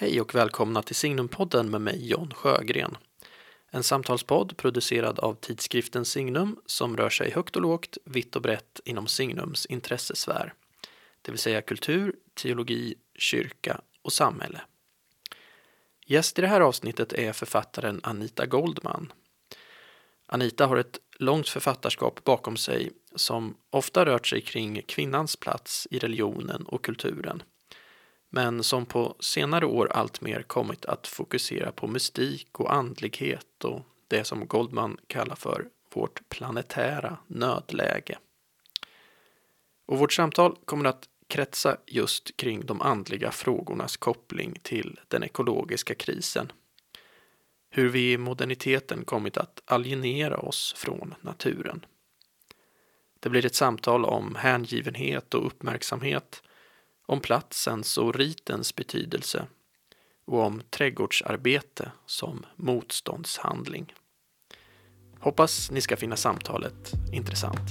Hej 0.00 0.20
och 0.20 0.34
välkomna 0.34 0.82
till 0.82 0.94
Signumpodden 0.94 1.70
med 1.70 1.80
mig 1.80 2.08
John 2.08 2.34
Sjögren. 2.34 2.96
En 3.70 3.82
samtalspodd 3.82 4.56
producerad 4.56 5.18
av 5.18 5.34
tidskriften 5.34 6.04
Signum 6.04 6.56
som 6.66 6.96
rör 6.96 7.10
sig 7.10 7.30
högt 7.30 7.56
och 7.56 7.62
lågt, 7.62 7.98
vitt 8.04 8.36
och 8.36 8.42
brett 8.42 8.80
inom 8.84 9.06
Signums 9.06 9.66
intressesfär. 9.66 10.54
Det 11.22 11.32
vill 11.32 11.38
säga 11.38 11.62
kultur, 11.62 12.14
teologi, 12.34 12.94
kyrka 13.14 13.80
och 14.02 14.12
samhälle. 14.12 14.60
Gäst 16.06 16.38
i 16.38 16.42
det 16.42 16.48
här 16.48 16.60
avsnittet 16.60 17.12
är 17.12 17.32
författaren 17.32 18.00
Anita 18.02 18.46
Goldman. 18.46 19.12
Anita 20.26 20.66
har 20.66 20.76
ett 20.76 20.98
långt 21.18 21.48
författarskap 21.48 22.24
bakom 22.24 22.56
sig 22.56 22.90
som 23.14 23.56
ofta 23.70 24.04
rört 24.04 24.26
sig 24.26 24.40
kring 24.40 24.82
kvinnans 24.82 25.36
plats 25.36 25.88
i 25.90 25.98
religionen 25.98 26.62
och 26.62 26.84
kulturen 26.84 27.42
men 28.30 28.62
som 28.62 28.86
på 28.86 29.16
senare 29.20 29.66
år 29.66 29.92
alltmer 29.92 30.42
kommit 30.42 30.84
att 30.84 31.06
fokusera 31.06 31.72
på 31.72 31.86
mystik 31.86 32.60
och 32.60 32.74
andlighet 32.74 33.64
och 33.64 33.82
det 34.08 34.24
som 34.24 34.46
Goldman 34.46 34.96
kallar 35.06 35.36
för 35.36 35.68
vårt 35.94 36.28
planetära 36.28 37.18
nödläge. 37.26 38.18
Och 39.86 39.98
vårt 39.98 40.12
samtal 40.12 40.56
kommer 40.64 40.84
att 40.84 41.08
kretsa 41.28 41.76
just 41.86 42.36
kring 42.36 42.66
de 42.66 42.80
andliga 42.80 43.30
frågornas 43.30 43.96
koppling 43.96 44.58
till 44.62 45.00
den 45.08 45.22
ekologiska 45.22 45.94
krisen. 45.94 46.52
Hur 47.70 47.88
vi 47.88 48.12
i 48.12 48.18
moderniteten 48.18 49.04
kommit 49.04 49.36
att 49.36 49.62
alienera 49.64 50.36
oss 50.36 50.74
från 50.76 51.14
naturen. 51.20 51.86
Det 53.20 53.28
blir 53.28 53.46
ett 53.46 53.54
samtal 53.54 54.04
om 54.04 54.34
hängivenhet 54.34 55.34
och 55.34 55.46
uppmärksamhet 55.46 56.42
om 57.10 57.20
platsens 57.20 57.98
och 57.98 58.14
ritens 58.14 58.76
betydelse 58.76 59.46
och 60.24 60.40
om 60.40 60.62
trädgårdsarbete 60.70 61.92
som 62.06 62.46
motståndshandling. 62.56 63.94
Hoppas 65.20 65.70
ni 65.70 65.80
ska 65.80 65.96
finna 65.96 66.16
samtalet 66.16 66.92
intressant. 67.12 67.70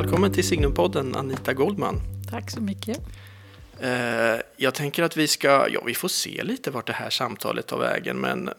Välkommen 0.00 0.32
till 0.32 0.44
Signumpodden 0.44 1.14
Anita 1.14 1.52
Goldman. 1.52 2.00
Tack 2.30 2.50
så 2.50 2.60
mycket. 2.60 2.98
Eh, 3.80 4.40
jag 4.56 4.74
tänker 4.74 5.02
att 5.02 5.16
vi 5.16 5.28
ska, 5.28 5.68
ja 5.68 5.82
vi 5.86 5.94
får 5.94 6.08
se 6.08 6.42
lite 6.42 6.70
vart 6.70 6.86
det 6.86 6.92
här 6.92 7.10
samtalet 7.10 7.66
tar 7.66 7.78
vägen 7.78 8.16
men 8.16 8.50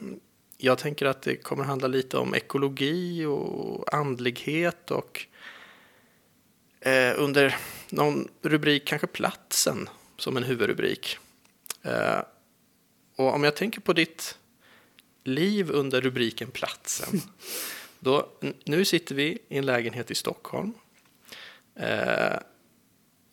jag 0.57 0.77
tänker 0.77 1.05
att 1.05 1.21
det 1.21 1.35
kommer 1.35 1.63
handla 1.63 1.87
lite 1.87 2.17
om 2.17 2.35
ekologi 2.35 3.25
och 3.25 3.93
andlighet 3.93 4.91
och 4.91 5.25
eh, 6.81 7.13
under 7.17 7.55
någon 7.89 8.27
rubrik 8.41 8.85
kanske 8.85 9.07
platsen 9.07 9.89
som 10.17 10.37
en 10.37 10.43
huvudrubrik. 10.43 11.17
Eh, 11.81 12.19
och 13.15 13.33
om 13.33 13.43
jag 13.43 13.55
tänker 13.55 13.81
på 13.81 13.93
ditt 13.93 14.37
liv 15.23 15.71
under 15.71 16.01
rubriken 16.01 16.51
platsen 16.51 17.21
då, 17.99 18.27
nu 18.65 18.85
sitter 18.85 19.15
vi 19.15 19.37
i 19.49 19.57
en 19.57 19.65
lägenhet 19.65 20.11
i 20.11 20.15
Stockholm 20.15 20.73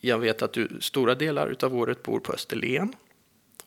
jag 0.01 0.19
vet 0.19 0.43
att 0.43 0.53
du 0.53 0.69
stora 0.81 1.15
delar 1.15 1.57
av 1.63 1.77
året 1.77 2.03
bor 2.03 2.21
på 2.21 2.33
Österlen. 2.33 2.95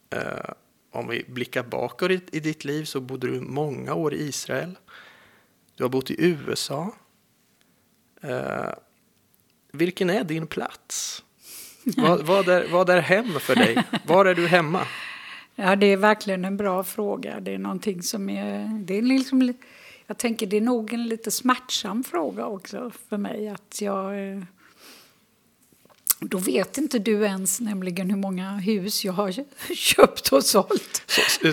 Eh, 0.09 0.53
om 0.91 1.07
vi 1.07 1.25
blickar 1.27 1.63
bakåt 1.63 2.11
i, 2.11 2.39
ditt 2.39 2.65
liv 2.65 2.83
så 2.83 2.99
bodde 2.99 3.27
du 3.27 3.41
många 3.41 3.93
år 3.93 4.13
i 4.13 4.27
Israel. 4.27 4.77
Du 5.75 5.83
har 5.83 5.89
bott 5.89 6.11
i 6.11 6.15
USA. 6.17 6.93
Eh, 8.21 8.69
vilken 9.71 10.09
är 10.09 10.23
din 10.23 10.47
plats? 10.47 11.23
vad, 11.83 12.21
vad, 12.25 12.49
är, 12.49 12.67
vad 12.71 12.89
är 12.89 13.01
hem 13.01 13.39
för 13.39 13.55
dig? 13.55 13.83
Var 14.07 14.25
är 14.25 14.35
du 14.35 14.47
hemma? 14.47 14.87
Ja, 15.55 15.75
det 15.75 15.85
är 15.85 15.97
verkligen 15.97 16.45
en 16.45 16.57
bra 16.57 16.83
fråga. 16.83 17.39
Det 17.39 17.53
är 17.53 17.57
någonting 17.57 18.03
som 18.03 18.29
är... 18.29 18.79
Det 18.83 18.97
är 18.97 19.01
liksom, 19.01 19.53
jag 20.07 20.17
tänker 20.17 20.47
det 20.47 20.57
är 20.57 20.61
nog 20.61 20.93
en 20.93 21.07
lite 21.07 21.31
smärtsam 21.31 22.03
fråga 22.03 22.45
också 22.45 22.91
för 23.09 23.17
mig. 23.17 23.49
Att 23.49 23.81
jag 23.81 24.15
då 26.25 26.37
vet 26.37 26.77
inte 26.77 26.99
du 26.99 27.23
ens 27.23 27.59
nämligen 27.59 28.09
hur 28.09 28.17
många 28.17 28.51
hus 28.51 29.05
jag 29.05 29.13
har 29.13 29.31
köpt 29.75 30.27
och 30.31 30.43
sålt. 30.43 31.03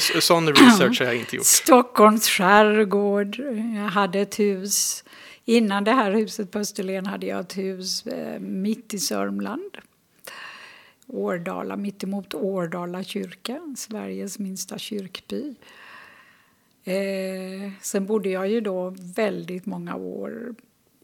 Så, 0.01 0.21
sån 0.21 0.49
research 0.49 1.01
har 1.01 1.07
jag 1.07 1.17
inte 1.17 1.37
gjort. 1.37 1.47
Stockholms 1.65 2.29
skärgård. 2.29 3.39
Jag 3.77 3.89
hade 3.89 4.21
ett 4.21 4.39
hus. 4.39 5.05
Innan 5.45 5.85
det 5.85 5.93
här 5.93 6.13
huset 6.13 6.51
på 6.51 6.59
Österlen 6.59 7.07
hade 7.07 7.27
jag 7.27 7.41
ett 7.41 7.57
hus 7.57 8.07
eh, 8.07 8.41
mitt 8.41 8.95
i 8.95 8.99
Sörmland. 8.99 9.79
Årdala, 11.07 11.77
mittemot 11.77 12.35
Årdala 12.35 13.05
kyrka, 13.05 13.75
Sveriges 13.77 14.39
minsta 14.39 14.79
kyrkby. 14.79 15.55
Eh, 16.85 17.73
sen 17.81 18.07
bodde 18.07 18.29
jag 18.29 18.49
ju 18.49 18.61
då 18.61 18.95
väldigt 19.17 19.67
många 19.67 19.97
år, 19.97 20.55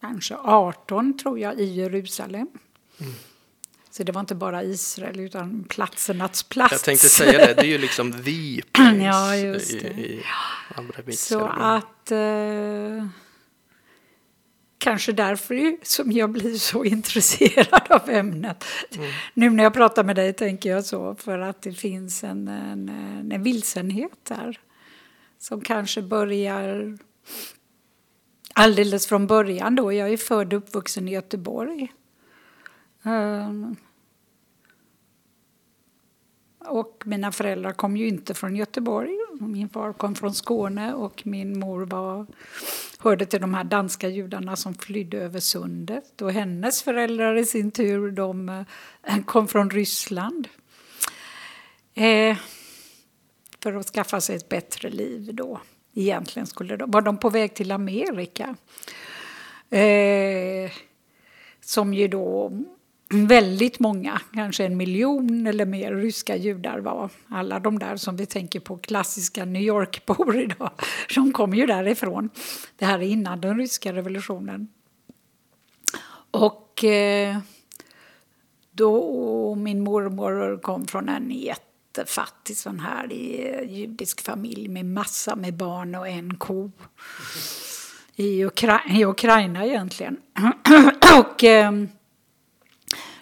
kanske 0.00 0.36
18 0.36 1.18
tror 1.18 1.38
jag, 1.38 1.60
i 1.60 1.64
Jerusalem. 1.64 2.48
Mm. 3.00 3.12
Så 3.96 4.02
det 4.02 4.12
var 4.12 4.20
inte 4.20 4.34
bara 4.34 4.62
Israel 4.62 5.20
utan 5.20 5.64
platsernas 5.64 6.42
plats. 6.42 6.72
Jag 6.72 6.80
tänkte 6.80 7.08
säga 7.08 7.46
det, 7.46 7.54
det 7.54 7.60
är 7.60 7.66
ju 7.66 7.78
liksom 7.78 8.12
the 8.24 8.62
place. 8.72 8.96
ja, 8.96 9.36
just 9.36 9.80
det. 9.80 9.88
I, 9.88 10.22
i 11.06 11.12
Så 11.12 11.44
att... 11.46 12.10
Eh, 12.10 13.06
kanske 14.78 15.12
därför 15.12 15.76
som 15.82 16.12
jag 16.12 16.30
blir 16.30 16.54
så 16.54 16.84
intresserad 16.94 17.82
av 17.90 18.10
ämnet. 18.10 18.64
Mm. 18.96 19.12
Nu 19.34 19.50
när 19.50 19.64
jag 19.64 19.74
pratar 19.74 20.04
med 20.04 20.16
dig 20.16 20.32
tänker 20.32 20.70
jag 20.70 20.84
så, 20.84 21.14
för 21.14 21.38
att 21.38 21.62
det 21.62 21.72
finns 21.72 22.24
en, 22.24 22.48
en, 22.48 22.88
en 23.32 23.42
vilsenhet 23.42 24.24
där. 24.28 24.60
Som 25.38 25.60
kanske 25.60 26.02
börjar 26.02 26.98
alldeles 28.52 29.06
från 29.06 29.26
början 29.26 29.74
då. 29.74 29.92
Jag 29.92 30.12
är 30.12 30.16
född 30.16 30.52
och 30.52 30.58
uppvuxen 30.58 31.08
i 31.08 31.12
Göteborg. 31.12 31.92
Um, 33.04 33.76
och 36.58 37.02
mina 37.04 37.32
föräldrar 37.32 37.72
kom 37.72 37.96
ju 37.96 38.08
inte 38.08 38.34
från 38.34 38.56
Göteborg. 38.56 39.10
Min 39.40 39.68
far 39.68 39.92
kom 39.92 40.14
från 40.14 40.34
Skåne 40.34 40.94
och 40.94 41.26
min 41.26 41.58
mor 41.58 41.86
var, 41.86 42.26
hörde 42.98 43.26
till 43.26 43.40
de 43.40 43.54
här 43.54 43.64
danska 43.64 44.08
judarna 44.08 44.56
som 44.56 44.74
flydde 44.74 45.18
över 45.18 45.40
sundet. 45.40 46.22
Och 46.22 46.32
hennes 46.32 46.82
föräldrar 46.82 47.36
i 47.36 47.44
sin 47.44 47.70
tur 47.70 48.10
de 48.10 48.48
eh, 48.48 49.24
kom 49.24 49.48
från 49.48 49.70
Ryssland. 49.70 50.48
Eh, 51.94 52.36
för 53.60 53.72
att 53.72 53.86
skaffa 53.86 54.20
sig 54.20 54.36
ett 54.36 54.48
bättre 54.48 54.90
liv 54.90 55.34
då. 55.34 55.60
Egentligen 55.94 56.46
skulle 56.46 56.76
de, 56.76 56.90
var 56.90 57.02
de 57.02 57.16
på 57.16 57.30
väg 57.30 57.54
till 57.54 57.72
Amerika. 57.72 58.56
Eh, 59.70 60.72
som 61.60 61.94
ju 61.94 62.08
då 62.08 62.52
väldigt 63.14 63.78
många, 63.80 64.20
kanske 64.34 64.64
en 64.64 64.76
miljon 64.76 65.46
eller 65.46 65.66
mer 65.66 65.94
ryska 65.94 66.36
judar 66.36 66.78
var. 66.78 67.10
Alla 67.28 67.60
de 67.60 67.78
där 67.78 67.96
som 67.96 68.16
vi 68.16 68.26
tänker 68.26 68.60
på, 68.60 68.76
klassiska 68.76 69.44
New 69.44 69.62
York-bor 69.62 70.38
idag, 70.42 70.70
de 71.14 71.32
kom 71.32 71.54
ju 71.54 71.66
därifrån. 71.66 72.30
Det 72.76 72.84
här 72.84 72.98
är 72.98 73.06
innan 73.06 73.40
den 73.40 73.58
ryska 73.58 73.92
revolutionen. 73.92 74.68
Och 76.30 76.84
eh, 76.84 77.38
då 78.72 79.54
min 79.54 79.80
mormor 79.80 80.62
kom 80.62 80.86
från 80.86 81.08
en 81.08 81.30
jättefattig 81.30 82.56
sån 82.56 82.80
här 82.80 83.04
eh, 83.10 83.72
judisk 83.72 84.20
familj 84.20 84.68
med 84.68 84.86
massa 84.86 85.36
med 85.36 85.54
barn 85.54 85.94
och 85.94 86.08
en 86.08 86.36
ko. 86.36 86.70
I, 88.16 88.44
Ukra 88.44 88.80
i 88.88 89.04
Ukraina 89.04 89.66
egentligen. 89.66 90.16
och... 91.18 91.44
Eh, 91.44 91.72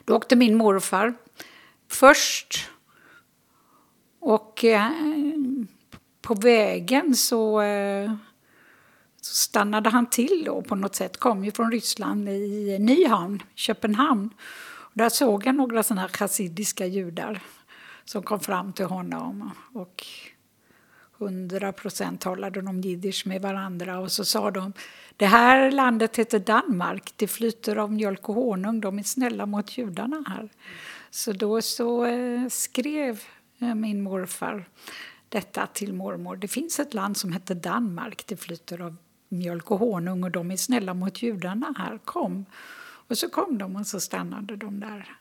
då 0.05 0.17
åkte 0.17 0.37
min 0.37 0.57
morfar 0.57 1.15
först. 1.89 2.71
Och 4.21 4.65
eh, 4.65 4.91
på 6.23 6.35
vägen 6.35 7.15
så, 7.15 7.61
eh, 7.61 8.13
så, 9.21 9.35
stannade 9.35 9.91
han 9.91 10.07
till 10.07 10.43
då 10.47 10.63
på 10.63 10.75
något 10.75 10.95
sätt. 10.95 11.17
Kom 11.17 11.45
ju 11.45 11.53
från 11.53 11.73
Ryssland 11.73 12.29
i 12.29 12.79
Nyhamn, 12.81 13.43
Köpenhamn. 13.55 14.31
Och 14.65 14.93
där 14.95 15.09
såg 15.09 15.47
jag 15.47 15.55
några 15.55 15.83
sådana 15.83 16.01
här 16.01 16.09
chassidiska 16.09 16.87
judar 16.87 17.43
som 18.05 18.23
kom 18.23 18.41
fram 18.41 18.73
till 18.73 18.85
honom 18.85 19.51
och 19.75 20.05
100 21.19 21.73
procent 21.73 22.21
talade 22.21 22.63
de 22.63 22.81
jiddisch 22.81 23.27
med 23.27 23.43
varandra 23.43 23.99
och 23.99 24.13
så 24.13 24.25
sa 24.25 24.51
de 24.51 24.73
det 25.17 25.27
här 25.27 25.71
landet 25.71 26.17
heter 26.17 26.39
Danmark, 26.39 27.13
det 27.17 27.27
flyter 27.27 27.77
av 27.77 27.93
mjölk 27.93 28.29
och 28.29 28.35
honung, 28.35 28.81
de 28.81 28.99
är 28.99 29.03
snälla 29.03 29.47
mot 29.47 29.79
judarna 29.79 30.25
här. 30.29 30.49
Så 31.11 31.33
då 31.33 31.63
så 31.63 32.05
eh, 32.05 32.49
skrev 32.49 33.23
eh, 33.59 33.75
min 33.75 34.03
morfar 34.03 34.69
detta 35.29 35.67
till 35.67 35.93
mormor. 35.93 36.37
Det 36.37 36.49
finns 36.49 36.81
ett 36.81 36.95
land 36.95 37.17
som 37.17 37.33
heter 37.33 37.55
Danmark, 37.55 38.27
det 38.27 38.37
flyter 38.37 38.81
av 38.81 38.97
mjölk 39.29 39.71
och 39.71 39.79
honung 39.79 40.25
och 40.25 40.31
de 40.31 40.51
är 40.51 40.57
snälla 40.57 40.95
mot 40.95 41.23
judarna 41.23 41.75
här, 41.79 41.99
kom. 42.05 42.47
Och 43.09 43.19
så 43.19 43.29
kom 43.29 43.59
de 43.59 43.77
och 43.77 43.87
så 43.87 44.01
stannade 44.01 44.57
de 44.57 44.81
där. 44.81 45.17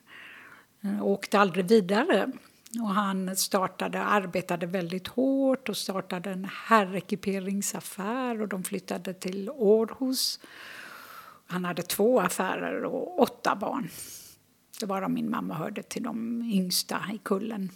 Och 1.02 1.10
åkte 1.10 1.40
aldrig 1.40 1.66
vidare. 1.66 2.32
Och 2.80 2.90
han 2.90 3.36
startade, 3.36 4.04
arbetade 4.04 4.66
väldigt 4.66 5.08
hårt 5.08 5.70
och 5.70 5.78
startade 5.78 6.32
en 6.32 6.48
herrekiperingsaffär. 6.52 8.42
och 8.42 8.48
de 8.48 8.64
flyttade 8.64 9.14
till 9.14 9.50
Århus. 9.50 10.40
Han 11.46 11.66
hade 11.66 11.82
två 11.82 12.20
affärer 12.20 12.84
och 12.84 13.20
åtta 13.20 13.56
barn. 13.56 13.90
Det 14.80 14.86
var 14.86 15.08
min 15.08 15.30
mamma 15.30 15.54
hörde 15.54 15.84
till 15.84 16.04
de 16.04 16.42
yngsta 16.42 17.02
i 17.14 17.18
kullen. 17.18 17.70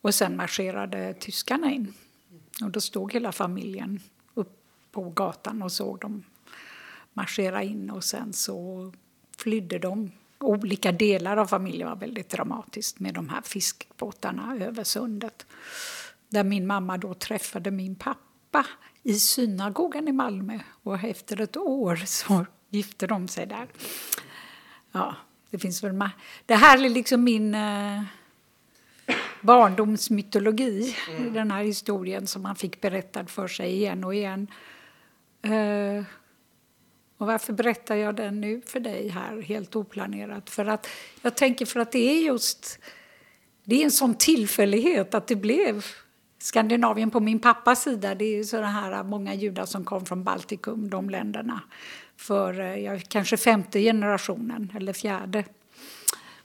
Och 0.00 0.14
sen 0.14 0.36
marscherade 0.36 1.14
tyskarna 1.14 1.70
in. 1.70 1.94
Och 2.62 2.70
då 2.70 2.80
stod 2.80 3.12
hela 3.12 3.32
familjen 3.32 4.00
upp 4.34 4.64
på 4.92 5.10
gatan 5.10 5.62
och 5.62 5.72
såg 5.72 5.98
dem 5.98 6.24
marschera 7.12 7.62
in 7.62 7.90
och 7.90 8.04
sen 8.04 8.32
så 8.32 8.92
flydde 9.38 9.78
de 9.78 10.10
olika 10.40 10.92
delar 10.92 11.36
av 11.36 11.46
familjen 11.46 11.88
var 11.88 11.96
väldigt 11.96 12.28
dramatiskt 12.28 13.00
med 13.00 13.14
de 13.14 13.28
här 13.28 13.42
fiskbåtarna 13.42 14.56
över 14.60 14.84
sundet. 14.84 15.46
Där 16.28 16.44
min 16.44 16.66
mamma 16.66 16.98
då 16.98 17.14
träffade 17.14 17.70
min 17.70 17.94
pappa 17.94 18.66
i 19.02 19.14
synagogan 19.14 20.08
i 20.08 20.12
Malmö 20.12 20.58
och 20.82 21.04
efter 21.04 21.40
ett 21.40 21.56
år 21.56 21.96
så 21.96 22.46
gifte 22.70 23.06
de 23.06 23.28
sig 23.28 23.46
där. 23.46 23.66
Ja, 24.92 25.14
det 25.50 25.58
finns 25.58 25.84
väl 25.84 25.92
Det 26.46 26.54
här 26.54 26.84
är 26.84 26.88
liksom 26.88 27.24
min 27.24 27.54
eh, 27.54 28.02
barndomsmytologi, 29.40 30.96
mm. 31.08 31.32
den 31.32 31.50
här 31.50 31.62
historien 31.62 32.26
som 32.26 32.42
man 32.42 32.56
fick 32.56 32.80
berättad 32.80 33.24
för 33.26 33.48
sig 33.48 33.72
igen 33.72 34.04
och 34.04 34.14
igen. 34.14 34.46
Eh, 35.42 36.04
och 37.20 37.26
varför 37.26 37.52
berättar 37.52 37.96
jag 37.96 38.16
den 38.16 38.40
nu 38.40 38.60
för 38.66 38.80
dig 38.80 39.08
här, 39.08 39.42
helt 39.42 39.76
oplanerat? 39.76 40.50
För 40.50 40.66
att 40.66 40.88
jag 41.22 41.36
tänker 41.36 41.66
för 41.66 41.80
att 41.80 41.92
det 41.92 41.98
är 41.98 42.20
just 42.22 42.78
det 43.64 43.80
är 43.80 43.84
en 43.84 43.90
sån 43.90 44.14
tillfällighet 44.14 45.14
att 45.14 45.26
det 45.26 45.36
blev 45.36 45.84
Skandinavien 46.38 47.10
på 47.10 47.20
min 47.20 47.38
pappas 47.38 47.82
sida. 47.82 48.14
Det 48.14 48.24
är 48.24 48.44
sådana 48.44 48.70
här 48.70 49.02
många 49.02 49.34
judar 49.34 49.66
som 49.66 49.84
kom 49.84 50.06
från 50.06 50.24
Baltikum, 50.24 50.90
de 50.90 51.10
länderna. 51.10 51.60
För 52.16 52.60
eh, 52.60 52.76
jag 52.76 53.02
kanske 53.08 53.36
femte 53.36 53.80
generationen, 53.80 54.72
eller 54.76 54.92
fjärde, 54.92 55.44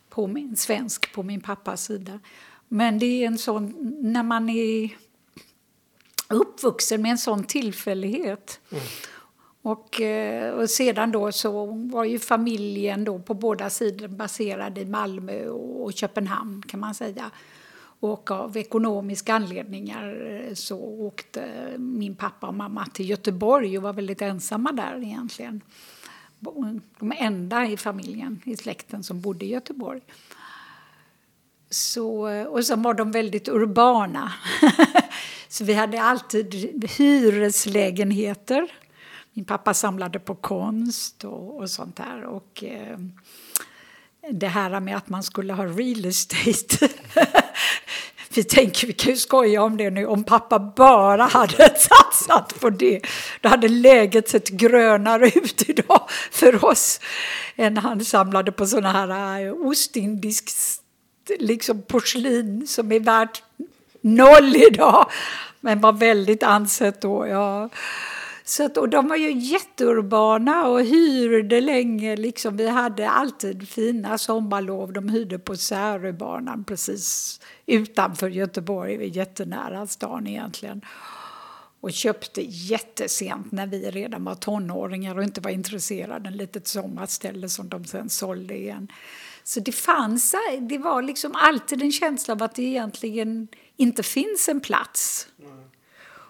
på 0.10 0.28
min, 0.28 0.56
svensk 0.56 1.14
på 1.14 1.24
min 1.24 1.42
pappas 1.42 1.84
sida. 1.84 2.20
Men 2.68 3.00
det 3.00 3.06
är 3.06 3.28
en 3.28 3.38
sån, 3.38 3.74
när 4.02 4.24
man 4.24 4.50
är 4.50 4.90
uppvuxen 6.30 7.02
med 7.02 7.12
en 7.12 7.18
sån 7.18 7.44
tillfällighet 7.44 8.60
mm. 8.72 8.84
Och, 9.66 10.02
eh, 10.02 10.54
och, 10.54 10.70
sedan 10.70 11.12
då 11.12 11.32
så 11.32 11.66
var 11.66 12.04
ju 12.04 12.20
familjen 12.20 13.04
då 13.04 13.20
på 13.20 13.34
båda 13.34 13.70
sidor 13.70 14.08
baserad 14.08 14.78
i 14.78 14.86
Malmö 14.86 15.48
och 15.48 15.94
Köpenhamn 15.94 16.64
kan 16.68 16.80
man 16.80 16.96
säga. 16.96 17.32
Och 18.00 18.32
av 18.32 18.58
ekonomiska 18.58 19.34
anledningar 19.34 20.32
eh, 20.32 20.54
så 20.54 20.78
åkte 20.80 21.50
min 21.78 22.16
pappa 22.16 22.48
och 22.48 22.54
mamma 22.54 22.86
till 22.86 23.10
Göteborg 23.10 23.78
och 23.78 23.84
var 23.84 23.94
väldigt 23.94 24.22
ensamma 24.22 24.72
där 24.72 25.04
egentligen. 25.04 25.62
De 27.00 27.14
enda 27.18 27.66
i 27.66 27.78
familjen, 27.78 28.42
i 28.46 28.58
släkten, 28.58 29.04
som 29.04 29.22
bodde 29.22 29.46
i 29.46 29.50
Göteborg. 29.50 30.02
Så, 31.70 32.30
och 32.48 32.66
så 32.66 32.76
var 32.76 32.94
de 32.94 33.12
väldigt 33.12 33.48
urbana. 33.48 34.34
så 35.50 35.64
vi 35.64 35.74
hade 35.74 36.02
alltid 36.02 36.86
hyreslägenheter 36.98 38.70
min 39.36 39.46
pappa 39.46 39.74
samlade 39.74 40.20
på 40.20 40.36
konst 40.36 41.24
och, 41.24 41.60
och 41.60 41.70
sånt 41.70 41.96
där. 41.96 42.24
Och, 42.24 42.64
eh, 42.64 42.98
det 44.32 44.48
här 44.48 44.80
med 44.80 44.98
att 44.98 45.10
man 45.10 45.24
skulle 45.24 45.54
ha 45.54 45.66
real 45.66 46.06
estate. 46.06 46.90
vi 48.36 48.44
tänker, 48.44 48.88
vi 48.88 48.94
kan 48.94 49.12
ju 49.12 49.18
skoja 49.18 49.64
om 49.64 49.78
det 49.78 49.90
nu, 49.90 50.06
om 50.06 50.24
pappa 50.24 50.60
bara 50.60 51.24
hade 51.24 51.76
satsat 51.78 52.60
på 52.60 52.70
det. 52.70 53.02
Då 53.42 53.50
hade 53.50 53.68
läget 53.68 54.30
sett 54.30 54.50
grönare 54.50 55.28
ut 55.28 55.70
idag 55.70 56.02
för 56.32 56.66
oss 56.66 57.00
än 57.56 57.78
han 57.78 58.06
samlade 58.06 58.52
på 58.52 58.66
såna 58.66 58.92
här 58.92 59.42
eh, 59.46 59.54
ostindisk 59.54 60.50
liksom 61.40 61.82
porslin 61.82 62.68
som 62.68 62.92
är 62.92 63.00
värt 63.00 63.44
noll 64.02 64.56
idag, 64.56 65.12
men 65.60 65.82
var 65.82 65.94
väldigt 65.94 66.44
ansett 66.44 67.02
då. 67.02 67.28
Ja. 67.28 67.70
Så 68.48 68.66
att, 68.66 68.78
och 68.78 68.90
de 68.90 69.08
var 69.08 69.16
ju 69.16 69.32
jätteurbana 69.32 70.68
och 70.68 70.82
hyrde 70.82 71.62
länge. 71.62 72.16
Liksom. 72.16 72.58
Vi 72.58 72.68
hade 72.68 73.10
alltid 73.10 73.70
fina 73.70 74.18
sommarlov. 74.18 74.94
De 74.94 75.10
hyrde 75.10 75.40
på 75.40 75.58
Säröbanan 75.58 76.64
precis 76.64 77.40
utanför 77.66 78.30
Göteborg, 78.30 79.18
jättenära 79.18 79.88
stan 79.88 80.28
egentligen. 80.28 80.82
Och 81.82 81.94
köpte 81.94 82.42
jättesent 82.42 83.52
när 83.52 83.68
vi 83.68 83.92
redan 83.92 84.24
var 84.24 84.36
tonåringar 84.36 85.18
och 85.18 85.24
inte 85.24 85.42
var 85.42 85.52
intresserade. 85.52 86.28
En 86.28 86.38
litet 86.38 86.68
sommarställe 86.68 87.50
som 87.50 87.70
de 87.70 87.86
sen 87.86 88.10
sålde 88.10 88.58
igen. 88.58 88.88
Så 89.44 89.60
det 89.60 89.72
fanns, 89.72 90.36
det 90.60 90.78
var 90.78 91.02
liksom 91.02 91.32
alltid 91.36 91.82
en 91.82 91.92
känsla 91.92 92.34
av 92.34 92.44
att 92.44 92.56
det 92.56 92.64
egentligen 92.64 93.48
inte 93.78 94.04
finns 94.04 94.50
en 94.50 94.62
plats. 94.62 95.28
Mm. 95.40 95.66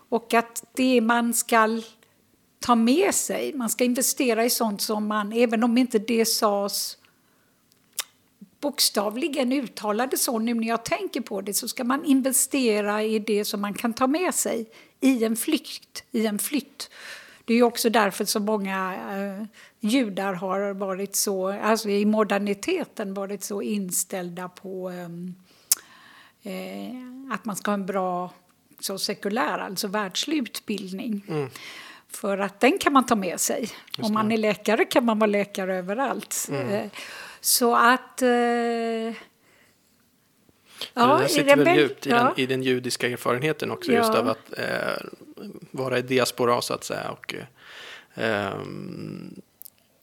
Och 0.10 0.34
att 0.34 0.64
det 0.74 1.02
man 1.02 1.34
ska 1.34 1.82
ta 2.66 2.76
med 2.76 3.16
sig. 3.16 3.54
Man 3.54 3.70
ska 3.70 3.84
investera 3.84 4.46
i 4.46 4.50
sånt 4.50 4.82
som 4.82 5.08
man, 5.08 5.34
även 5.34 5.64
om 5.64 5.78
inte 5.78 6.00
det 6.00 6.26
sades 6.26 6.98
bokstavligen 8.60 9.52
uttalade 9.52 10.18
så, 10.18 10.40
nu 10.40 10.54
när 10.54 10.68
jag 10.68 10.86
tänker 10.86 11.22
på 11.22 11.42
det, 11.42 11.54
så 11.54 11.68
ska 11.68 11.84
man 11.84 12.06
investera 12.06 13.04
i 13.04 13.20
det 13.20 13.46
som 13.46 13.62
man 13.62 13.74
kan 13.74 13.94
ta 13.94 14.08
med 14.08 14.36
sig 14.36 14.70
i 15.00 15.24
en 15.24 15.36
flykt, 15.36 16.04
i 16.12 16.26
en 16.26 16.40
flytt. 16.40 16.90
Det 17.46 17.54
är 17.54 17.64
också 17.64 17.90
därför 17.90 18.26
så 18.26 18.40
många 18.40 18.96
eh, 18.96 19.48
judar 19.80 20.34
har 20.34 20.74
varit 20.74 21.16
så, 21.16 21.48
alltså 21.48 21.90
i 21.90 22.06
moderniteten 22.06 23.14
varit 23.14 23.44
så 23.44 23.62
inställda 23.62 24.50
på 24.50 24.90
ehm, 24.90 25.36
eh, 26.44 27.34
att 27.34 27.46
man 27.46 27.56
ska 27.56 27.72
ha 27.72 27.74
en 27.74 27.86
bra 27.86 28.34
så 28.80 28.98
sekulär, 28.98 29.60
alltså 29.60 29.88
världslig 29.88 30.38
utbildning. 30.38 31.26
Mm. 31.28 31.50
För 32.16 32.38
att 32.38 32.60
den 32.60 32.78
kan 32.78 32.94
man 32.94 33.06
ta 33.06 33.16
med 33.16 33.40
sig. 33.40 33.70
Om 33.98 34.14
man 34.14 34.32
är 34.32 34.38
läkare 34.38 34.86
kan 34.86 35.06
man 35.06 35.20
vara 35.20 35.28
läkare 35.28 35.76
överallt. 35.76 36.48
Mm. 36.50 36.70
Eh, 36.70 36.92
så 37.42 37.76
att... 37.76 38.22
Eh, 38.22 38.30
ja, 38.30 39.14
det 40.94 41.30
sitter 41.30 41.56
väl 41.56 41.78
djupt 41.78 42.08
i, 42.08 42.10
ja. 42.10 42.18
den, 42.18 42.32
i 42.36 42.46
den 42.46 42.64
judiska 42.64 43.10
erfarenheten 43.10 43.72
också, 43.72 43.92
ja. 43.92 43.98
just 43.98 44.16
av 44.16 44.30
att 44.30 44.60
eh, 44.60 44.66
vara 45.72 45.98
i 46.00 46.02
diaspora 46.02 46.62
så 46.62 46.74
att 46.74 46.84
säga. 46.84 47.10
Och, 47.12 47.36
eh, 48.14 48.54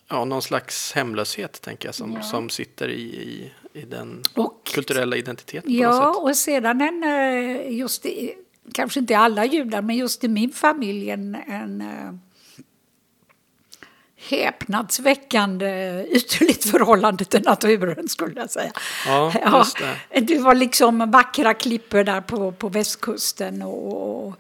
ja, 0.08 0.24
någon 0.24 0.42
slags 0.42 0.92
hemlöshet 0.92 1.62
tänker 1.62 1.88
jag 1.88 1.94
som, 1.94 2.12
ja. 2.12 2.22
som 2.22 2.50
sitter 2.50 2.88
i, 2.88 3.02
i, 3.02 3.52
i 3.72 3.82
den 3.82 4.22
och, 4.34 4.66
kulturella 4.74 5.16
identiteten. 5.16 5.74
Ja, 5.74 6.14
och 6.14 6.36
sedan 6.36 6.80
en, 6.80 7.04
eh, 7.04 7.72
just 7.78 8.06
kanske 8.74 9.00
inte 9.00 9.18
alla 9.18 9.44
judar, 9.44 9.82
men 9.82 9.96
just 9.96 10.24
i 10.24 10.28
min 10.28 10.52
familj 10.52 11.10
en, 11.10 11.34
en 11.34 11.82
uh, 11.82 12.14
häpnadsväckande 14.28 16.04
ytterligt 16.08 16.64
förhållande 16.70 17.24
till 17.24 17.42
naturen 17.42 18.08
skulle 18.08 18.40
jag 18.40 18.50
säga. 18.50 18.72
Ja. 19.06 19.32
Ja, 19.44 19.66
det 20.20 20.38
var 20.38 20.54
liksom 20.54 21.10
vackra 21.10 21.54
klippor 21.54 22.04
där 22.04 22.20
på, 22.20 22.52
på 22.52 22.68
västkusten 22.68 23.62
och, 23.62 24.26
och 24.26 24.34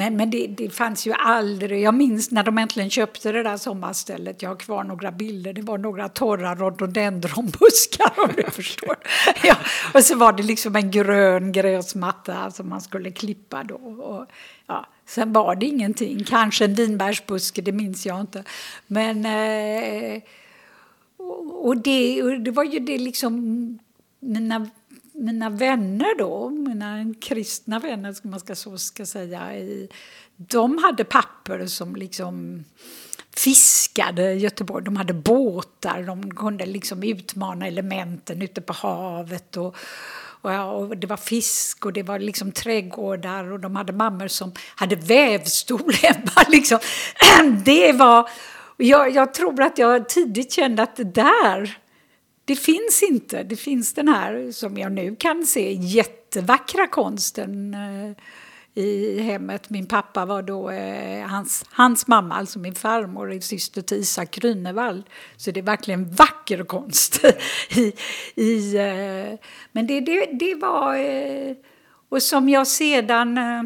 men, 0.00 0.16
men 0.16 0.30
det, 0.30 0.46
det, 0.46 0.70
fanns 0.70 1.06
ju 1.06 1.12
aldrig... 1.12 1.82
Jag 1.82 1.94
minns 1.94 2.30
när 2.30 2.42
de 2.42 2.58
äntligen 2.58 2.90
köpte 2.90 3.32
det 3.32 3.42
där 3.42 3.56
sommarstället. 3.56 4.42
Jag 4.42 4.50
har 4.50 4.56
kvar 4.56 4.84
några 4.84 5.12
bilder. 5.12 5.52
Det 5.52 5.62
var 5.62 5.78
några 5.78 6.08
torra 6.08 6.54
rhododendronbuskar 6.54 8.12
om 8.16 8.28
du 8.36 8.42
förstår. 8.50 8.96
Ja, 9.42 9.56
och 9.94 10.04
så 10.04 10.16
var 10.16 10.32
det 10.32 10.42
liksom 10.42 10.76
en 10.76 10.90
grön 10.90 11.52
gräsmatta 11.52 12.50
som 12.50 12.68
man 12.68 12.80
skulle 12.80 13.10
klippa 13.10 13.64
då. 13.64 13.74
Och, 13.74 14.26
ja, 14.66 14.86
sen 15.06 15.32
var 15.32 15.54
det 15.54 15.66
ingenting. 15.66 16.24
Kanske 16.24 16.64
en 16.64 16.74
vinbärsbuske, 16.74 17.62
det 17.62 17.72
minns 17.72 18.06
jag 18.06 18.20
inte. 18.20 18.44
Men... 18.86 19.26
Eh, 19.26 20.22
och 21.52 21.76
det, 21.76 22.22
och 22.22 22.40
det 22.40 22.50
var 22.50 22.64
ju 22.64 22.78
det 22.78 22.98
liksom... 22.98 23.78
Mina 24.20 24.70
mina 25.20 25.50
vänner 25.50 26.18
då, 26.18 26.50
mina 26.50 27.14
kristna 27.20 27.78
vänner 27.78 28.12
som 28.12 28.30
man 28.30 28.40
ska, 28.40 28.54
så 28.54 28.78
ska 28.78 29.06
säga, 29.06 29.56
i, 29.56 29.88
de 30.36 30.78
hade 30.78 31.04
papper 31.04 31.66
som 31.66 31.96
liksom 31.96 32.64
fiskade 33.36 34.32
i 34.32 34.38
Göteborg. 34.38 34.84
De 34.84 34.96
hade 34.96 35.14
båtar, 35.14 36.02
de 36.02 36.34
kunde 36.34 36.66
liksom 36.66 37.02
utmana 37.02 37.66
elementen 37.66 38.42
ute 38.42 38.60
på 38.60 38.72
havet. 38.72 39.56
Och, 39.56 39.76
och, 40.42 40.52
ja, 40.52 40.70
och 40.70 40.96
det 40.96 41.06
var 41.06 41.16
fisk 41.16 41.86
och 41.86 41.92
det 41.92 42.02
var 42.02 42.18
liksom 42.18 42.52
trädgårdar 42.52 43.52
och 43.52 43.60
de 43.60 43.76
hade 43.76 43.92
mammor 43.92 44.28
som 44.28 44.52
hade 44.74 44.96
vävstol 44.96 45.92
hemma. 46.02 46.44
Liksom. 46.48 46.78
Det 47.64 47.92
var... 47.92 48.28
Jag, 48.76 49.10
jag 49.10 49.34
tror 49.34 49.62
att 49.62 49.78
jag 49.78 50.08
tidigt 50.08 50.52
kände 50.52 50.82
att 50.82 50.96
det 50.96 51.04
där, 51.04 51.78
det 52.50 52.56
finns 52.56 53.02
inte. 53.02 53.42
Det 53.42 53.56
finns 53.56 53.92
den 53.94 54.08
här, 54.08 54.52
som 54.52 54.76
jag 54.76 54.92
nu 54.92 55.16
kan 55.16 55.46
se, 55.46 55.72
jättevackra 55.72 56.86
konsten 56.86 57.74
eh, 57.74 58.82
i 58.82 59.20
hemmet. 59.20 59.70
Min 59.70 59.86
pappa 59.86 60.24
var 60.26 60.42
då 60.42 60.70
eh, 60.70 61.26
hans, 61.26 61.64
hans 61.70 62.06
mamma, 62.06 62.34
alltså 62.34 62.58
min 62.58 62.74
farmor, 62.74 63.32
är 63.32 63.40
syster 63.40 63.82
till 63.82 63.96
Isak 63.96 64.36
Grünewald. 64.36 65.02
Så 65.36 65.50
det 65.50 65.60
är 65.60 65.64
verkligen 65.64 66.10
vacker 66.10 66.64
konst. 66.64 67.24
i, 67.76 67.92
i, 68.34 68.76
eh, 68.76 69.38
men 69.72 69.86
det, 69.86 70.00
det, 70.00 70.26
det 70.32 70.54
var... 70.54 70.96
Eh, 70.96 71.56
och 72.08 72.22
som 72.22 72.48
jag 72.48 72.66
sedan... 72.66 73.38
Eh, 73.38 73.62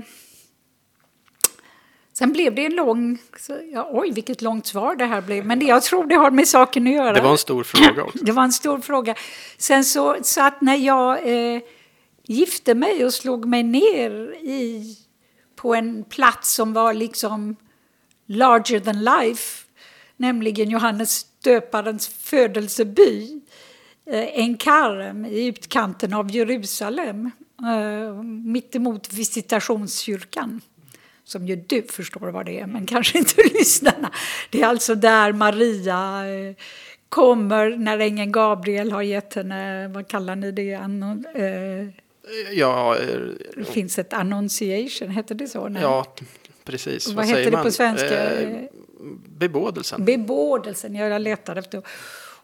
Sen 2.18 2.32
blev 2.32 2.54
det 2.54 2.66
en 2.66 2.74
lång... 2.74 3.18
Så, 3.38 3.60
ja, 3.72 3.88
oj, 3.92 4.10
vilket 4.10 4.42
långt 4.42 4.66
svar 4.66 4.96
det 4.96 5.04
här 5.04 5.20
blev. 5.20 5.46
Men 5.46 5.58
det, 5.58 5.66
jag 5.66 5.82
tror 5.82 6.06
det 6.06 6.14
har 6.14 6.30
med 6.30 6.48
saken 6.48 6.86
att 6.86 6.92
göra. 6.92 7.12
Det 7.12 7.20
var 7.20 7.30
en 7.30 7.38
stor 7.38 7.64
fråga 7.64 8.02
också. 8.02 8.18
Det 8.24 8.32
var 8.32 8.42
en 8.44 8.52
stor 8.52 8.78
fråga. 8.78 9.14
Sen 9.58 9.84
så, 9.84 10.16
så 10.22 10.42
att 10.42 10.60
när 10.60 10.76
jag 10.76 11.28
eh, 11.54 11.62
gifte 12.22 12.74
mig 12.74 13.04
och 13.04 13.14
slog 13.14 13.44
mig 13.44 13.62
ner 13.62 14.10
i, 14.42 14.96
på 15.56 15.74
en 15.74 16.04
plats 16.04 16.54
som 16.54 16.72
var 16.72 16.94
liksom 16.94 17.56
larger 18.26 18.80
than 18.80 19.04
life, 19.04 19.66
nämligen 20.16 20.70
Johannes 20.70 21.26
döparens 21.44 22.08
födelseby, 22.08 23.40
eh, 24.06 24.38
en 24.38 24.56
karm 24.56 25.24
i 25.24 25.46
utkanten 25.46 26.14
av 26.14 26.30
Jerusalem, 26.30 27.30
eh, 27.60 28.22
mittemot 28.22 29.12
visitationskyrkan 29.12 30.60
som 31.24 31.46
ju 31.46 31.56
du 31.56 31.82
förstår 31.82 32.30
vad 32.30 32.46
det 32.46 32.60
är, 32.60 32.66
men 32.66 32.86
kanske 32.86 33.18
inte 33.18 33.42
lyssnarna. 33.54 34.10
Det 34.50 34.62
är 34.62 34.66
alltså 34.66 34.94
där 34.94 35.32
Maria 35.32 36.26
eh, 36.26 36.54
kommer 37.08 37.70
när 37.70 37.98
ängeln 37.98 38.32
Gabriel 38.32 38.92
har 38.92 39.02
gett 39.02 39.34
henne, 39.34 39.88
vad 39.88 40.08
kallar 40.08 40.36
ni 40.36 40.52
det? 40.52 40.74
Annon, 40.74 41.24
eh, 41.34 41.88
ja, 42.52 42.96
det 43.56 43.64
finns 43.64 43.98
ett 43.98 44.12
annunciation, 44.12 45.10
heter 45.10 45.34
det 45.34 45.48
så? 45.48 45.68
Nej? 45.68 45.82
Ja, 45.82 46.06
precis. 46.64 47.06
Vad, 47.06 47.16
vad 47.16 47.26
heter 47.26 47.50
det 47.50 47.62
på 47.62 47.70
svenska? 47.70 48.40
Eh, 48.40 48.60
bebådelsen. 49.38 50.04
Bebådelsen, 50.04 50.94
jag 50.94 51.22
letar 51.22 51.56
efter. 51.56 51.82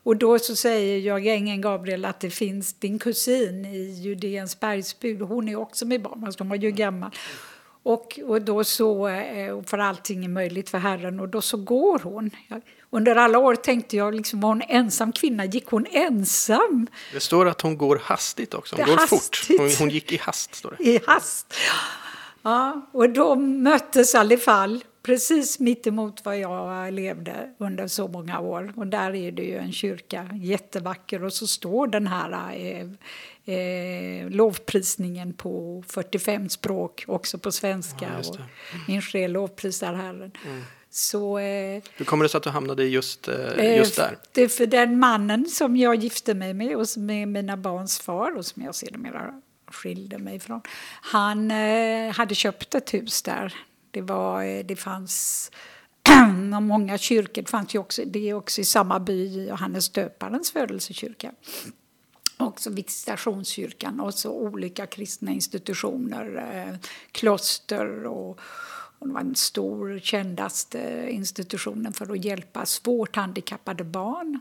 Och 0.02 0.16
då 0.16 0.38
så 0.38 0.56
säger 0.56 0.98
jag 0.98 1.26
ängeln 1.26 1.60
Gabriel 1.60 2.04
att 2.04 2.20
det 2.20 2.30
finns 2.30 2.72
din 2.72 2.98
kusin 2.98 3.64
i 3.64 3.78
Judeens 3.78 4.60
bergsbud. 4.60 5.20
Hon 5.20 5.48
är 5.48 5.56
också 5.56 5.86
med 5.86 6.02
barn, 6.02 6.24
alltså 6.24 6.38
de 6.38 6.48
var 6.48 6.56
ju 6.56 6.70
gammal. 6.70 7.10
Och, 7.82 8.20
och 8.26 8.42
då 8.42 8.64
så, 8.64 9.08
eh, 9.08 9.62
för 9.66 9.78
allting 9.78 10.24
är 10.24 10.28
möjligt 10.28 10.70
för 10.70 10.78
Herren, 10.78 11.20
och 11.20 11.28
då 11.28 11.40
så 11.40 11.56
går 11.56 11.98
hon. 11.98 12.30
Under 12.90 13.16
alla 13.16 13.38
år 13.38 13.54
tänkte 13.54 13.96
jag, 13.96 14.14
liksom, 14.14 14.40
var 14.40 14.48
hon 14.48 14.62
ensam 14.68 15.12
kvinna? 15.12 15.44
Gick 15.44 15.66
hon 15.66 15.86
ensam? 15.86 16.86
Det 17.12 17.20
står 17.20 17.48
att 17.48 17.60
hon 17.60 17.78
går 17.78 18.00
hastigt 18.04 18.54
också, 18.54 18.76
hon 18.76 18.86
går 18.86 18.96
hastigt. 18.96 19.36
fort. 19.36 19.58
Hon, 19.58 19.70
hon, 19.78 19.88
gick 19.88 20.12
i 20.12 20.16
hast, 20.16 20.54
står 20.54 20.74
det. 20.78 20.84
I 20.84 21.00
hast. 21.06 21.54
Ja, 22.42 22.88
och 22.92 23.10
då 23.10 23.34
möttes 23.36 24.14
i 24.14 24.16
alla 24.16 24.36
fall 24.36 24.84
precis 25.02 25.58
mitt 25.58 25.86
emot 25.86 26.24
var 26.24 26.34
jag 26.34 26.92
levde 26.92 27.50
under 27.58 27.86
så 27.86 28.08
många 28.08 28.40
år. 28.40 28.72
Och 28.76 28.86
där 28.86 29.14
är 29.14 29.32
det 29.32 29.42
ju 29.42 29.56
en 29.56 29.72
kyrka, 29.72 30.28
jättevacker. 30.34 31.24
Och 31.24 31.32
så 31.32 31.46
står 31.46 31.86
den 31.86 32.06
här 32.06 32.54
eh, 32.54 32.86
eh, 33.54 34.30
lovprisningen 34.30 35.32
på 35.32 35.84
45 35.88 36.48
språk, 36.48 37.04
också 37.08 37.38
på 37.38 37.52
svenska. 37.52 38.08
Ja, 38.22 38.34
mm. 38.34 38.84
Min 38.88 39.02
själ 39.02 39.32
lovprisar 39.32 39.94
Herren. 39.94 40.32
Mm. 40.46 40.62
Så, 40.92 41.38
eh, 41.38 41.82
Hur 41.96 42.04
kommer 42.04 42.24
det 42.24 42.28
sig 42.28 42.38
att 42.38 42.44
du 42.44 42.50
hamnade 42.50 42.84
just, 42.84 43.28
eh, 43.28 43.76
just 43.76 43.96
där? 43.96 44.16
Det 44.32 44.42
är 44.42 44.48
för 44.48 44.66
den 44.66 44.98
mannen 44.98 45.46
som 45.46 45.76
jag 45.76 45.94
gifte 45.94 46.34
mig 46.34 46.54
med 46.54 46.76
och 46.76 46.88
som 46.88 47.10
är 47.10 47.26
mina 47.26 47.56
barns 47.56 47.98
far 47.98 48.36
och 48.36 48.46
som 48.46 48.62
jag 48.62 48.74
sedermera 48.74 49.40
skilde 49.66 50.18
mig 50.18 50.36
ifrån. 50.36 50.60
Han 51.02 51.50
eh, 51.50 52.12
hade 52.12 52.34
köpt 52.34 52.74
ett 52.74 52.94
hus 52.94 53.22
där. 53.22 53.54
Det, 53.90 54.00
var, 54.00 54.44
eh, 54.44 54.64
det 54.64 54.76
fanns 54.76 55.50
många 56.60 56.98
kyrkor. 56.98 57.42
Det 57.42 57.50
fanns 57.50 57.74
ju 57.74 57.78
också, 57.78 58.02
det 58.06 58.30
är 58.30 58.34
också 58.34 58.60
i 58.60 58.64
samma 58.64 59.00
by, 59.00 59.46
Johannes 59.48 59.88
döparens 59.88 60.50
födelsekyrka 60.50 61.32
också 62.40 62.70
visitationskyrkan 62.70 64.00
och 64.00 64.14
så 64.14 64.32
olika 64.32 64.86
kristna 64.86 65.30
institutioner, 65.30 66.54
eh, 66.54 66.76
kloster 67.12 68.06
och, 68.06 68.40
och 68.98 69.08
det 69.08 69.12
var 69.14 69.22
den 69.22 69.34
stor, 69.34 69.98
kändaste 69.98 71.06
institutionen 71.10 71.92
för 71.92 72.12
att 72.12 72.24
hjälpa 72.24 72.66
svårt 72.66 73.16
handikappade 73.16 73.84
barn. 73.84 74.40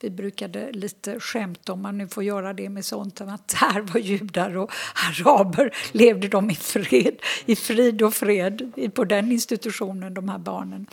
Vi 0.00 0.10
brukade 0.10 0.72
lite 0.72 1.20
skämta, 1.20 1.72
om 1.72 1.82
man 1.82 1.98
nu 1.98 2.08
får 2.08 2.24
göra 2.24 2.52
det 2.52 2.68
med 2.68 2.84
sånt, 2.84 3.20
att 3.20 3.52
här 3.52 3.80
var 3.80 4.00
judar 4.00 4.56
och 4.56 4.72
araber, 5.10 5.76
levde 5.92 6.28
de 6.28 6.50
i 6.50 6.54
fred, 6.54 7.16
i 7.46 7.56
frid 7.56 8.02
och 8.02 8.14
fred 8.14 8.72
på 8.94 9.04
den 9.04 9.32
institutionen, 9.32 10.14
de 10.14 10.28
här 10.28 10.38
barnen. 10.38 10.86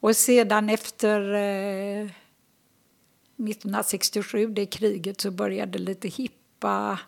Och 0.00 0.16
sedan 0.16 0.70
efter 0.70 1.34
eh, 1.34 2.10
1967, 3.36 4.46
det 4.46 4.66
kriget, 4.66 5.20
så 5.20 5.30
började 5.30 5.78
lite 5.78 6.08
hippa... 6.08 6.98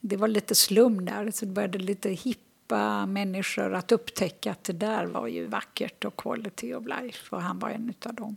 Det 0.00 0.16
var 0.16 0.28
lite 0.28 0.54
slum 0.54 1.04
där, 1.04 1.30
så 1.30 1.44
det 1.44 1.52
började 1.52 1.78
lite 1.78 2.10
hippa 2.10 3.06
människor 3.06 3.74
att 3.74 3.92
upptäcka 3.92 4.50
att 4.50 4.64
det 4.64 4.72
där 4.72 5.06
var 5.06 5.26
ju 5.26 5.46
vackert 5.46 6.04
och 6.04 6.16
quality 6.16 6.74
of 6.74 6.84
life, 6.86 7.36
och 7.36 7.42
han 7.42 7.58
var 7.58 7.70
en 7.70 7.94
av 8.04 8.14
dem. 8.14 8.36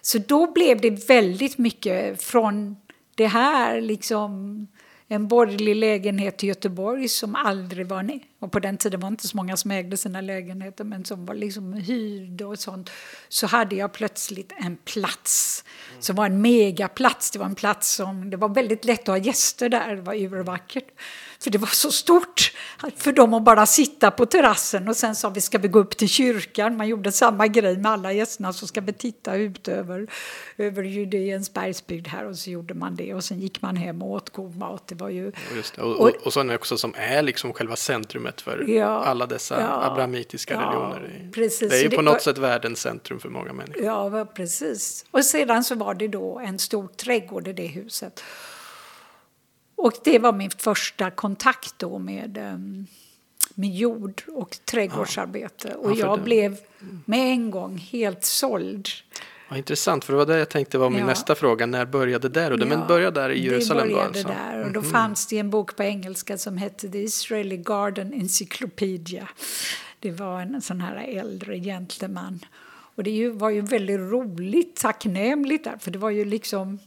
Så 0.00 0.18
då 0.18 0.52
blev 0.52 0.80
det 0.80 1.08
väldigt 1.08 1.58
mycket 1.58 2.22
från 2.22 2.76
det 3.14 3.26
här 3.26 3.80
liksom 3.80 4.66
en 5.12 5.28
borgerlig 5.28 5.76
lägenhet 5.76 6.44
i 6.44 6.46
Göteborg 6.46 7.08
som 7.08 7.34
aldrig 7.34 7.86
var 7.86 8.02
ny. 8.02 8.20
Och 8.38 8.52
på 8.52 8.58
den 8.58 8.76
tiden 8.76 9.00
var 9.00 9.10
det 9.10 9.12
inte 9.12 9.28
så 9.28 9.36
många 9.36 9.56
som 9.56 9.70
ägde 9.70 9.96
sina 9.96 10.20
lägenheter 10.20 10.84
men 10.84 11.04
som 11.04 11.26
var 11.26 11.34
liksom 11.34 11.72
hyrd 11.72 12.42
och 12.42 12.58
sånt. 12.58 12.90
Så 13.28 13.46
hade 13.46 13.76
jag 13.76 13.92
plötsligt 13.92 14.52
en 14.56 14.76
plats 14.76 15.64
som 16.00 16.16
var 16.16 16.26
en 16.26 16.42
megaplats. 16.42 17.30
Det 17.30 17.38
var 17.38 17.46
en 17.46 17.54
plats 17.54 17.94
som, 17.94 18.30
det 18.30 18.36
var 18.36 18.48
väldigt 18.48 18.84
lätt 18.84 19.00
att 19.00 19.06
ha 19.06 19.18
gäster 19.18 19.68
där, 19.68 19.96
det 19.96 20.02
var 20.02 20.14
urvackert. 20.14 20.88
För 21.42 21.50
det 21.50 21.58
var 21.58 21.68
så 21.68 21.92
stort 21.92 22.52
för 22.96 23.12
dem 23.12 23.34
att 23.34 23.42
bara 23.42 23.66
sitta 23.66 24.10
på 24.10 24.26
terrassen 24.26 24.88
och 24.88 24.96
sen 24.96 25.14
sa 25.14 25.28
vi 25.28 25.40
ska 25.40 25.58
vi 25.58 25.68
gå 25.68 25.78
upp 25.78 25.96
till 25.96 26.08
kyrkan. 26.08 26.76
Man 26.76 26.88
gjorde 26.88 27.12
samma 27.12 27.46
grej 27.46 27.76
med 27.76 27.92
alla 27.92 28.12
gästerna 28.12 28.52
så 28.52 28.66
ska 28.66 28.80
vi 28.80 28.92
titta 28.92 29.36
ut 29.36 29.68
över, 29.68 30.06
över 30.56 30.82
Judeens 30.82 31.54
bergsbygd 31.54 32.08
här 32.08 32.26
och 32.26 32.36
så 32.36 32.50
gjorde 32.50 32.74
man 32.74 32.96
det 32.96 33.14
och 33.14 33.24
sen 33.24 33.40
gick 33.40 33.62
man 33.62 33.76
hem 33.76 34.02
och 34.02 34.10
åt 34.10 34.30
god 34.30 34.56
mat. 34.56 34.86
Det 34.86 34.94
var 34.94 35.08
ju... 35.08 35.32
Just 35.56 35.76
det. 35.76 35.82
Och, 35.82 36.00
och, 36.00 36.10
och 36.24 36.32
sen 36.32 36.50
också 36.50 36.78
som 36.78 36.94
är 36.96 37.22
liksom 37.22 37.52
själva 37.52 37.76
centrumet 37.76 38.40
för 38.40 38.64
ja, 38.68 39.04
alla 39.04 39.26
dessa 39.26 39.60
ja, 39.60 39.84
abrahamitiska 39.84 40.54
ja, 40.54 40.60
religioner. 40.60 41.30
Precis. 41.32 41.70
Det 41.70 41.78
är 41.78 41.82
ju 41.82 41.90
på 41.90 42.02
något 42.02 42.12
var, 42.12 42.18
sätt 42.18 42.38
världens 42.38 42.80
centrum 42.80 43.20
för 43.20 43.28
många 43.28 43.52
människor. 43.52 43.84
Ja, 43.84 44.24
precis. 44.34 45.04
Och 45.10 45.24
sedan 45.24 45.64
så 45.64 45.74
var 45.74 45.94
det 45.94 46.08
då 46.08 46.38
en 46.38 46.58
stor 46.58 46.88
trädgård 46.88 47.48
i 47.48 47.52
det 47.52 47.66
huset. 47.66 48.22
Och 49.80 49.92
det 50.04 50.18
var 50.18 50.32
min 50.32 50.50
första 50.50 51.10
kontakt 51.10 51.74
då 51.78 51.98
med, 51.98 52.38
ehm, 52.38 52.86
med 53.54 53.70
jord 53.70 54.22
och 54.28 54.56
trädgårdsarbete. 54.64 55.68
Ja. 55.72 55.88
Och 55.88 55.96
jag 55.96 56.22
blev 56.22 56.56
med 57.04 57.32
en 57.32 57.50
gång 57.50 57.78
helt 57.78 58.24
såld. 58.24 58.88
Ja, 59.48 59.56
intressant, 59.56 60.04
för 60.04 60.12
det 60.12 60.16
var 60.16 60.26
det 60.26 60.38
jag 60.38 60.48
tänkte 60.48 60.78
var 60.78 60.90
min 60.90 60.98
ja. 60.98 61.06
nästa 61.06 61.34
fråga. 61.34 61.66
När 61.66 61.86
började 61.86 62.28
det? 62.28 62.40
Ja, 62.40 62.66
Men 62.66 62.86
började 62.86 63.20
där 63.20 63.30
i 63.30 63.44
Jerusalem? 63.44 63.88
Det 63.88 63.94
började 63.94 64.22
där. 64.22 64.58
Och 64.64 64.72
då 64.72 64.80
mm 64.80 64.82
-hmm. 64.82 64.92
fanns 64.92 65.26
det 65.26 65.38
en 65.38 65.50
bok 65.50 65.76
på 65.76 65.82
engelska 65.82 66.38
som 66.38 66.56
hette 66.56 66.88
The 66.88 66.98
Israeli 66.98 67.56
Garden 67.56 68.12
Encyclopedia. 68.12 69.28
Det 70.00 70.10
var 70.10 70.40
en 70.40 70.62
sån 70.62 70.80
här 70.80 70.96
äldre 70.96 71.58
gentleman. 71.58 72.40
Och 72.94 73.04
det 73.04 73.28
var 73.28 73.50
ju 73.50 73.60
väldigt 73.60 74.00
roligt, 74.00 74.76
tacknämligt 74.76 75.64
där, 75.64 75.76
för 75.80 75.90
det 75.90 75.98
var 75.98 76.10
ju 76.10 76.24
liksom 76.24 76.78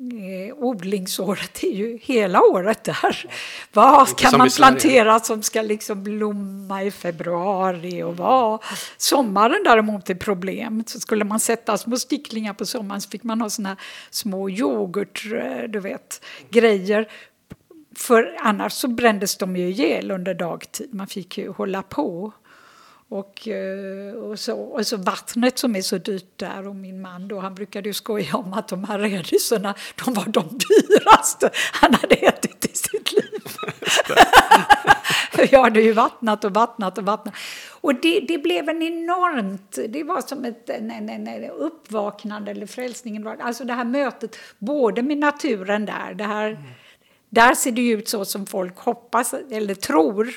eh, 0.00 0.54
odlingsåret 0.56 1.64
är 1.64 1.72
ju 1.72 1.98
hela 2.02 2.42
året 2.42 2.84
där. 2.84 3.30
Vad 3.72 4.18
kan 4.18 4.38
man 4.38 4.50
plantera 4.50 5.20
som 5.20 5.42
ska 5.42 5.62
liksom 5.62 6.02
blomma 6.02 6.82
i 6.82 6.90
februari 6.90 8.02
och 8.02 8.16
vad? 8.16 8.62
Sommaren 8.96 9.62
däremot 9.64 10.10
är 10.10 10.14
problem. 10.14 10.84
Så 10.86 11.00
skulle 11.00 11.24
man 11.24 11.40
sätta 11.40 11.78
små 11.78 11.96
sticklingar 11.96 12.54
på 12.54 12.66
sommaren 12.66 13.00
så 13.00 13.10
fick 13.10 13.22
man 13.22 13.40
ha 13.40 13.50
såna 13.50 13.76
små 14.10 14.50
yoghurt, 14.50 15.26
eh, 15.32 15.68
du 15.68 15.80
vet, 15.80 16.24
grejer 16.50 17.08
för 17.96 18.36
annars 18.40 18.72
så 18.72 18.88
brändes 18.88 19.36
de 19.36 19.56
ju 19.56 19.68
ihjäl 19.68 20.10
under 20.10 20.34
dagtid. 20.34 20.94
Man 20.94 21.06
fick 21.06 21.38
ju 21.38 21.50
hålla 21.50 21.82
på. 21.82 22.32
Och, 23.10 23.48
eh, 23.48 24.14
och, 24.14 24.38
så, 24.38 24.60
och 24.60 24.86
så 24.86 24.96
vattnet 24.96 25.58
som 25.58 25.76
är 25.76 25.82
så 25.82 25.98
dyrt 25.98 26.32
där 26.38 26.68
och 26.68 26.76
min 26.76 27.00
man 27.00 27.28
då, 27.28 27.40
han 27.40 27.54
brukade 27.54 27.88
ju 27.88 27.92
skoja 27.92 28.36
om 28.36 28.52
att 28.52 28.68
de 28.68 28.84
här 28.84 28.98
rädisorna, 28.98 29.74
de 30.04 30.14
var 30.14 30.24
de 30.24 30.48
dyraste 30.48 31.50
han 31.72 31.94
hade 31.94 32.14
ätit 32.14 32.64
i 32.64 32.76
sitt 32.76 33.12
liv. 33.12 33.42
Jag 35.50 35.62
hade 35.62 35.80
ju 35.80 35.92
vattnat 35.92 36.44
och 36.44 36.54
vattnat 36.54 36.98
och 36.98 37.04
vattnat. 37.04 37.34
Och 37.80 37.94
det, 37.94 38.20
det 38.20 38.38
blev 38.38 38.68
en 38.68 38.82
enormt, 38.82 39.78
det 39.88 40.04
var 40.04 40.20
som 40.20 40.44
ett 40.44 40.70
en, 40.70 40.90
en, 40.90 41.28
en 41.28 41.50
uppvaknande 41.50 42.50
eller 42.50 42.66
frälsningen. 42.66 43.26
Alltså 43.26 43.64
det 43.64 43.72
här 43.72 43.84
mötet 43.84 44.36
både 44.58 45.02
med 45.02 45.18
naturen 45.18 45.86
där, 45.86 46.14
det 46.14 46.24
här, 46.24 46.50
mm. 46.50 46.62
där 47.28 47.54
ser 47.54 47.72
det 47.72 47.88
ut 47.88 48.08
så 48.08 48.24
som 48.24 48.46
folk 48.46 48.78
hoppas 48.78 49.34
eller 49.50 49.74
tror 49.74 50.28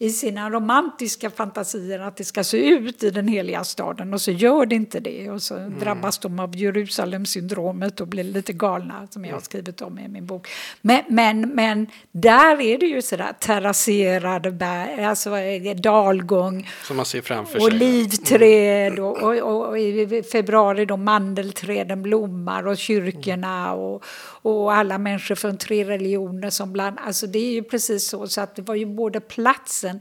i 0.00 0.10
sina 0.10 0.50
romantiska 0.50 1.30
fantasier 1.30 1.98
att 2.00 2.16
det 2.16 2.24
ska 2.24 2.44
se 2.44 2.68
ut 2.68 3.02
i 3.02 3.10
den 3.10 3.28
heliga 3.28 3.64
staden 3.64 4.14
och 4.14 4.20
så 4.20 4.30
gör 4.30 4.66
det 4.66 4.74
inte 4.74 5.00
det. 5.00 5.30
Och 5.30 5.42
så 5.42 5.56
mm. 5.56 5.78
drabbas 5.78 6.18
de 6.18 6.40
av 6.40 6.56
Jerusalem-syndromet 6.56 8.00
och 8.00 8.08
blir 8.08 8.24
lite 8.24 8.52
galna 8.52 9.08
som 9.10 9.24
jag 9.24 9.32
har 9.32 9.40
skrivit 9.40 9.80
om 9.80 9.98
i 9.98 10.08
min 10.08 10.26
bok. 10.26 10.48
Men, 10.80 11.02
men, 11.08 11.40
men 11.40 11.86
där 12.12 12.60
är 12.60 12.78
det 12.78 12.86
ju 12.86 13.02
sådär 13.02 13.32
terrasserade 13.40 14.50
berg, 14.50 15.04
alltså 15.04 15.36
eh, 15.36 15.76
dalgång. 15.76 16.68
Som 16.84 16.96
man 16.96 17.06
ser 17.06 17.22
framför 17.22 17.58
sig. 17.58 17.66
Olivträd 17.66 18.92
mm. 18.92 19.04
och, 19.04 19.22
och, 19.22 19.36
och, 19.36 19.68
och, 19.68 19.78
i 19.78 20.22
februari 20.32 20.84
då 20.84 20.96
mandelträden 20.96 22.02
blommar 22.02 22.66
och 22.66 22.76
kyrkorna 22.76 23.74
och, 23.74 24.04
och 24.48 24.74
alla 24.74 24.98
människor 24.98 25.34
från 25.34 25.58
tre 25.58 25.84
religioner 25.84 26.50
som 26.50 26.72
bland, 26.72 26.98
alltså 26.98 27.26
det 27.26 27.38
är 27.38 27.52
ju 27.52 27.62
precis 27.62 28.08
så 28.08 28.28
så 28.28 28.40
att 28.40 28.56
det 28.56 28.62
var 28.62 28.74
ju 28.74 28.86
både 28.86 29.20
platsen 29.20 30.00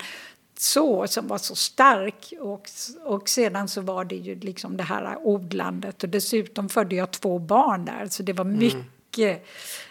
så 0.59 1.07
som 1.07 1.27
var 1.27 1.37
så 1.37 1.55
stark 1.55 2.33
och, 2.39 2.69
och 3.05 3.29
sedan 3.29 3.67
så 3.67 3.81
var 3.81 4.05
det 4.05 4.15
ju 4.15 4.39
liksom 4.39 4.77
det 4.77 4.83
här 4.83 5.17
odlandet 5.23 6.03
och 6.03 6.09
dessutom 6.09 6.69
födde 6.69 6.95
jag 6.95 7.11
två 7.11 7.39
barn 7.39 7.85
där 7.85 8.07
så 8.09 8.23
det 8.23 8.33
var 8.33 8.45
mm. 8.45 8.59
mycket 8.59 8.77
mm. 9.17 9.39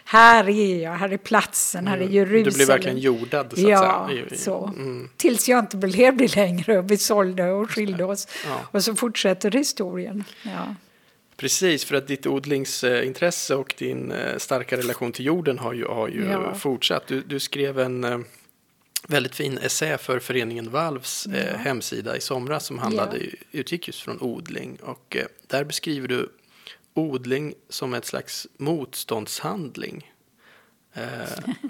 Här 0.03 0.49
är 0.49 0.83
jag, 0.83 0.91
här 0.91 1.09
är 1.09 1.17
platsen, 1.17 1.87
här 1.87 1.97
är 1.97 2.07
Jerusalem. 2.07 2.43
Du 2.43 2.51
blev 2.51 2.67
verkligen 2.67 2.97
jordad 2.97 3.53
så 3.55 3.69
ja. 3.69 4.09
Så. 4.35 4.65
Mm. 4.65 5.09
Tills 5.17 5.49
jag 5.49 5.59
inte 5.59 5.77
blev 5.77 6.17
det 6.17 6.35
längre 6.35 6.79
och 6.79 6.91
vi 6.91 6.97
sålde 6.97 7.51
och 7.51 7.71
skilde 7.71 8.03
oss. 8.03 8.27
Ja. 8.45 8.59
Och 8.71 8.83
så 8.83 8.95
fortsätter 8.95 9.51
historien. 9.51 10.23
Ja. 10.43 10.75
Precis, 11.37 11.85
för 11.85 11.95
att 11.95 12.07
ditt 12.07 12.25
odlingsintresse 12.25 13.55
och 13.55 13.73
din 13.77 14.11
eh, 14.11 14.37
starka 14.37 14.77
relation 14.77 15.11
till 15.11 15.25
jorden 15.25 15.59
har 15.59 15.73
ju, 15.73 15.85
har 15.85 16.07
ju 16.07 16.25
ja. 16.25 16.53
fortsatt. 16.53 17.07
Du, 17.07 17.21
du, 17.21 17.39
skrev 17.39 17.79
en 17.79 18.03
eh, 18.03 18.19
väldigt 19.07 19.35
fin 19.35 19.57
essä 19.57 19.97
för 19.97 20.19
föreningen 20.19 20.71
Valvs 20.71 21.25
eh, 21.25 21.47
ja. 21.47 21.57
hemsida 21.57 22.17
i 22.17 22.21
somras 22.21 22.65
som 22.65 22.79
handlade, 22.79 23.17
ja. 23.17 23.29
utgick 23.51 23.87
just 23.87 24.01
från 24.01 24.21
odling. 24.21 24.77
Och 24.81 25.17
där 25.47 25.63
beskriver 25.63 26.07
du 26.07 26.29
odling 26.93 27.53
som 27.69 27.93
ett 27.93 28.05
slags 28.05 28.47
motståndshandling. 28.57 30.11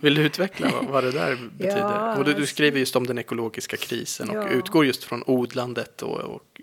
vill 0.01 0.15
du 0.15 0.21
utveckla 0.21 0.71
vad, 0.89 1.03
det 1.03 1.11
där 1.11 1.35
betyder? 1.57 1.77
Ja, 1.77 2.17
och 2.17 2.25
du, 2.25 2.33
du, 2.33 2.45
skriver 2.45 2.79
just 2.79 2.95
om 2.95 3.07
den 3.07 3.17
ekologiska 3.17 3.77
krisen 3.77 4.29
och 4.29 4.51
utgår 4.51 4.85
just 4.85 5.03
från 5.03 5.23
odlandet 5.25 6.01
och, 6.01 6.19
och 6.19 6.61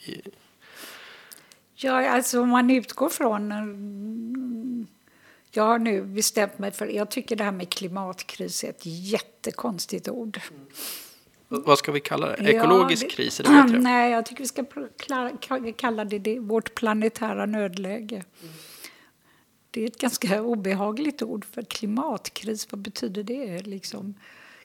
i, 0.00 0.20
Ja, 1.82 2.10
alltså 2.10 2.40
om 2.40 2.48
man 2.48 2.70
utgår 2.70 3.08
från... 3.08 3.52
Jag 5.50 5.64
har 5.64 5.78
nu 5.78 6.02
bestämt 6.02 6.58
mig 6.58 6.72
för... 6.72 6.86
Jag 6.86 7.10
tycker 7.10 7.36
det 7.36 7.44
här 7.44 7.52
med 7.52 7.70
klimatkris 7.70 8.64
är 8.64 8.68
ett 8.68 8.86
jättekonstigt 8.86 10.08
ord. 10.08 10.40
Mm. 10.50 10.66
Vad 11.48 11.78
ska 11.78 11.92
vi 11.92 12.00
kalla 12.00 12.26
det? 12.26 12.50
Ekologisk 12.50 13.02
ja, 13.02 13.08
det, 13.08 13.14
kris? 13.14 13.40
Är 13.40 13.44
det 13.44 13.50
bättre? 13.66 13.78
Nej, 13.78 14.12
jag 14.12 14.26
tycker 14.26 14.42
vi 14.42 14.48
ska 14.48 14.64
kalla 15.76 16.04
det, 16.04 16.18
det 16.18 16.38
vårt 16.38 16.74
planetära 16.74 17.46
nödläge. 17.46 18.24
Mm. 18.42 18.54
Det 19.70 19.82
är 19.82 19.86
ett 19.86 19.98
ganska 19.98 20.42
obehagligt 20.42 21.22
ord, 21.22 21.44
för 21.44 21.62
klimatkris, 21.62 22.72
vad 22.72 22.80
betyder 22.80 23.22
det? 23.22 23.66
Liksom, 23.66 24.14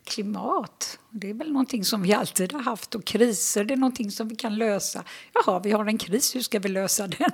klimat. 0.08 1.00
Det 1.10 1.30
är 1.30 1.34
väl 1.34 1.52
någonting 1.52 1.84
som 1.86 2.02
vi 2.02 2.14
alltid 2.14 2.54
har 2.54 2.60
haft. 2.60 2.96
Och 2.96 3.06
kriser, 3.06 3.64
det 3.64 3.74
är 3.74 3.78
någonting 3.78 4.12
som 4.12 4.28
vi 4.28 4.36
kan 4.36 4.56
lösa. 4.56 5.04
Jaha, 5.34 5.60
vi 5.60 5.72
har 5.72 5.86
en 5.86 5.98
kris, 5.98 6.36
hur 6.36 6.42
ska 6.42 6.60
vi 6.60 6.70
lösa 6.70 7.08
den? 7.08 7.32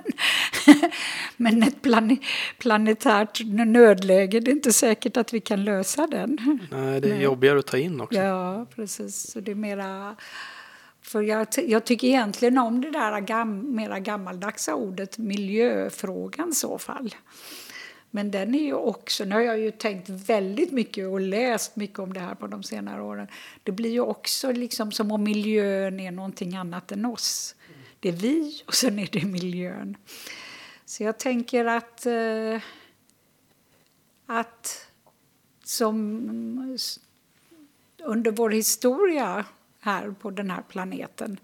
Men 1.36 1.62
ett 1.62 1.82
plan 1.82 2.16
planetärt 2.58 3.40
nödläge, 3.66 4.40
det 4.40 4.50
är 4.50 4.52
inte 4.52 4.72
säkert 4.72 5.16
att 5.16 5.34
vi 5.34 5.40
kan 5.40 5.64
lösa 5.64 6.06
den. 6.06 6.60
Nej, 6.70 7.00
det 7.00 7.08
är 7.08 7.14
Nej. 7.14 7.22
jobbigare 7.22 7.58
att 7.58 7.66
ta 7.66 7.78
in 7.78 8.00
också. 8.00 8.18
Ja, 8.18 8.66
precis. 8.74 9.30
Så 9.30 9.40
det 9.40 9.50
är 9.50 9.54
mera... 9.54 10.16
För 11.02 11.22
jag, 11.22 11.46
jag 11.66 11.84
tycker 11.84 12.08
egentligen 12.08 12.58
om 12.58 12.80
det 12.80 12.90
där 12.90 13.20
gam, 13.20 13.74
mera 13.74 14.00
gammaldagsa 14.00 14.74
ordet 14.74 15.18
miljöfrågan 15.18 16.48
i 16.48 16.54
så 16.54 16.78
fall. 16.78 17.14
Men 18.14 18.30
den 18.30 18.54
är 18.54 18.62
ju 18.62 18.74
också, 18.74 19.24
nu 19.24 19.34
har 19.34 19.42
jag 19.42 19.58
ju 19.58 19.70
tänkt 19.70 20.08
väldigt 20.08 20.72
mycket 20.72 21.08
och 21.08 21.20
läst 21.20 21.76
mycket 21.76 21.98
om 21.98 22.12
det 22.12 22.20
här 22.20 22.34
på 22.34 22.46
de 22.46 22.62
senare 22.62 23.02
åren. 23.02 23.28
Det 23.62 23.72
blir 23.72 23.90
ju 23.90 24.00
också 24.00 24.52
liksom 24.52 24.92
som 24.92 25.12
om 25.12 25.24
miljön 25.24 26.00
är 26.00 26.10
någonting 26.10 26.56
annat 26.56 26.92
än 26.92 27.04
oss. 27.04 27.54
Det 28.00 28.08
är 28.08 28.12
vi 28.12 28.62
och 28.66 28.74
sen 28.74 28.98
är 28.98 29.08
det 29.12 29.24
miljön. 29.24 29.96
Så 30.84 31.02
jag 31.02 31.18
tänker 31.18 31.64
att, 31.64 32.06
eh, 32.06 32.60
att 34.26 34.88
som 35.64 36.78
under 37.98 38.30
vår 38.30 38.50
historia 38.50 39.44
här 39.80 40.14
på 40.20 40.30
den 40.30 40.50
här 40.50 40.62
planeten 40.68 41.40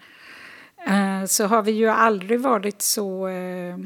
eh, 0.87 1.25
så 1.27 1.47
har 1.47 1.63
vi 1.63 1.73
ju 1.73 1.89
aldrig 1.89 2.41
varit 2.41 2.83
så 2.83 3.29
eh, 3.29 3.79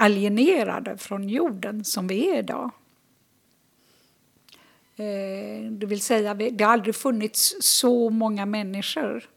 alienerade 0.00 0.96
från 0.96 1.28
jorden 1.28 1.84
som 1.84 2.06
vi 2.06 2.30
är 2.30 2.38
idag. 2.38 2.70
Eh, 4.96 5.70
det 5.70 5.86
vill 5.86 6.00
säga, 6.00 6.34
det 6.34 6.64
har 6.64 6.72
aldrig 6.72 6.94
funnits 6.94 7.56
så 7.60 8.10
många 8.10 8.46
människor 8.46 9.28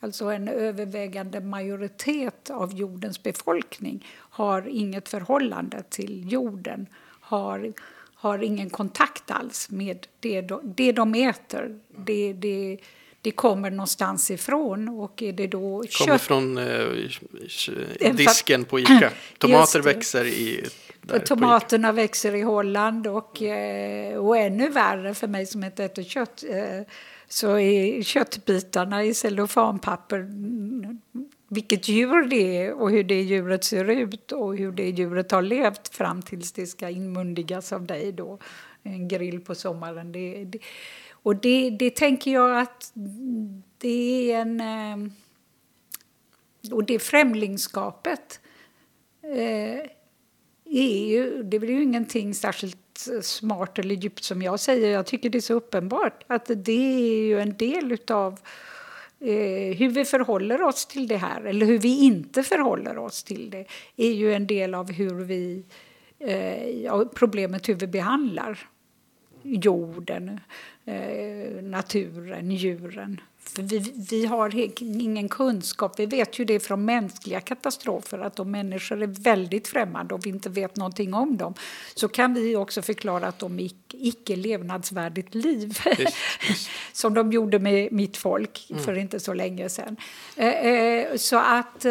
Alltså 0.00 0.24
en 0.24 0.48
övervägande 0.48 1.40
majoritet 1.40 2.50
av 2.50 2.74
jordens 2.74 3.22
befolkning 3.22 4.06
har 4.14 4.68
inget 4.68 5.08
förhållande 5.08 5.82
till 5.82 6.32
jorden, 6.32 6.86
har, 7.20 7.72
har 8.14 8.38
ingen 8.38 8.70
kontakt 8.70 9.30
alls 9.30 9.70
med 9.70 10.06
det 10.20 10.40
de, 10.40 10.60
det 10.64 10.92
de 10.92 11.14
äter. 11.14 11.80
Det, 11.96 12.32
det, 12.32 12.78
det 13.22 13.30
kommer 13.30 13.70
någonstans 13.70 14.30
ifrån. 14.30 14.88
Och 14.88 15.22
är 15.22 15.32
det 15.32 15.46
då 15.46 15.84
kött... 15.84 16.06
kommer 16.06 16.18
från 16.18 16.58
eh, 16.58 18.14
disken 18.14 18.64
på 18.64 18.80
Ica. 18.80 19.10
Tomater 19.38 19.80
växer 19.80 20.24
i... 20.24 20.68
Tomaterna 21.24 21.92
växer 21.92 22.34
i 22.34 22.42
Holland 22.42 23.06
och, 23.06 23.42
eh, 23.42 24.16
och 24.16 24.36
ännu 24.36 24.70
värre 24.70 25.14
för 25.14 25.26
mig 25.26 25.46
som 25.46 25.64
inte 25.64 25.84
äter 25.84 26.02
kött 26.02 26.44
eh, 26.48 26.86
så 27.28 27.58
är 27.58 28.02
köttbitarna 28.02 29.04
i 29.04 29.14
cellofanpapper 29.14 30.26
vilket 31.48 31.88
djur 31.88 32.28
det 32.28 32.56
är 32.56 32.72
och 32.72 32.90
hur 32.90 33.04
det 33.04 33.22
djuret 33.22 33.64
ser 33.64 33.90
ut 33.90 34.32
och 34.32 34.56
hur 34.56 34.72
det 34.72 34.90
djuret 34.90 35.30
har 35.30 35.42
levt 35.42 35.88
fram 35.88 36.22
tills 36.22 36.52
det 36.52 36.66
ska 36.66 36.88
inmundigas 36.88 37.72
av 37.72 37.86
dig 37.86 38.12
då. 38.12 38.38
En 38.82 39.08
grill 39.08 39.40
på 39.40 39.54
sommaren. 39.54 40.12
Det, 40.12 40.44
det, 40.44 40.58
och 41.22 41.36
det, 41.36 41.70
det 41.70 41.90
tänker 41.90 42.32
jag 42.32 42.60
att 42.60 42.92
det 43.78 44.32
är 44.32 44.40
en... 44.40 44.60
Ehm, 44.60 45.12
och 46.72 46.84
det 46.84 46.98
främlingskapet 46.98 48.40
eh, 49.22 49.80
är 50.64 51.08
ju, 51.08 51.42
det 51.42 51.56
är 51.56 51.60
ju 51.60 51.82
ingenting 51.82 52.34
särskilt 52.34 53.08
smart 53.22 53.78
eller 53.78 53.94
djupt 53.94 54.24
som 54.24 54.42
jag 54.42 54.60
säger. 54.60 54.90
Jag 54.90 55.06
tycker 55.06 55.30
det 55.30 55.38
är 55.38 55.42
så 55.42 55.54
uppenbart 55.54 56.24
att 56.26 56.50
det 56.56 56.94
är 56.94 57.26
ju 57.26 57.40
en 57.40 57.56
del 57.56 57.92
utav 57.92 58.40
eh, 59.20 59.76
hur 59.76 59.88
vi 59.88 60.04
förhåller 60.04 60.62
oss 60.62 60.86
till 60.86 61.08
det 61.08 61.16
här, 61.16 61.44
eller 61.44 61.66
hur 61.66 61.78
vi 61.78 61.98
inte 62.04 62.42
förhåller 62.42 62.98
oss 62.98 63.24
till 63.24 63.50
det, 63.50 63.64
är 63.96 64.12
ju 64.12 64.34
en 64.34 64.46
del 64.46 64.74
av 64.74 64.92
hur 64.92 65.14
vi, 65.14 65.64
eh, 66.18 67.04
problemet 67.14 67.68
hur 67.68 67.74
vi 67.74 67.86
behandlar 67.86 68.68
jorden, 69.42 70.40
Eh, 70.88 71.62
naturen, 71.62 72.50
djuren. 72.50 73.20
För 73.40 73.62
vi, 73.62 73.92
vi 74.10 74.26
har 74.26 74.54
ingen 74.80 75.28
kunskap. 75.28 75.98
Vi 75.98 76.06
vet 76.06 76.38
ju 76.38 76.44
det 76.44 76.60
från 76.60 76.84
mänskliga 76.84 77.40
katastrofer 77.40 78.18
att 78.18 78.38
om 78.40 78.50
människor 78.50 79.02
är 79.02 79.06
väldigt 79.06 79.68
främmande 79.68 80.14
och 80.14 80.26
vi 80.26 80.30
inte 80.30 80.48
vet 80.48 80.76
någonting 80.76 81.14
om 81.14 81.36
dem 81.36 81.54
så 81.94 82.08
kan 82.08 82.34
vi 82.34 82.56
också 82.56 82.82
förklara 82.82 83.26
att 83.26 83.38
de 83.38 83.58
är 83.58 83.70
icke 83.92 84.36
levnadsvärdigt 84.36 85.34
liv. 85.34 85.78
Just, 85.98 86.10
just. 86.48 86.70
Som 86.92 87.14
de 87.14 87.32
gjorde 87.32 87.58
med 87.58 87.92
mitt 87.92 88.16
folk 88.16 88.66
mm. 88.70 88.82
för 88.82 88.98
inte 88.98 89.20
så 89.20 89.34
länge 89.34 89.68
sedan. 89.68 89.96
Eh, 90.36 90.66
eh, 90.66 91.16
så 91.16 91.36
att 91.38 91.86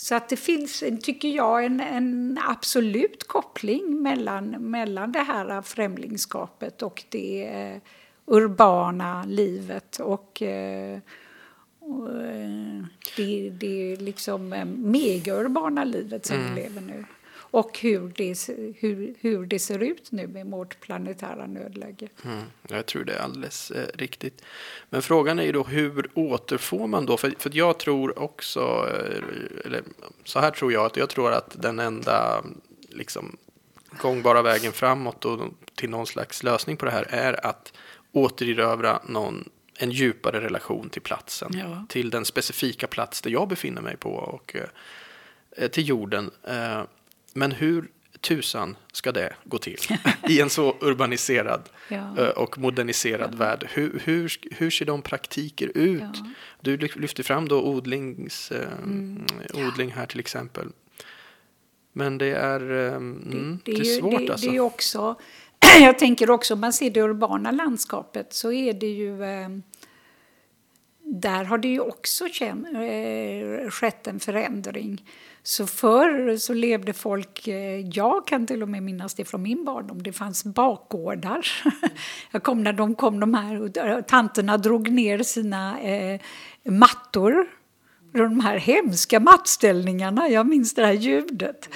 Så 0.00 0.14
att 0.14 0.28
det 0.28 0.36
finns, 0.36 0.84
tycker 1.02 1.28
jag, 1.28 1.64
en, 1.64 1.80
en 1.80 2.38
absolut 2.48 3.28
koppling 3.28 4.02
mellan, 4.02 4.50
mellan 4.50 5.12
det 5.12 5.22
här 5.22 5.62
främlingskapet 5.62 6.82
och 6.82 7.04
det 7.08 7.46
eh, 7.46 7.76
urbana 8.26 9.24
livet 9.24 10.00
och, 10.00 10.42
eh, 10.42 10.98
och 11.78 12.24
eh, 12.24 12.84
det, 13.16 13.50
det 13.50 13.96
liksom 13.96 14.52
eh, 14.52 14.64
megaurbana 14.64 15.84
livet 15.84 16.26
som 16.26 16.36
mm. 16.36 16.54
vi 16.54 16.60
lever 16.62 16.80
nu. 16.80 17.04
Och 17.50 17.78
hur 17.78 18.12
det, 18.16 18.48
hur, 18.78 19.14
hur 19.20 19.46
det 19.46 19.58
ser 19.58 19.82
ut 19.82 20.12
nu 20.12 20.26
med 20.26 20.46
vårt 20.46 20.80
planetära 20.80 21.46
nödläge. 21.46 22.08
Mm, 22.24 22.42
jag 22.68 22.86
tror 22.86 23.04
det 23.04 23.12
är 23.12 23.20
alldeles 23.20 23.70
eh, 23.70 23.86
riktigt. 23.94 24.42
Men 24.90 25.02
frågan 25.02 25.38
är 25.38 25.42
ju 25.42 25.52
då 25.52 25.62
hur 25.62 26.10
återfår 26.14 26.86
man 26.86 27.06
då? 27.06 27.16
För, 27.16 27.32
för 27.38 27.50
jag 27.54 27.78
tror 27.78 28.18
också, 28.18 28.60
eh, 28.60 29.66
eller 29.66 29.82
så 30.24 30.40
här 30.40 30.50
tror 30.50 30.72
jag, 30.72 30.86
att 30.86 30.96
jag 30.96 31.08
tror 31.08 31.32
att 31.32 31.62
den 31.62 31.78
enda 31.78 32.44
liksom, 32.88 33.36
gångbara 33.90 34.42
vägen 34.42 34.72
framåt 34.72 35.24
och 35.24 35.40
till 35.74 35.90
någon 35.90 36.06
slags 36.06 36.42
lösning 36.42 36.76
på 36.76 36.84
det 36.84 36.90
här 36.90 37.06
är 37.10 37.46
att 37.46 37.72
återerövra 38.12 39.00
någon, 39.06 39.48
en 39.78 39.90
djupare 39.90 40.40
relation 40.40 40.90
till 40.90 41.02
platsen. 41.02 41.50
Ja. 41.54 41.86
Till 41.88 42.10
den 42.10 42.24
specifika 42.24 42.86
plats 42.86 43.20
där 43.20 43.30
jag 43.30 43.48
befinner 43.48 43.82
mig 43.82 43.96
på 43.96 44.10
och 44.10 44.56
eh, 45.56 45.68
till 45.68 45.88
jorden. 45.88 46.30
Eh, 46.44 46.82
men 47.34 47.52
hur 47.52 47.90
tusan 48.20 48.76
ska 48.92 49.12
det 49.12 49.32
gå 49.44 49.58
till 49.58 49.78
i 50.28 50.40
en 50.40 50.50
så 50.50 50.76
urbaniserad 50.80 51.68
ja. 51.88 52.18
Eh, 52.18 52.28
och 52.28 52.58
moderniserad 52.58 53.30
ja. 53.32 53.38
värld? 53.38 53.68
Hur, 53.72 54.02
hur, 54.04 54.32
hur 54.50 54.70
ser 54.70 54.84
de 54.84 55.02
praktiker 55.02 55.70
ut? 55.74 56.02
Ja. 56.02 56.24
Du 56.60 56.76
lyfter 56.76 57.22
fram 57.22 57.48
då 57.48 57.62
odlings, 57.62 58.50
eh, 58.50 58.72
mm. 58.82 59.26
odling 59.54 59.90
här 59.92 60.06
till 60.06 60.20
exempel. 60.20 60.68
Men 61.92 62.18
det 62.18 62.34
är, 62.34 62.60
mm, 62.60 63.58
det, 63.64 63.72
det, 63.72 63.78
det 63.78 63.88
är 63.88 64.00
svårt 64.00 64.26
det, 64.26 64.32
alltså. 64.32 64.50
Det 64.50 64.56
är 64.56 64.60
också, 64.60 65.16
jag 65.80 65.98
tänker 65.98 66.30
också 66.30 66.54
om 66.54 66.60
man 66.60 66.72
ser 66.72 66.90
det 66.90 67.02
urbana 67.02 67.50
landskapet 67.50 68.34
så 68.34 68.52
är 68.52 68.72
det 68.72 68.86
ju 68.86 69.24
eh, 69.24 69.48
där 71.00 71.44
har 71.44 71.58
det 71.58 71.68
ju 71.68 71.80
också 71.80 72.24
skett 73.70 74.06
en 74.06 74.20
förändring. 74.20 75.04
Så 75.42 75.66
förr 75.66 76.36
så 76.36 76.54
levde 76.54 76.92
folk, 76.92 77.48
eh, 77.48 77.80
jag 77.80 78.26
kan 78.26 78.46
till 78.46 78.62
och 78.62 78.68
med 78.68 78.82
minnas 78.82 79.14
det 79.14 79.24
från 79.24 79.42
min 79.42 79.64
barndom, 79.64 80.02
det 80.02 80.12
fanns 80.12 80.44
bakgårdar. 80.44 81.46
Jag 82.30 82.42
kom 82.42 82.62
när 82.62 82.72
de 82.72 82.94
kom 82.94 83.20
de 83.20 83.34
här, 83.34 83.78
eh, 83.88 84.00
tanterna 84.00 84.56
drog 84.56 84.90
ner 84.90 85.22
sina 85.22 85.80
eh, 85.80 86.20
mattor 86.64 87.46
de 88.12 88.40
här 88.40 88.56
hemska 88.56 89.20
mattställningarna, 89.20 90.28
jag 90.28 90.46
minns 90.46 90.74
det 90.74 90.86
här 90.86 90.92
ljudet. 90.92 91.68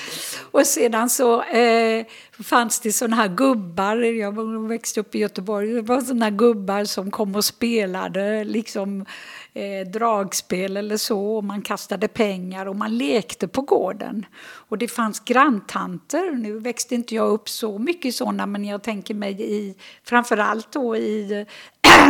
Och 0.51 0.67
sedan 0.67 1.11
så 1.11 1.43
eh, 1.43 2.07
fanns 2.43 2.81
det 2.81 2.93
såna 2.93 3.17
här 3.17 3.29
gubbar, 3.29 3.97
jag 3.97 4.69
växte 4.69 5.01
upp 5.01 5.15
i 5.15 5.19
Göteborg, 5.19 5.73
det 5.73 5.83
var 5.83 6.01
såna 6.01 6.25
här 6.25 6.33
gubbar 6.33 6.85
som 6.85 7.11
kom 7.11 7.35
och 7.35 7.45
spelade 7.45 8.45
liksom 8.45 9.07
eh, 9.53 9.89
dragspel 9.93 10.77
eller 10.77 10.97
så. 10.97 11.37
Och 11.37 11.45
man 11.45 11.63
kastade 11.63 12.09
pengar 12.09 12.67
och 12.67 12.77
man 12.77 12.99
lekte 12.99 13.49
på 13.49 13.63
gården. 13.63 14.27
Och 14.43 14.79
det 14.79 14.89
fanns 14.89 15.21
granntanter. 15.21 16.31
Nu 16.31 16.59
växte 16.59 16.95
inte 16.95 17.15
jag 17.15 17.31
upp 17.31 17.49
så 17.49 17.79
mycket 17.79 18.15
såna 18.15 18.47
men 18.47 18.65
jag 18.65 18.83
tänker 18.83 19.15
mig 19.15 19.43
i, 19.43 19.75
framförallt 20.05 20.73
då 20.73 20.97
i 20.97 21.47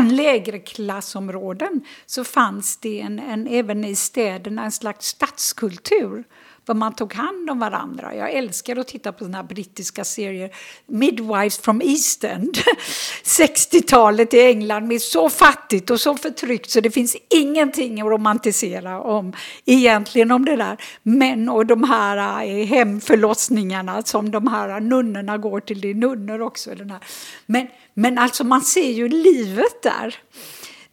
lägre 0.10 0.58
klassområden 0.58 1.80
så 2.06 2.24
fanns 2.24 2.76
det 2.76 3.00
en, 3.00 3.18
en, 3.18 3.46
även 3.46 3.84
i 3.84 3.96
städerna 3.96 4.64
en 4.64 4.72
slags 4.72 5.06
stadskultur 5.06 6.24
vad 6.66 6.76
man 6.76 6.94
tog 6.94 7.14
hand 7.14 7.50
om 7.50 7.58
varandra. 7.58 8.14
Jag 8.14 8.32
älskar 8.32 8.76
att 8.76 8.88
titta 8.88 9.12
på 9.12 9.24
såna 9.24 9.42
brittiska 9.42 10.04
serier. 10.04 10.50
Midwives 10.86 11.58
from 11.58 11.82
East 11.82 12.24
End. 12.24 12.58
60-talet 13.24 14.34
i 14.34 14.40
England 14.40 14.88
med 14.88 15.02
så 15.02 15.30
fattigt 15.30 15.90
och 15.90 16.00
så 16.00 16.16
förtryckt 16.16 16.70
så 16.70 16.80
det 16.80 16.90
finns 16.90 17.16
ingenting 17.28 18.00
att 18.00 18.06
romantisera 18.06 19.00
om 19.00 19.32
egentligen 19.64 20.30
om 20.30 20.44
det 20.44 20.56
där. 20.56 20.76
Men 21.02 21.48
och 21.48 21.66
de 21.66 21.84
här 21.84 22.46
eh, 22.46 22.66
hemförlossningarna 22.66 24.02
som 24.02 24.30
de 24.30 24.46
här 24.46 24.80
nunnorna 24.80 25.38
går 25.38 25.60
till. 25.60 25.80
Det 25.80 25.90
är 25.90 25.94
nunnor 25.94 26.40
också. 26.40 26.74
Den 26.74 26.90
här. 26.90 27.00
Men, 27.46 27.66
men 27.94 28.18
alltså 28.18 28.44
man 28.44 28.62
ser 28.62 28.90
ju 28.90 29.08
livet 29.08 29.82
där 29.82 30.16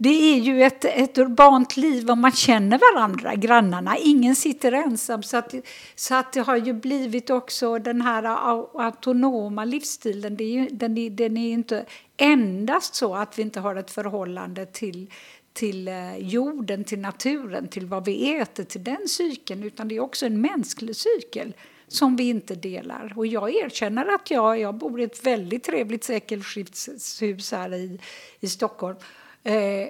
det 0.01 0.33
är 0.33 0.37
ju 0.37 0.63
ett, 0.63 0.85
ett 0.85 1.17
urbant 1.17 1.77
liv 1.77 2.09
och 2.09 2.17
man 2.17 2.31
känner 2.31 2.93
varandra, 2.93 3.35
grannarna. 3.35 3.97
Ingen 3.97 4.35
sitter 4.35 4.71
ensam. 4.71 5.23
Så, 5.23 5.37
att, 5.37 5.55
så 5.95 6.15
att 6.15 6.33
det 6.33 6.39
har 6.39 6.57
ju 6.57 6.73
blivit 6.73 7.29
också 7.29 7.79
den 7.79 8.01
här 8.01 8.23
autonoma 8.85 9.65
livsstilen. 9.65 10.37
Det 10.37 10.43
är 10.43 10.51
ju, 10.51 10.67
den, 10.71 10.97
är, 10.97 11.09
den 11.09 11.37
är 11.37 11.51
inte 11.51 11.85
endast 12.17 12.95
så 12.95 13.15
att 13.15 13.39
vi 13.39 13.41
inte 13.41 13.59
har 13.59 13.75
ett 13.75 13.91
förhållande 13.91 14.65
till 14.65 15.11
till 15.53 15.87
eh, 15.87 16.17
jorden, 16.17 16.83
till 16.83 16.99
naturen, 16.99 17.67
till 17.67 17.85
vad 17.85 18.05
vi 18.05 18.35
äter, 18.35 18.63
till 18.63 18.83
den 18.83 19.07
cykeln, 19.07 19.63
utan 19.63 19.87
det 19.87 19.95
är 19.95 19.99
också 19.99 20.25
en 20.25 20.41
mänsklig 20.41 20.95
cykel 20.95 21.53
som 21.87 22.15
vi 22.15 22.29
inte 22.29 22.55
delar. 22.55 23.13
Och 23.15 23.27
jag 23.27 23.55
erkänner 23.55 24.15
att 24.15 24.31
jag, 24.31 24.59
jag 24.59 24.75
bor 24.75 25.01
i 25.01 25.03
ett 25.03 25.25
väldigt 25.25 25.63
trevligt 25.63 26.03
sekelskiftshus 26.03 27.51
här 27.51 27.73
i, 27.73 27.99
i 28.39 28.47
Stockholm. 28.47 28.95
Eh, 29.43 29.87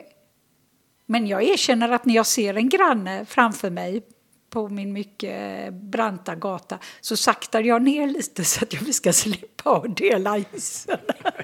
men 1.06 1.28
jag 1.28 1.44
erkänner 1.44 1.90
att 1.90 2.06
när 2.06 2.16
jag 2.16 2.26
ser 2.26 2.54
en 2.54 2.70
granne 2.70 3.26
framför 3.26 3.70
mig 3.70 4.02
på 4.50 4.70
min 4.70 4.94
mycket 4.94 5.74
branta 5.74 6.36
gata 6.36 6.80
så 7.02 7.18
saktar 7.18 7.62
jag 7.62 7.82
ner 7.82 8.08
lite 8.08 8.44
så 8.44 8.64
att 8.64 8.74
jag 8.74 8.96
ska 8.96 9.14
slippa 9.14 9.80
dela 9.88 10.38
isen. 10.38 10.98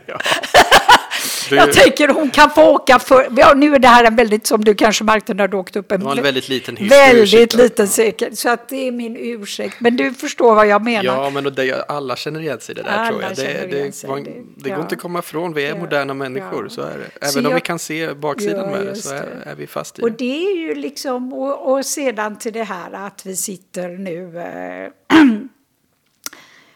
Ja. 0.06 0.20
Du... 1.50 1.56
Jag 1.56 1.74
tänker 1.74 2.08
hon 2.08 2.30
kan 2.30 2.50
få 2.50 2.70
åka 2.70 3.00
för... 3.00 3.28
Ja, 3.38 3.54
nu 3.54 3.76
är 3.76 3.80
det 3.80 3.88
här 3.88 4.04
en 4.04 4.16
väldigt, 4.16 4.48
som 4.48 4.64
du 4.64 4.76
kanske 4.76 5.04
märkte 5.04 5.34
när 5.34 5.48
du 5.48 5.58
åkte 5.58 5.80
upp, 5.80 5.92
en, 5.92 6.08
en 6.08 6.24
väldigt 6.24 6.50
liten 6.50 6.78
hiss. 6.78 6.92
Väldigt 6.92 7.54
liten 7.54 7.88
säker. 7.88 8.30
Så 8.34 8.50
att 8.50 8.70
det 8.70 8.88
är 8.88 8.92
min 8.92 9.18
ursäkt. 9.18 9.76
Men 9.80 9.98
du 9.98 10.14
förstår 10.14 10.56
vad 10.56 10.68
jag 10.68 10.84
menar. 10.84 11.04
Ja, 11.04 11.30
men 11.30 11.44
det, 11.44 11.86
alla 11.88 12.16
känner 12.16 12.40
igen 12.40 12.60
sig 12.60 12.74
i 12.74 12.76
det 12.76 12.84
där 12.84 12.90
alla 12.90 13.10
tror 13.10 13.22
jag. 13.22 13.36
Det, 13.36 13.68
det, 13.72 14.08
var, 14.08 14.20
det, 14.20 14.32
det 14.56 14.70
går 14.70 14.82
inte 14.82 14.96
att 14.96 15.02
komma 15.02 15.20
ifrån. 15.20 15.54
Vi 15.54 15.66
är 15.66 15.70
ja. 15.70 15.76
moderna 15.76 16.14
människor, 16.14 16.64
ja. 16.64 16.70
så 16.70 16.82
är 16.82 16.98
det. 16.98 17.10
Även 17.22 17.32
så 17.32 17.40
om 17.40 17.46
jag... 17.46 17.56
vi 17.56 17.62
kan 17.62 17.80
se 17.80 18.14
baksidan 18.14 18.72
med 18.72 18.86
det 18.86 18.96
så 18.96 19.14
är, 19.14 19.44
är, 19.46 19.56
vi 19.56 19.68
fast 19.68 20.00
i 20.00 20.02
det. 20.02 20.08
Och 20.08 20.12
det 20.12 20.48
är 20.48 20.58
ju 20.58 20.76
liksom, 20.76 21.34
och, 21.34 21.74
och 21.74 21.86
sedan 21.86 22.38
till 22.38 22.54
det 22.54 22.64
här 22.64 22.94
att 22.94 23.26
vi 23.26 23.36
sitter 23.36 23.90
nu 23.90 24.40
äh, 24.40 25.18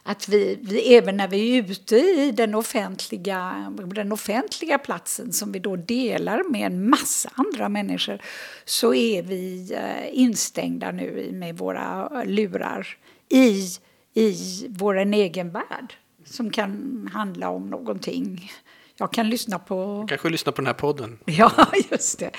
att 0.03 0.29
vi, 0.29 0.59
vi, 0.62 0.95
även 0.95 1.17
när 1.17 1.27
vi 1.27 1.57
är 1.57 1.71
ute 1.71 1.95
i 1.97 2.31
den 2.31 2.55
offentliga, 2.55 3.71
den 3.95 4.12
offentliga 4.12 4.77
platsen 4.77 5.33
som 5.33 5.51
vi 5.51 5.59
då 5.59 5.75
delar 5.75 6.43
med 6.49 6.65
en 6.65 6.89
massa 6.89 7.29
andra 7.35 7.69
människor 7.69 8.21
så 8.65 8.93
är 8.93 9.23
vi 9.23 9.73
eh, 9.73 10.19
instängda 10.19 10.91
nu 10.91 11.29
med 11.33 11.57
våra 11.57 12.09
lurar 12.23 12.88
i, 13.29 13.67
i 14.13 14.35
vår 14.69 14.97
egen 14.97 15.51
värld 15.51 15.93
som 16.25 16.51
kan 16.51 17.09
handla 17.13 17.49
om 17.49 17.69
någonting 17.69 18.51
jag 18.99 19.13
kan 19.13 19.29
lyssna 19.29 19.59
på... 19.59 20.05
kanske 20.09 20.29
lyssna 20.29 20.51
på 20.51 20.62
den 20.62 20.67
här 20.67 20.73
podden. 20.73 21.19
Ja, 21.25 21.51
just 21.91 22.19
det. 22.19 22.31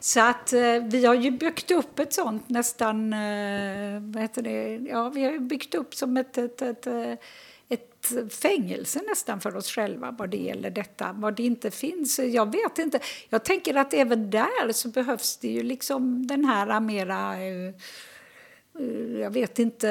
Så 0.00 0.20
att 0.20 0.52
eh, 0.52 0.82
vi 0.84 1.06
har 1.06 1.14
ju 1.14 1.30
byggt 1.30 1.70
upp 1.70 1.98
ett 1.98 2.12
sånt 2.12 2.48
nästan, 2.48 3.12
eh, 3.12 4.00
vad 4.00 4.22
heter 4.22 4.42
det, 4.42 4.80
ja 4.90 5.08
vi 5.08 5.24
har 5.24 5.38
byggt 5.38 5.74
upp 5.74 5.94
som 5.94 6.16
ett, 6.16 6.38
ett, 6.38 6.62
ett, 6.62 6.86
eh, 6.86 7.12
ett 7.68 8.12
fängelse 8.30 9.00
nästan 9.08 9.40
för 9.40 9.56
oss 9.56 9.70
själva 9.70 10.14
vad 10.18 10.30
det 10.30 10.36
gäller 10.36 10.70
detta. 10.70 11.12
Vad 11.12 11.36
det 11.36 11.42
inte 11.42 11.70
finns, 11.70 12.18
jag 12.18 12.52
vet 12.52 12.78
inte. 12.78 13.00
Jag 13.28 13.44
tänker 13.44 13.74
att 13.74 13.94
även 13.94 14.30
där 14.30 14.72
så 14.72 14.88
behövs 14.88 15.36
det 15.36 15.48
ju 15.48 15.62
liksom 15.62 16.26
den 16.26 16.44
här 16.44 16.80
mera, 16.80 17.34
eh, 17.34 17.74
eh, 18.80 19.20
jag 19.20 19.30
vet 19.30 19.58
inte, 19.58 19.88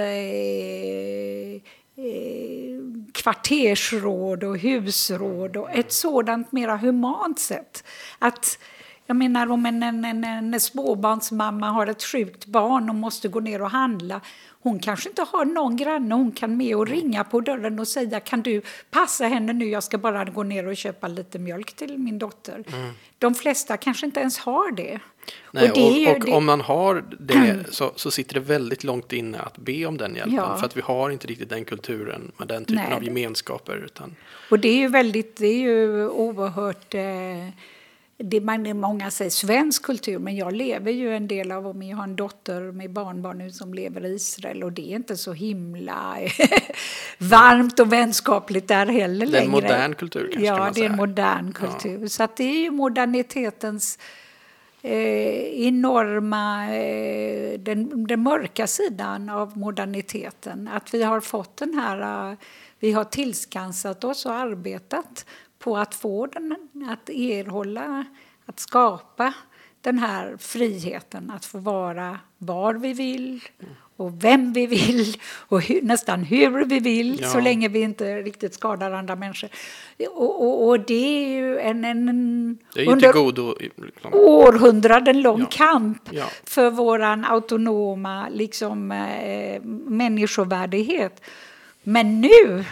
Eh, 2.00 2.82
kvartersråd 3.12 4.44
och 4.44 4.58
husråd 4.58 5.58
och 5.58 5.70
ett 5.72 5.92
sådant 5.92 6.52
mera 6.52 6.78
humant 6.78 7.40
sätt. 7.40 7.84
Att, 8.20 8.60
jag 9.08 9.16
menar 9.16 9.52
om 9.52 9.66
en, 9.66 9.84
en, 9.84 10.06
en, 10.06 10.24
en 10.24 10.60
småbarnsmamma 10.60 11.70
har 11.70 11.88
ett 11.88 12.04
sjukt 12.04 12.46
barn 12.46 12.90
och 12.90 12.96
måste 12.96 13.28
gå 13.28 13.40
ner 13.40 13.62
och 13.62 13.70
handla 13.70 14.22
hon 14.70 14.80
kanske 14.80 15.10
inte 15.10 15.22
har 15.22 15.46
någon 15.46 15.76
granne 15.76 16.16
hon 16.16 16.32
kan 16.32 16.58
med 16.58 16.76
och 16.76 16.88
ringa 16.88 17.24
på 17.24 17.42
dörren 17.42 17.80
och 17.80 17.88
säga 17.88 18.20
kan 18.20 18.42
du 18.42 18.62
passa 18.92 19.26
henne 19.26 19.54
nu, 19.54 19.70
jag 19.70 19.84
ska 19.84 19.98
bara 19.98 20.26
gå 20.26 20.44
ner 20.44 20.68
och 20.68 20.78
köpa 20.78 21.08
lite 21.08 21.40
mjölk 21.40 21.76
till 21.76 21.98
min 21.98 22.20
dotter. 22.20 22.64
Mm. 22.74 22.94
De 23.18 23.36
flesta 23.36 23.78
kanske 23.78 24.06
inte 24.06 24.20
ens 24.20 24.40
har 24.40 24.72
det. 24.72 25.00
Nej, 25.52 25.70
och, 25.70 25.78
det 25.78 26.10
och, 26.10 26.16
och 26.16 26.26
det... 26.26 26.32
om 26.32 26.46
man 26.46 26.62
har 26.62 27.04
det 27.20 27.66
så, 27.70 27.92
så, 27.96 28.12
sitter 28.12 28.34
det 28.34 28.40
väldigt 28.40 28.84
långt 28.84 29.14
inne 29.14 29.40
att 29.40 29.58
be 29.58 29.86
om 29.86 29.98
den 29.98 30.16
hjälpen. 30.16 30.34
Ja. 30.34 30.58
För 30.58 30.66
att 30.66 30.78
vi 30.78 30.82
har 30.82 31.10
inte 31.10 31.28
riktigt 31.28 31.50
den 31.50 31.66
kulturen 31.66 32.32
med 32.38 32.48
den 32.48 32.66
typen 32.66 32.84
Nej. 32.84 32.94
av 32.94 33.04
gemenskaper. 33.04 33.84
Utan... 33.86 34.16
Och 34.52 34.60
det 34.60 34.70
är 34.70 34.78
ju 34.78 34.88
väldigt, 34.88 35.38
det 35.38 35.48
är 35.48 35.60
ju 35.60 36.08
oerhört 36.08 36.94
eh, 36.94 37.02
det 38.20 38.42
man, 38.42 38.80
många 38.80 39.12
säger 39.12 39.32
svensk 39.32 39.84
kultur, 39.84 40.20
men 40.20 40.36
jag 40.36 40.54
lever 40.54 40.92
ju 40.92 41.16
en 41.16 41.28
del 41.28 41.52
av, 41.52 41.68
och 41.68 41.84
jag 41.84 41.98
har 41.98 42.04
en 42.04 42.16
dotter 42.16 42.72
med 42.72 42.92
barnbarn 42.94 43.38
nu 43.38 43.52
som 43.52 43.74
lever 43.74 44.06
i 44.06 44.16
Israel 44.16 44.64
och 44.64 44.72
det 44.72 44.92
är 44.92 44.96
inte 44.96 45.18
så 45.18 45.34
himla 45.34 46.18
varmt 47.18 47.80
och 47.80 47.94
vänskapligt 47.94 48.68
där 48.68 48.86
heller 48.86 49.26
längre. 49.26 49.32
Det 49.32 49.38
är 49.38 49.46
en 49.46 49.52
modern 49.52 49.96
kultur 49.96 50.30
kanske 50.34 50.48
Ja, 50.48 50.58
man 50.58 50.74
det 50.74 50.82
är 50.82 50.90
en 50.90 50.96
modern 50.96 51.54
kultur. 51.54 52.02
Ja. 52.02 52.10
Så 52.10 52.28
det 52.38 52.44
är 52.44 52.64
ju 52.64 52.72
modernitetens 52.72 54.00
eh, 54.82 55.68
enorma, 55.68 56.76
eh, 56.76 57.60
den, 57.60 58.08
den 58.08 58.24
mörka 58.24 58.68
sidan 58.68 59.30
av 59.30 59.58
moderniteten. 59.58 60.68
Att 60.74 60.94
vi 60.94 61.04
har 61.04 61.22
fått 61.22 61.58
den 61.58 61.74
här, 61.74 62.30
uh, 62.32 62.38
vi 62.80 62.92
har 62.92 63.04
tillskansat 63.04 64.04
oss 64.04 64.26
och 64.26 64.34
arbetat 64.34 65.26
på 65.68 65.78
att 65.78 65.96
få 65.96 66.26
den, 66.28 66.56
att 66.90 67.10
erhålla, 67.10 68.06
att 68.46 68.60
skapa 68.60 69.34
den 69.82 70.00
här 70.00 70.36
friheten 70.40 71.32
att 71.36 71.46
få 71.46 71.58
vara 71.58 72.20
var 72.38 72.74
vi 72.74 72.94
vill 72.94 73.40
och 73.98 74.24
vem 74.24 74.54
vi 74.54 74.68
vill 74.68 75.16
och 75.48 75.62
hur, 75.62 75.82
nästan 75.82 76.24
hur 76.24 76.66
vi 76.66 76.80
vill 76.80 77.20
Ja. 77.22 77.28
så 77.30 77.40
länge 77.40 77.68
vi 77.68 77.82
inte 77.82 78.22
riktigt 78.22 78.54
skadar 78.54 78.92
andra 78.92 79.16
människor. 79.16 79.50
Och, 80.10 80.42
och, 80.48 80.68
och 80.68 80.80
det 80.80 81.26
är 81.26 81.30
ju 81.30 81.60
en, 81.60 81.86
en 81.86 82.58
ju 82.76 82.86
under 82.86 83.14
godo. 83.14 83.56
Liksom. 83.60 84.14
århundraden 84.14 85.22
lång 85.22 85.40
Ja. 85.40 85.48
kamp 85.52 86.10
Ja. 86.12 86.26
för 86.44 86.70
våran 86.70 87.26
autonoma 87.26 88.30
liksom, 88.30 88.92
eh, 88.92 89.62
människovärdighet. 89.86 91.22
Men 91.84 92.22
nu, 92.22 92.66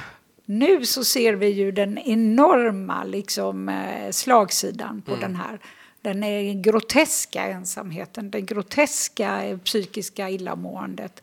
nu 0.46 0.86
så 0.86 1.04
ser 1.04 1.34
vi 1.34 1.48
ju 1.48 1.72
den 1.72 1.98
enorma 1.98 3.04
liksom, 3.04 3.70
eh, 3.70 4.12
slagsidan 4.12 5.02
på 5.02 5.16
den 5.16 5.36
här. 5.36 5.60
Den 6.02 6.24
är 6.24 6.54
groteska 6.54 7.44
ensamheten, 7.44 8.32
den 8.32 8.46
groteska 8.46 9.44
eh, 9.44 9.58
psykiska 9.58 10.30
illamåendet. 10.30 11.22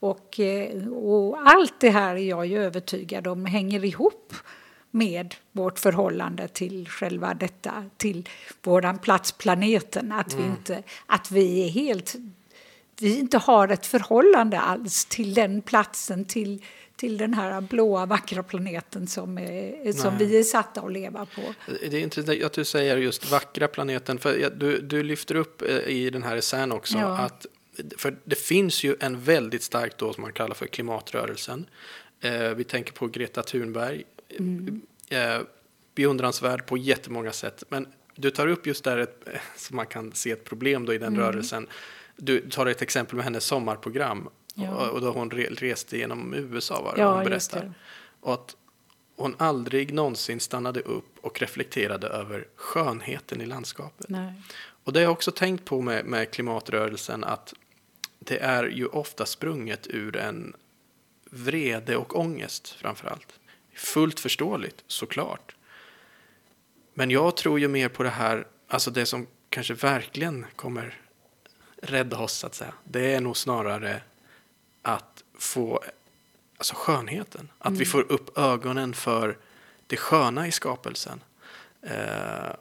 Och, 0.00 0.40
eh, 0.40 0.88
och 0.88 1.38
allt 1.50 1.80
det 1.80 1.90
här 1.90 2.16
är 2.16 2.28
jag 2.28 2.46
ju 2.46 2.64
övertygad 2.64 3.26
om 3.26 3.46
hänger 3.46 3.84
ihop 3.84 4.34
med 4.90 5.34
vårt 5.52 5.78
förhållande 5.78 6.48
till 6.48 6.88
själva 6.88 7.34
detta, 7.34 7.84
till 7.96 8.28
våran 8.62 8.98
plats 8.98 9.32
planeten. 9.32 10.12
Att, 10.12 10.34
vi, 10.34 10.42
inte, 10.42 10.82
att 11.06 11.30
vi 11.30 11.66
är 11.66 11.68
helt 11.68 12.16
vi 13.00 13.18
inte 13.18 13.38
har 13.38 13.68
ett 13.68 13.86
förhållande 13.86 14.60
alls 14.60 15.04
till 15.04 15.34
den 15.34 15.62
platsen, 15.62 16.24
till, 16.24 16.64
till 16.98 17.16
den 17.16 17.34
här 17.34 17.60
blåa 17.60 18.06
vackra 18.06 18.42
planeten 18.42 19.06
som, 19.06 19.38
är, 19.38 19.92
som 19.92 20.14
Nej. 20.14 20.26
vi 20.26 20.38
är 20.38 20.42
satta 20.42 20.80
att 20.80 20.92
leva 20.92 21.26
på. 21.26 21.54
Det 21.66 21.96
är 21.96 22.00
intressant 22.00 22.42
att 22.42 22.52
du 22.52 22.64
säger 22.64 22.96
just 22.96 23.30
vackra 23.30 23.68
planeten. 23.68 24.18
För 24.18 24.50
du, 24.56 24.80
du 24.80 25.02
lyfter 25.02 25.34
upp 25.34 25.62
eh, 25.62 25.76
i 25.76 26.10
den 26.10 26.22
här 26.22 26.36
essän 26.36 26.72
också 26.72 26.98
Ja. 26.98 27.18
att 27.18 27.46
för 27.96 28.16
det 28.24 28.38
finns 28.38 28.84
ju 28.84 28.96
en 29.00 29.20
väldigt 29.20 29.62
stark 29.62 29.98
då 29.98 30.12
som 30.12 30.22
man 30.22 30.32
kallar 30.32 30.54
för 30.54 30.66
klimatrörelsen. 30.66 31.66
Eh, 32.20 32.48
vi 32.50 32.64
tänker 32.64 32.92
på 32.92 33.06
Greta 33.06 33.42
Thunberg. 33.42 34.04
Mm. 34.38 34.80
Eh, 35.08 35.38
beundransvärd 35.94 36.66
på 36.66 36.76
jättemånga 36.76 37.32
sätt. 37.32 37.62
Men 37.68 37.86
du 38.14 38.30
tar 38.30 38.46
upp 38.46 38.66
just 38.66 38.84
där 38.84 38.98
ett, 38.98 39.24
så 39.56 39.74
man 39.74 39.86
kan 39.86 40.12
se 40.12 40.30
ett 40.30 40.44
problem 40.44 40.86
då 40.86 40.94
i 40.94 40.98
den 40.98 41.08
Mm. 41.14 41.20
rörelsen. 41.20 41.66
Du 42.16 42.50
tar 42.50 42.66
ett 42.66 42.82
exempel 42.82 43.16
med 43.16 43.24
hennes 43.24 43.44
sommarprogram. 43.44 44.28
Ja. 44.64 44.70
Och, 44.70 44.94
och 44.94 45.00
då 45.00 45.10
hon 45.10 45.30
re, 45.30 45.46
reste 45.50 45.98
genom 45.98 46.34
USA 46.34 46.82
var 46.82 46.94
det 46.94 47.00
Ja, 47.00 47.14
hon 47.14 47.24
berättar. 47.24 47.60
det. 47.60 47.72
Och 48.20 48.34
att 48.34 48.56
hon 49.16 49.34
aldrig 49.38 49.92
någonsin 49.94 50.40
stannade 50.40 50.80
upp 50.80 51.18
och 51.20 51.40
reflekterade 51.40 52.06
över 52.06 52.46
skönheten 52.56 53.40
i 53.40 53.46
landskapet. 53.46 54.08
Nej. 54.08 54.32
Och 54.84 54.92
det 54.92 54.98
har 54.98 55.04
jag 55.04 55.12
också 55.12 55.30
tänkt 55.30 55.64
på 55.64 55.80
med, 55.80 56.04
med 56.04 56.30
klimatrörelsen 56.30 57.24
att 57.24 57.54
det 58.18 58.38
är 58.38 58.64
ju 58.64 58.86
ofta 58.86 59.26
sprunget 59.26 59.86
ur 59.86 60.16
en 60.16 60.56
vrede 61.30 61.96
och 61.96 62.18
ångest 62.18 62.68
framför 62.68 63.08
allt. 63.08 63.38
Fullt 63.74 64.20
förståeligt, 64.20 64.84
såklart. 64.86 65.54
Men 66.94 67.10
jag 67.10 67.36
tror 67.36 67.60
ju 67.60 67.68
mer 67.68 67.88
på 67.88 68.02
det 68.02 68.10
här, 68.10 68.46
alltså 68.68 68.90
det 68.90 69.06
som 69.06 69.26
kanske 69.48 69.74
verkligen 69.74 70.46
kommer 70.56 71.00
rädda 71.82 72.18
oss 72.18 72.44
att 72.44 72.54
säga. 72.54 72.72
Det 72.84 73.14
är 73.14 73.20
nog 73.20 73.36
snarare 73.36 74.02
att 74.88 75.24
få 75.38 75.80
alltså 76.58 76.74
skönheten. 76.76 77.48
Att 77.58 77.72
vi 77.72 77.84
får 77.84 78.12
upp 78.12 78.38
ögonen 78.38 78.94
för 78.94 79.38
det 79.86 79.96
sköna 79.96 80.46
i 80.46 80.52
skapelsen. 80.52 81.22
Eh, 81.82 82.52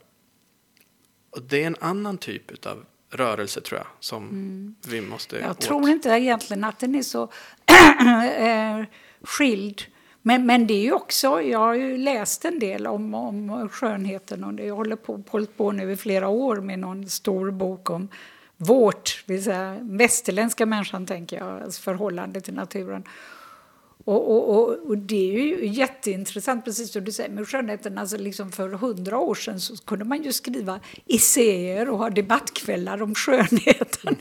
och 1.30 1.42
det 1.42 1.64
är 1.64 1.68
en 1.68 1.76
annan 1.80 2.18
typ 2.18 2.66
av 2.66 2.86
rörelse 3.10 3.62
tror 3.62 3.80
jag 3.80 3.88
som 4.00 4.76
vi 4.88 5.02
måste 5.02 5.38
Jag 5.38 5.52
åt. 5.52 5.62
tror 5.62 5.90
inte 5.90 6.10
egentligen 6.10 6.64
att 6.64 6.80
den 6.80 6.96
är 6.96 7.02
så 7.02 7.24
eh, 8.38 8.84
skild. 9.22 9.82
Men, 10.22 10.46
men 10.46 10.68
det 10.68 10.74
är 10.74 10.84
ju 10.84 10.92
också, 10.92 11.42
jag 11.42 11.60
har 11.60 11.74
ju 11.74 11.98
läst 11.98 12.46
en 12.46 12.60
del 12.60 12.88
om, 12.88 13.14
om 13.14 13.70
skönheten 13.70 14.44
och 14.44 14.66
jag 14.66 14.76
håller 14.76 14.96
på, 14.96 15.24
hållit 15.30 15.58
på 15.58 15.72
nu 15.72 15.92
i 15.92 15.98
flera 15.98 16.28
år 16.28 16.56
med 16.56 16.80
någon 16.80 17.10
stor 17.10 17.52
bok 17.52 17.90
om 17.90 18.10
vårt, 18.58 19.24
vill 19.26 19.44
säga 19.44 19.78
västerländska 19.82 20.66
människan 20.66 21.06
tänker 21.06 21.38
jag, 21.38 21.62
alltså 21.64 21.82
förhållande 21.82 22.42
till 22.42 22.54
naturen. 22.54 23.04
Och, 24.06 24.32
och, 24.32 24.50
och, 24.50 24.88
och 24.88 24.98
det 24.98 25.30
är 25.30 25.40
ju 25.40 25.68
jätteintressant, 25.68 26.66
precis 26.66 26.92
som 26.92 27.04
du 27.04 27.12
säger, 27.12 27.30
med 27.30 27.48
skönheten. 27.48 27.98
Alltså 27.98 28.18
liksom 28.18 28.52
för 28.52 28.70
hundra 28.70 29.18
år 29.18 29.36
sedan 29.36 29.60
så 29.60 29.78
kunde 29.78 30.06
man 30.06 30.24
ju 30.24 30.34
skriva 30.34 30.80
essäer 31.08 31.90
och 31.90 31.98
ha 31.98 32.10
debattkvällar 32.10 33.02
om 33.02 33.16
skönheten. 33.16 34.16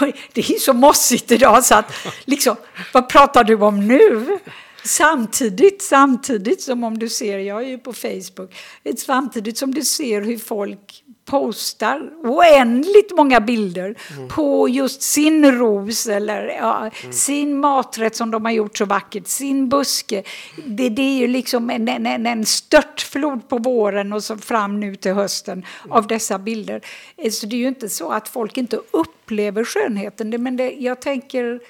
Och 0.00 0.06
det 0.32 0.40
är 0.40 0.52
ju 0.52 0.58
så 0.58 0.72
mossigt 0.72 1.30
idag 1.30 1.64
så 1.64 1.74
att, 1.74 1.92
liksom, 2.24 2.56
vad 2.94 3.08
pratar 3.08 3.44
du 3.44 3.54
om 3.54 3.88
nu? 3.88 4.38
Samtidigt, 4.84 5.82
samtidigt 5.82 6.62
som 6.62 6.84
om 6.84 6.98
du 6.98 7.08
ser, 7.08 7.38
jag 7.38 7.62
är 7.62 7.68
ju 7.68 7.78
på 7.78 7.92
Facebook, 7.92 8.54
samtidigt 8.96 9.58
som 9.58 9.74
du 9.74 9.82
ser 9.82 10.20
hur 10.20 10.38
folk 10.38 11.04
postar 11.24 12.10
oändligt 12.22 13.16
många 13.16 13.40
bilder 13.40 13.94
på 14.28 14.68
just 14.68 15.02
sin 15.02 15.52
ros 15.52 16.06
eller 16.06 16.46
ja, 16.46 16.90
sin 17.10 17.60
maträtt 17.60 18.16
som 18.16 18.30
de 18.30 18.44
har 18.44 18.52
gjort 18.52 18.78
så 18.78 18.84
vackert, 18.84 19.26
sin 19.26 19.68
buske. 19.68 20.22
Det, 20.66 20.88
det 20.88 21.02
är 21.02 21.18
ju 21.18 21.26
liksom 21.26 21.70
en, 21.70 21.88
en, 21.88 22.26
en 22.26 22.46
störtflod 22.46 23.48
på 23.48 23.58
våren 23.58 24.12
och 24.12 24.24
så 24.24 24.36
fram 24.36 24.80
nu 24.80 24.94
till 24.96 25.12
hösten 25.12 25.66
av 25.88 26.06
dessa 26.06 26.38
bilder. 26.38 26.80
Eh, 27.16 27.30
Så 27.30 27.46
det 27.46 27.56
är 27.56 27.60
ju 27.60 27.68
inte 27.68 27.88
så 27.88 28.10
att 28.10 28.28
folk 28.28 28.56
inte 28.58 28.80
upplever 28.90 29.64
skönheten, 29.64 30.42
men 30.42 30.56
det, 30.56 30.70
jag 30.70 31.00
tänker 31.00 31.60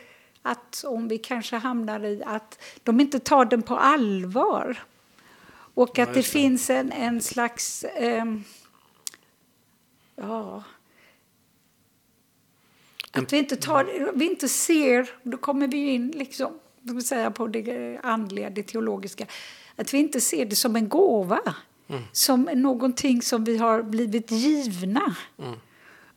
att 0.42 0.84
om 0.86 1.08
vi 1.08 1.18
kanske 1.18 1.56
hamnar 1.56 2.04
i 2.04 2.22
att 2.26 2.58
de 2.82 3.00
inte 3.00 3.18
tar 3.18 3.44
den 3.44 3.62
på 3.62 3.76
allvar. 3.76 4.82
Och 5.74 5.98
att 5.98 6.14
det 6.14 6.22
finns 6.22 6.70
en, 6.70 6.92
en 6.92 7.20
slags... 7.20 7.84
ehm, 7.84 8.44
ja... 10.16 10.62
Att 13.14 13.32
vi 13.32 13.38
inte, 13.38 13.56
tar, 13.56 14.12
vi 14.14 14.24
inte 14.24 14.48
ser, 14.48 15.10
då 15.22 15.36
kommer 15.36 15.68
vi 15.68 15.90
in 15.90 16.10
liksom, 16.10 16.52
säga 17.04 17.30
på 17.30 17.46
det 17.46 17.98
andliga, 18.02 18.50
det 18.50 18.62
teologiska, 18.62 19.26
att 19.76 19.94
vi 19.94 19.98
inte 19.98 20.20
ser 20.20 20.44
det 20.44 20.56
som 20.56 20.76
en 20.76 20.88
gåva. 20.88 21.40
Som 22.12 22.42
någonting 22.42 23.22
som 23.22 23.44
vi 23.44 23.56
har 23.56 23.82
blivit 23.82 24.30
givna. 24.30 25.16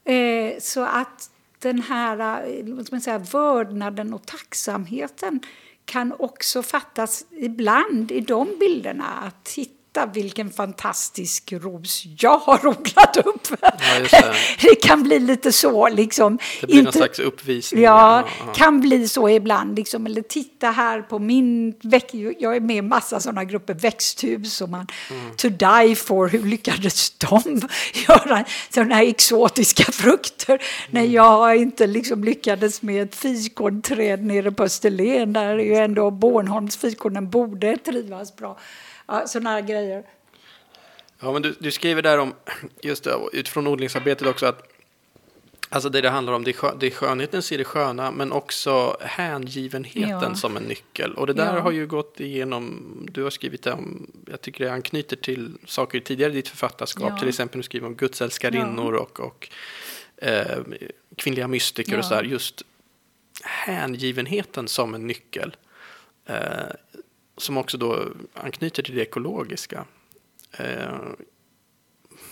Eh, 0.03 0.59
så 0.59 0.81
att 0.81 1.31
den 1.59 1.81
här 1.81 2.47
eh, 2.47 2.65
man 2.91 3.01
säga, 3.01 3.17
vördnaden 3.17 4.13
och 4.13 4.25
tacksamheten 4.25 5.39
kan 5.85 6.13
också 6.19 6.63
fattas 6.63 7.25
ibland 7.31 8.11
i 8.11 8.19
de 8.19 8.47
bilderna. 8.59 9.05
Att 9.05 9.43
titta 9.95 10.05
vilken 10.05 10.51
fantastisk 10.51 11.53
ros 11.53 12.03
jag 12.19 12.37
har 12.37 12.67
odlat 12.67 13.17
upp. 13.17 13.47
Ja, 13.61 13.71
det. 14.11 14.33
det 14.61 14.75
kan 14.75 15.03
bli 15.03 15.19
lite 15.19 15.51
så. 15.51 15.89
Liksom. 15.89 16.37
Det 16.61 16.67
blir 16.67 16.83
någon 16.83 16.93
slags 16.93 17.19
uppvisning. 17.19 17.81
Ja, 17.83 18.23
Ja, 18.45 18.53
kan 18.53 18.81
bli 18.81 19.07
så 19.07 19.29
ibland. 19.29 19.75
Liksom. 19.75 20.05
Eller 20.05 20.21
titta 20.21 20.71
här 20.71 21.01
på 21.01 21.19
min... 21.19 21.73
Jag 22.39 22.55
är 22.55 22.59
med 22.59 22.75
i 22.75 22.81
massa 22.81 23.19
sådana 23.19 23.43
grupper, 23.43 23.73
växthus 23.73 24.61
och 24.61 24.69
man... 24.69 24.87
Mm. 25.11 25.35
To 25.35 25.49
die 25.49 25.95
for, 25.95 26.27
hur 26.27 26.43
lyckades 26.43 27.09
de 27.17 27.41
göra 28.07 28.45
sådana 28.69 28.95
här 28.95 29.07
exotiska 29.07 29.91
frukter? 29.91 30.53
Mm. 30.53 30.61
När 30.89 31.13
jag 31.13 31.57
inte 31.57 31.87
liksom 31.87 32.23
lyckades 32.23 32.81
med 32.81 33.03
ett 33.03 33.15
fikonträd 33.15 34.25
nere 34.25 34.51
på 34.51 34.63
Österlen. 34.63 35.33
Där 35.33 35.41
är 35.45 35.59
ju 35.59 35.75
ändå 35.75 36.11
Bornholms 36.11 36.77
fikonen 36.77 37.29
borde 37.29 37.77
trivas 37.77 38.35
bra. 38.35 38.57
Ja, 39.07 39.27
sådana 39.27 39.61
grejer. 39.61 40.03
Ja, 41.19 41.31
men 41.31 41.41
du, 41.41 41.55
du 41.59 41.71
skriver 41.71 42.01
där 42.01 42.17
om, 42.17 42.33
just 42.81 43.03
det, 43.03 43.15
utifrån 43.33 43.67
odlingsarbetet 43.67 44.27
också, 44.27 44.45
att 44.45 44.71
Alltså 45.69 45.89
det 45.89 46.01
det 46.01 46.09
handlar 46.09 46.33
om, 46.33 46.43
det 46.43 46.51
är, 46.51 46.53
skö- 46.53 46.77
det 46.79 46.87
är 46.87 46.91
skönheten 46.91 47.41
i 47.51 47.57
det 47.57 47.63
sköna, 47.63 48.11
men 48.11 48.31
också 48.31 48.97
hängivenheten 49.01 50.09
Ja. 50.29 50.35
som 50.35 50.57
en 50.57 50.63
nyckel. 50.63 51.13
Och 51.13 51.27
det 51.27 51.33
där 51.33 51.55
Ja. 51.55 51.59
har 51.61 51.71
ju 51.71 51.87
gått 51.87 52.19
igenom, 52.19 52.81
du 53.11 53.23
har 53.23 53.29
skrivit 53.29 53.63
det 53.63 53.71
om, 53.71 54.11
jag 54.27 54.41
tycker 54.41 54.65
det 54.65 54.71
anknyter 54.73 55.15
till 55.15 55.57
saker 55.65 55.99
tidigare 55.99 56.31
i 56.31 56.35
ditt 56.35 56.47
författarskap. 56.47 57.09
Ja. 57.09 57.17
Till 57.19 57.27
exempel 57.29 57.59
du 57.59 57.63
skriver 57.63 57.87
om 57.87 57.95
gudsälskarinnor 57.95 58.93
och, 58.93 59.19
och 59.19 59.49
eh, 60.17 60.59
kvinnliga 61.15 61.47
mystiker 61.47 61.93
och 61.93 61.99
Ja. 61.99 62.03
sådär. 62.03 62.23
Just 62.23 62.61
hängivenheten 63.43 64.67
som 64.67 64.93
en 64.95 65.07
nyckel. 65.07 65.55
Eh, 66.25 66.35
som 67.37 67.57
också 67.57 67.77
då 67.77 68.07
anknyter 68.33 68.83
till 68.83 68.95
det 68.95 69.01
ekologiska. 69.01 69.85
Eh, 70.57 70.99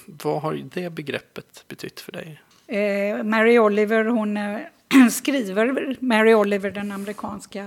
vad 0.06 0.42
har 0.42 0.54
det 0.74 0.90
begreppet 0.90 1.66
betytt 1.68 2.00
för 2.00 2.12
dig? 2.12 2.42
Eh, 2.68 3.24
Mary 3.24 3.60
Oliver, 3.60 4.06
hon 4.06 4.38
eh, 4.38 4.60
skriver, 5.12 5.98
Mary 6.00 6.34
Oliver, 6.34 6.72
den 6.72 6.92
amerikanska 6.92 7.64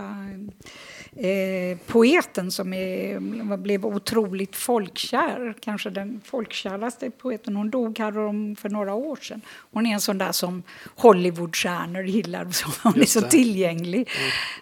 eh, 1.17 1.79
poeten 1.87 2.51
som 2.51 2.73
är, 2.73 3.57
blev 3.57 3.87
otroligt 3.87 4.57
folkkär, 4.57 5.55
kanske 5.61 5.91
den 5.91 6.21
folkkäraste 6.25 7.11
poeten. 7.11 7.57
Hon 7.57 7.71
dog 7.71 7.99
här 7.99 8.19
om, 8.19 8.57
för 8.57 8.69
några 8.69 8.95
år 8.95 9.17
sedan. 9.17 9.41
Hon 9.71 9.87
är 9.87 9.95
en 9.95 10.01
sån 10.01 10.19
där 10.19 10.33
som 10.33 10.63
Hollywoodstjärnor 10.97 12.03
gillar, 12.03 12.47
hon 12.83 13.01
är 13.01 13.07
så 13.07 13.21
tillgänglig. 13.21 14.09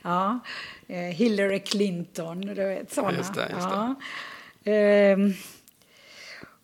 Ja. 0.03 0.41
Eh, 0.87 0.99
Hillary 0.99 1.61
Clinton, 1.61 2.41
du 2.41 2.55
vet 2.55 2.93
såna. 2.93 3.13
Just 3.13 3.35
det, 3.35 3.41
just 3.41 3.69
det. 3.69 3.75
ja. 3.75 3.95
Ehm, 4.65 5.33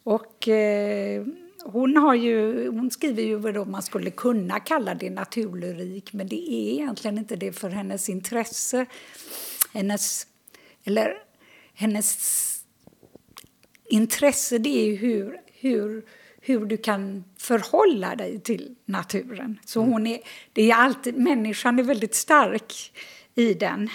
och 0.03 0.49
eh, 0.49 1.25
hon, 1.65 1.97
har 1.97 2.15
ju, 2.15 2.69
hon 2.69 2.91
skriver 2.91 3.23
ju 3.23 3.37
vad 3.37 3.69
man 3.69 3.83
skulle 3.83 4.11
kunna 4.11 4.61
kalla 4.61 4.95
det 4.95 5.11
naturlyrik 5.11 6.13
men 6.13 6.27
det 6.29 6.53
är 6.53 6.73
egentligen 6.73 7.19
inte 7.19 7.37
det 7.37 7.53
för 7.53 7.71
hennes 7.71 8.09
intresse. 8.09 8.87
Hennes, 9.73 10.27
eller 10.85 11.15
hennes 11.75 12.65
intresse 13.85 14.59
det 14.59 14.69
är 14.69 14.87
ju 14.87 14.97
hur, 14.97 15.41
hur, 15.47 16.05
hur 16.41 16.67
du 16.67 16.77
kan 16.77 17.25
förhålla 17.39 18.17
dig 18.17 18.41
till 18.41 18.75
naturen. 18.85 19.59
Så 19.65 19.81
hon 19.81 20.07
är, 20.07 20.21
det 20.53 20.71
är 20.71 20.75
alltid, 20.75 21.17
människan 21.17 21.79
är 21.79 21.83
väldigt 21.83 22.15
stark 22.15 22.93
i 23.41 23.55
den. 23.55 23.89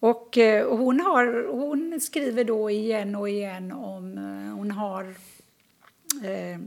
Och 0.00 0.38
eh, 0.38 0.76
hon, 0.76 1.00
har, 1.00 1.46
hon 1.52 2.00
skriver 2.00 2.44
då 2.44 2.70
igen 2.70 3.14
och 3.14 3.28
igen 3.28 3.72
om... 3.72 4.18
eh, 4.18 4.56
Hon 4.56 4.70
har 4.70 5.04
eh, 6.24 6.60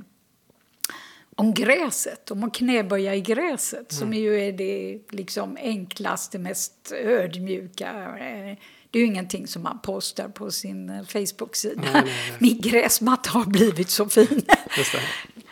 om 1.36 1.54
gräset, 1.54 2.32
om 2.32 2.43
att 2.43 2.54
knäböja 2.54 3.15
i 3.15 3.22
gräset 3.22 3.91
som 3.91 4.13
ju 4.13 4.39
är 4.41 4.52
det 4.52 5.00
liksom 5.10 5.58
enklaste, 5.62 6.39
mest 6.39 6.91
ödmjuka. 6.91 7.89
Eh, 8.19 8.58
Det 8.91 9.00
är 9.00 9.02
ju 9.02 9.06
ingenting 9.06 9.48
som 9.48 9.63
man 9.63 9.80
postar 9.84 10.28
på 10.30 10.52
sin 10.52 11.06
Facebook-sida. 11.08 12.04
Min 12.39 12.62
gräsmatta 12.62 13.30
har 13.30 13.45
blivit 13.45 13.89
så 13.89 14.10
fin. 14.10 14.41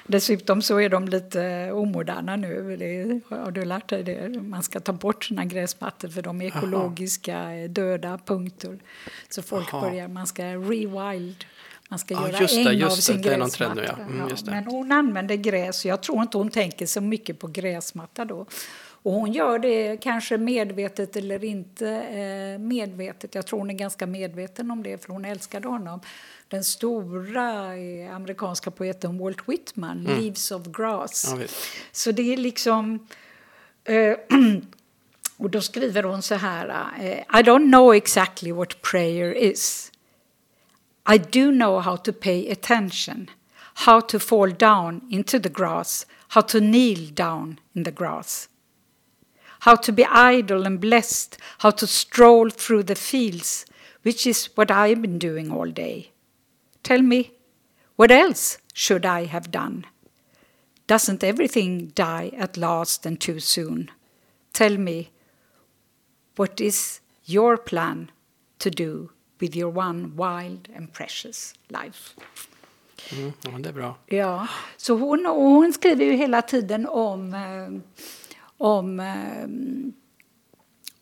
Dessutom 0.07 0.61
så 0.61 0.79
är 0.81 0.89
de 0.89 1.05
lite 1.07 1.71
omoderna 1.71 2.35
nu. 2.35 2.77
Det, 2.77 3.35
har 3.35 3.51
du 3.51 3.65
lärt 3.65 3.89
dig 3.89 4.03
det? 4.03 4.41
Man 4.41 4.63
ska 4.63 4.79
ta 4.79 4.93
bort 4.93 5.23
sina 5.25 5.45
gräsmattor 5.45 6.07
för 6.09 6.21
de 6.21 6.41
är 6.41 6.45
ekologiska 6.45 7.51
eh, 7.53 7.69
döda 7.69 8.19
punkter. 8.25 8.79
Så 9.29 9.41
folk 9.41 9.67
Jaha. 9.71 9.81
börjar, 9.81 10.07
man 10.07 10.27
ska 10.27 10.43
rewild. 10.43 11.45
Man 11.89 11.99
ska 11.99 12.13
Ja, 12.13 12.29
göra 12.29 12.41
just 12.41 12.55
det, 12.65 12.73
just 12.73 12.91
av 12.97 13.01
sin 13.01 13.21
Det 13.21 13.35
gräsmatta. 13.37 13.73
nu, 13.73 13.83
ja. 13.87 13.93
Mm, 14.03 14.27
det. 14.27 14.51
Men 14.51 14.63
hon 14.65 14.91
använder 14.91 15.35
gräs. 15.35 15.85
Jag 15.85 16.01
tror 16.03 16.21
inte 16.21 16.37
hon 16.37 16.49
tänker 16.49 16.85
så 16.85 17.01
mycket 17.01 17.39
på 17.39 17.47
gräsmatta 17.47 18.25
då. 18.25 18.45
Och 19.03 19.13
hon 19.13 19.31
gör 19.33 19.59
det 19.59 19.97
kanske 19.97 20.37
medvetet 20.37 21.15
eller 21.15 21.43
inte 21.43 21.89
eh, 21.89 22.59
medvetet. 22.59 23.35
Jag 23.35 23.47
tror 23.47 23.59
hon 23.59 23.69
är 23.69 23.73
ganska 23.73 24.05
medveten 24.05 24.71
om 24.71 24.83
det 24.83 25.05
för 25.05 25.13
hon 25.13 25.25
älskade 25.25 25.67
honom. 25.67 25.99
Den 26.49 26.63
stora 26.63 27.77
eh, 27.77 28.15
amerikanska 28.15 28.71
poeten 28.71 29.17
Walt 29.17 29.49
Whitman, 29.49 30.03
Leaves 30.03 30.51
of 30.51 30.63
Grass. 30.63 31.31
Mm. 31.31 31.41
Ja. 31.41 31.47
Så 31.91 32.11
det 32.11 32.33
är 32.33 32.37
liksom... 32.37 33.07
Eh, 33.83 34.15
och 35.37 35.49
då 35.49 35.61
skriver 35.61 36.03
hon 36.03 36.21
så 36.21 36.35
här. 36.35 36.91
Eh, 36.99 37.39
I 37.39 37.43
don't 37.43 37.71
know 37.71 37.93
exactly 37.93 38.51
what 38.51 38.81
prayer 38.81 39.33
is. 39.33 39.91
I 41.09 41.17
do 41.17 41.51
know 41.51 41.79
how 41.79 41.97
to 41.97 42.11
pay 42.11 42.51
attention, 42.51 43.29
how 43.85 44.01
to 44.01 44.19
fall 44.19 44.51
down 44.51 45.01
into 45.09 45.39
the 45.39 45.49
grass, 45.49 46.05
how 46.29 46.41
to 46.41 46.59
kneel 46.59 47.11
down 47.13 47.59
in 47.73 47.83
the 47.83 47.91
grass, 47.91 48.49
how 49.59 49.75
to 49.75 49.91
be 49.93 50.05
idle 50.05 50.65
and 50.65 50.79
blessed, 50.79 51.37
how 51.59 51.71
to 51.71 51.87
stroll 51.87 52.49
through 52.49 52.83
the 52.83 52.95
fields, 52.95 53.65
which 54.01 54.27
is 54.27 54.49
what 54.55 54.69
I've 54.69 55.01
been 55.01 55.17
doing 55.17 55.49
all 55.49 55.71
day. 55.71 56.11
Tell 56.87 57.01
me, 57.01 57.31
what 57.97 58.11
else 58.11 58.59
should 58.73 59.05
I 59.05 59.25
have 59.25 59.51
done? 59.51 59.85
Doesn't 60.87 61.21
everything 61.21 61.91
die 61.93 62.31
at 62.37 62.55
last 62.55 63.05
and 63.05 63.19
too 63.19 63.41
soon? 63.41 63.91
Tell 64.53 64.77
me, 64.77 65.09
what 66.37 66.61
is 66.61 67.01
your 67.25 67.57
plan 67.57 68.09
to 68.59 68.69
do 68.69 69.11
with 69.41 69.53
your 69.53 69.67
one 69.67 70.15
wild 70.15 70.69
and 70.73 70.93
precious 70.93 71.53
life? 71.69 72.15
Mm, 73.09 73.33
ja, 73.41 73.51
det 73.59 73.69
är 73.69 73.73
bra. 73.73 73.95
Ja, 74.05 74.47
så 74.77 74.95
hon, 74.97 75.25
hon 75.25 75.73
skriver 75.73 76.05
ju 76.05 76.13
hela 76.13 76.41
tiden 76.41 76.87
om, 76.87 77.33
eh, 77.33 77.69
om, 78.57 78.99
eh, 78.99 79.47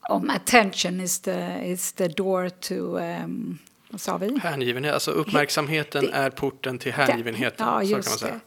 om 0.10 0.30
attention 0.30 1.00
is 1.00 1.20
the, 1.20 1.62
is 1.66 1.92
the 1.92 2.08
door 2.08 2.50
to, 2.50 3.00
um, 3.00 3.60
vad 3.96 4.02
sa 4.02 4.18
vi? 4.18 4.40
Hängivenhet, 4.40 4.94
alltså 4.94 5.12
uppmärksamheten 5.12 6.06
Det- 6.06 6.12
är 6.12 6.30
porten 6.30 6.78
till 6.80 6.94
hängivenheten. 6.94 7.68
Ja, 7.68 7.74
så 7.74 7.80
kan 7.80 7.98
just 7.98 8.10
man 8.10 8.18
säga. 8.20 8.34
det. 8.34 8.40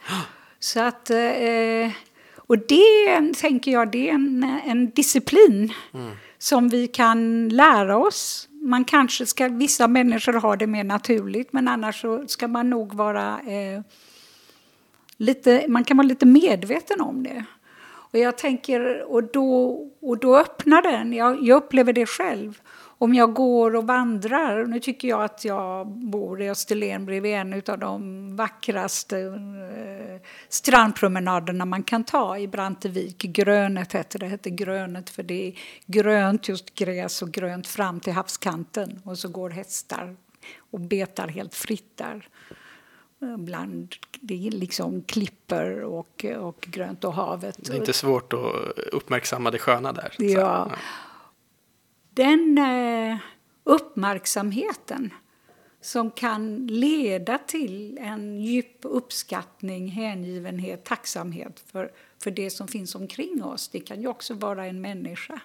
Så 0.58 0.80
att, 0.80 1.10
eh, 1.10 1.90
och 2.36 2.58
det 2.58 3.32
tänker 3.40 3.70
jag, 3.70 3.90
det 3.90 4.08
är 4.10 4.14
en, 4.14 4.58
en 4.66 4.90
disciplin 4.90 5.72
Mm. 5.94 6.10
som 6.38 6.68
vi 6.68 6.86
kan 6.86 7.48
lära 7.48 7.96
oss. 7.98 8.48
Man 8.62 8.84
kanske 8.84 9.26
ska, 9.26 9.48
vissa 9.48 9.88
människor 9.88 10.32
har 10.32 10.56
det 10.56 10.66
mer 10.66 10.84
naturligt, 10.84 11.52
men 11.52 11.68
annars 11.68 12.00
så 12.00 12.26
ska 12.26 12.48
man 12.48 12.70
nog 12.70 12.94
vara 12.94 13.40
eh, 13.40 13.80
lite, 15.16 15.64
man 15.68 15.84
kan 15.84 15.96
vara 15.96 16.06
lite 16.06 16.26
medveten 16.26 17.00
om 17.00 17.22
det. 17.22 17.44
Och 18.10 18.18
jag 18.18 18.38
tänker, 18.38 19.02
och 19.12 19.22
då, 19.24 19.66
och 20.00 20.18
då 20.18 20.36
öppnar 20.38 20.82
den, 20.82 21.12
jag, 21.12 21.42
jag 21.42 21.56
upplever 21.56 21.92
det 21.92 22.06
själv. 22.06 22.60
Om 23.00 23.14
jag 23.14 23.34
går 23.34 23.76
och 23.76 23.86
vandrar, 23.86 24.66
nu 24.66 24.80
tycker 24.80 25.08
jag 25.08 25.24
att 25.24 25.44
jag 25.44 25.86
bor 25.86 26.42
i 26.42 26.50
Österlen 26.50 27.06
bredvid 27.06 27.34
en 27.34 27.62
av 27.66 27.78
de 27.78 28.36
vackraste 28.36 29.18
eh, 29.18 30.20
strandpromenaderna 30.48 31.64
man 31.64 31.82
kan 31.82 32.04
ta 32.04 32.38
i 32.38 32.48
Brantevik. 32.48 33.18
Grönet 33.18 33.94
heter 33.94 34.18
det, 34.18 34.26
heter 34.26 34.50
Grönet 34.50 35.10
för 35.10 35.22
det 35.22 35.48
är 35.48 35.58
grönt 35.86 36.48
just 36.48 36.74
gräs 36.74 37.22
och 37.22 37.30
grönt 37.30 37.66
fram 37.66 38.00
till 38.00 38.12
havskanten. 38.12 39.02
Och 39.04 39.18
så 39.18 39.28
går 39.28 39.50
hästar 39.50 40.16
och 40.70 40.80
betar 40.80 41.28
helt 41.28 41.54
fritt 41.54 41.96
där 41.96 42.28
bland 43.38 43.94
det 44.20 44.46
är 44.46 44.50
liksom 44.50 45.02
klipper 45.02 45.80
och, 45.80 46.24
och 46.38 46.60
grönt 46.60 47.04
och 47.04 47.14
havet. 47.14 47.56
Det 47.58 47.72
är 47.72 47.76
inte 47.76 47.92
svårt 47.92 48.32
att 48.32 48.78
uppmärksamma 48.92 49.50
det 49.50 49.58
sköna 49.58 49.92
där. 49.92 50.14
säga. 50.16 50.40
Ja. 50.40 50.70
Den 52.18 52.58
eh, 52.58 53.18
uppmärksamheten 53.64 55.14
som 55.80 56.10
kan 56.10 56.66
leda 56.66 57.38
till 57.38 57.98
en 57.98 58.40
djup 58.40 58.78
uppskattning, 58.82 59.88
hängivenhet, 59.88 60.84
tacksamhet 60.84 61.60
för, 61.66 61.92
för 62.22 62.30
det 62.30 62.50
som 62.50 62.68
finns 62.68 62.94
omkring 62.94 63.44
oss. 63.44 63.68
Det 63.68 63.80
kan 63.80 64.00
ju 64.00 64.08
också 64.08 64.34
vara 64.34 64.66
en 64.66 64.80
människa 64.80 65.40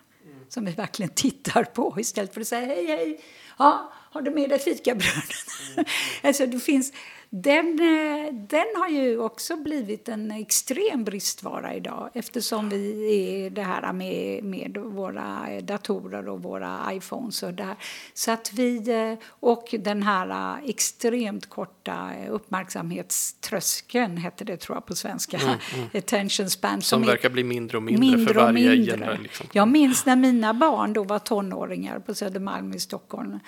som 0.50 0.66
vi 0.66 0.72
verkligen 0.72 1.12
tittar 1.12 1.64
på 1.64 1.96
istället 2.00 2.34
för 2.34 2.42
att 2.42 2.48
säga 2.48 2.66
hej, 2.66 2.86
hej, 2.86 3.22
ja, 3.60 3.94
har 4.14 4.22
du 4.22 4.32
med 4.32 4.50
dig 4.50 4.60
fikabrödet? 4.60 5.48
alltså 6.24 6.46
det 6.46 6.60
finns, 6.60 6.94
den, 7.30 7.80
eh, 7.80 8.34
den 8.34 8.66
har 8.76 8.90
ju 8.90 9.20
också 9.20 9.56
blivit 9.56 10.10
en 10.10 10.32
extrem 10.32 11.04
bristvara 11.04 11.74
idag 11.74 12.10
eftersom 12.14 12.70
vi 12.70 13.46
är 13.46 13.50
det 13.50 13.62
här 13.62 13.94
med, 13.94 14.44
med 14.44 14.78
våra 14.78 15.48
datorer 15.62 16.30
och 16.30 16.44
våra 16.44 16.80
iPhones 16.92 17.44
och 17.44 17.54
det 17.54 17.64
här. 17.64 17.76
Så 18.14 18.32
att 18.32 18.54
vi, 18.54 18.90
eh, 18.92 19.28
och 19.30 19.76
den 19.80 20.04
här 20.04 20.58
eh, 20.60 20.70
extremt 20.70 21.50
korta 21.50 22.10
uppmärksamhetströskeln, 22.30 24.18
heter 24.18 24.46
det 24.46 24.58
tror 24.58 24.76
jag 24.78 24.86
på 24.86 24.96
svenska, 24.96 25.40
attention 25.94 26.50
span. 26.50 26.72
Mm, 26.72 26.82
Som 26.82 27.04
är- 27.04 27.08
verkar 27.08 27.30
bli 27.30 27.44
mindre 27.44 27.78
och 27.78 27.84
mindre, 27.84 28.26
för 28.26 28.34
varje 28.34 28.86
generation. 28.86 29.24
Liksom. 29.24 29.48
Jag 29.54 29.68
minns 29.68 30.06
när 30.06 30.16
mina 30.16 30.54
barn 30.54 30.94
då 30.94 31.04
var 31.04 31.20
tonåringar 31.20 32.00
på 32.00 32.14
Södermalm 32.14 32.74
i 32.74 32.80
Stockholm 32.80 33.40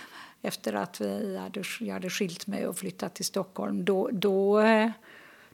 efter 0.46 0.74
att 0.74 1.02
vi 1.02 1.38
hade, 1.38 1.64
jag 1.80 1.94
hade 1.94 2.10
skilt 2.10 2.48
mig 2.48 2.68
och 2.68 2.78
flyttat 2.78 3.16
till 3.16 3.26
Stockholm. 3.26 3.86
Då, 3.86 4.10
då, 4.12 4.62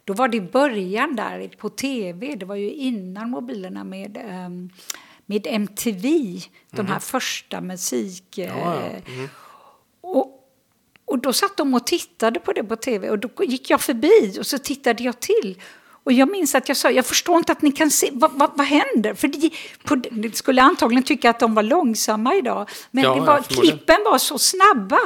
Då 0.04 0.12
var 0.12 0.28
det 0.28 0.40
början 0.40 1.16
där 1.16 1.48
på 1.58 1.68
tv, 1.68 2.34
det 2.34 2.46
var 2.46 2.56
ju 2.56 2.70
innan 2.70 3.30
mobilerna 3.30 3.84
med, 3.84 4.18
um, 4.46 4.70
med 5.26 5.46
MTV, 5.46 6.38
de 6.70 6.86
här 6.86 6.98
första 6.98 7.60
musik... 7.60 8.38
Ja, 8.38 8.46
ja. 8.46 8.82
Mm. 9.12 9.28
och, 10.00 10.38
och 11.04 11.18
då 11.18 11.32
satt 11.32 11.56
de 11.56 11.74
och 11.74 11.86
tittade 11.86 12.40
på 12.40 12.52
det 12.52 12.64
på 12.64 12.76
tv 12.76 13.10
och 13.10 13.18
då 13.18 13.28
gick 13.44 13.70
jag 13.70 13.80
förbi 13.80 14.36
och 14.40 14.46
så 14.46 14.58
tittade 14.58 15.02
jag 15.02 15.20
till. 15.20 15.60
Och 16.04 16.12
jag 16.12 16.30
minns 16.30 16.54
att 16.54 16.68
jag 16.68 16.76
sa, 16.76 16.90
jag 16.90 17.06
förstår 17.06 17.36
inte 17.36 17.52
att 17.52 17.62
ni 17.62 17.72
kan 17.72 17.90
se, 17.90 18.10
vad, 18.12 18.32
vad, 18.32 18.50
vad 18.54 18.66
händer? 18.66 19.14
För 19.14 19.28
de, 19.28 19.50
på, 19.84 19.94
de 19.94 20.32
skulle 20.32 20.62
antagligen 20.62 21.02
tycka 21.02 21.30
att 21.30 21.40
de 21.40 21.54
var 21.54 21.62
långsamma 21.62 22.34
idag. 22.34 22.68
Men 22.90 23.04
Ja, 23.04 23.16
ja, 23.16 23.24
var, 23.24 23.42
klippen 23.42 23.96
var 24.04 24.18
så 24.18 24.38
snabba. 24.38 24.98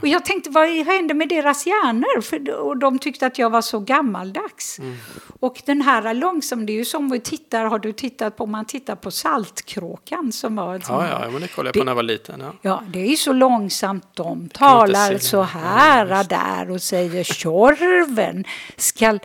Och 0.00 0.08
jag 0.08 0.24
tänkte, 0.24 0.50
vad 0.50 0.68
hände 0.68 1.14
med 1.14 1.28
deras 1.28 1.66
hjärnor? 1.66 2.20
För, 2.20 2.54
och 2.54 2.76
de 2.76 2.98
tyckte 2.98 3.26
att 3.26 3.38
jag 3.38 3.50
var 3.50 3.62
så 3.62 3.80
gammaldags. 3.80 4.78
Mm. 4.78 4.96
Och 5.40 5.62
den 5.66 5.82
här 5.82 6.14
långsam, 6.14 6.66
det 6.66 6.72
är 6.72 6.74
ju 6.74 6.84
som 6.84 7.10
vi 7.10 7.20
tittar, 7.20 7.64
har 7.64 7.78
du 7.78 7.92
tittat 7.92 8.36
på, 8.36 8.44
om 8.44 8.50
man 8.50 8.64
tittar 8.64 8.96
på 8.96 9.10
Saltkråkan 9.10 10.32
som 10.32 10.56
var 10.56 10.78
sånt 10.78 10.88
Ja, 10.88 11.20
ja, 11.24 11.30
men 11.30 11.40
det 11.40 11.48
kollade 11.48 11.78
jag 11.78 11.80
på 11.80 11.84
när 11.84 11.90
jag 11.90 11.96
var 11.96 12.02
liten. 12.02 12.40
Ja. 12.40 12.52
Ja, 12.62 12.82
det 12.92 12.98
är 13.00 13.06
ju 13.06 13.16
så 13.16 13.32
långsamt. 13.32 14.06
De 14.14 14.48
talar 14.48 15.18
så 15.18 15.42
här 15.42 16.24
där 16.24 16.70
och 16.70 16.82
säger 16.82 17.24
Tjorven 17.24 18.44
skall... 18.76 19.20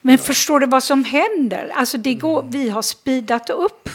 Men 0.00 0.18
förstår 0.18 0.60
du 0.60 0.66
vad 0.66 0.82
som 0.82 1.04
händer? 1.04 1.72
Alltså 1.74 1.98
det 1.98 2.14
går, 2.14 2.46
vi 2.50 2.68
har 2.68 2.82
speedat 2.82 3.50
upp. 3.50 3.88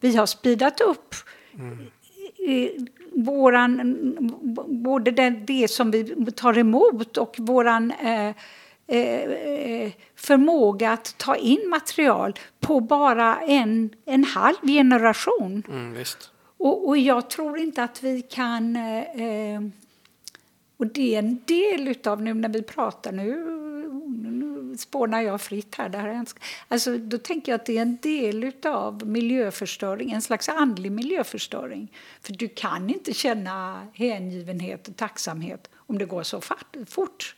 Vi 0.00 0.16
har 0.16 0.26
speedat 0.26 0.80
upp 0.80 1.14
eh, 2.48 2.70
våran, 3.12 3.96
både 4.66 5.10
det, 5.10 5.30
det 5.30 5.68
som 5.70 5.90
vi 5.90 6.32
tar 6.36 6.58
emot 6.58 7.16
och 7.16 7.34
våran 7.38 7.90
eh, 7.90 8.34
eh, 8.86 9.92
förmåga 10.16 10.92
att 10.92 11.18
ta 11.18 11.36
in 11.36 11.68
material 11.68 12.34
på 12.60 12.80
bara 12.80 13.40
en, 13.40 13.90
en 14.04 14.24
halv 14.24 14.66
generation. 14.66 15.62
Mm. 15.68 16.04
Och, 16.56 16.88
och 16.88 16.98
jag 16.98 17.30
tror 17.30 17.58
inte 17.58 17.82
att 17.82 18.02
vi 18.02 18.22
kan... 18.22 18.76
Eh, 18.76 18.98
eh, 18.98 19.62
och 20.76 20.86
det 20.86 21.14
är 21.14 21.18
en 21.18 21.40
del 21.44 21.94
av 22.04 22.22
nu 22.22 22.34
när 22.34 22.48
vi 22.48 22.62
pratar 22.62 23.12
nu, 23.12 23.26
nu 24.30 24.61
spånar 24.78 25.20
jag 25.20 25.40
fritt 25.40 25.74
här. 25.74 25.88
Det 25.88 25.98
här 25.98 26.24
alltså, 26.68 26.98
då 26.98 27.18
tänker 27.18 27.52
jag 27.52 27.58
att 27.58 27.66
det 27.66 27.78
är 27.78 27.82
en 27.82 27.98
del 28.02 28.52
av 28.64 29.06
miljöförstöring, 29.06 30.12
en 30.12 30.22
slags 30.22 30.48
andlig 30.48 30.92
miljöförstöring. 30.92 31.92
För 32.20 32.32
du 32.32 32.48
kan 32.48 32.90
inte 32.90 33.14
känna 33.14 33.86
hängivenhet 33.94 34.88
och 34.88 34.96
tacksamhet 34.96 35.70
om 35.76 35.98
det 35.98 36.04
går 36.04 36.22
så 36.22 36.40
fort. 36.86 37.34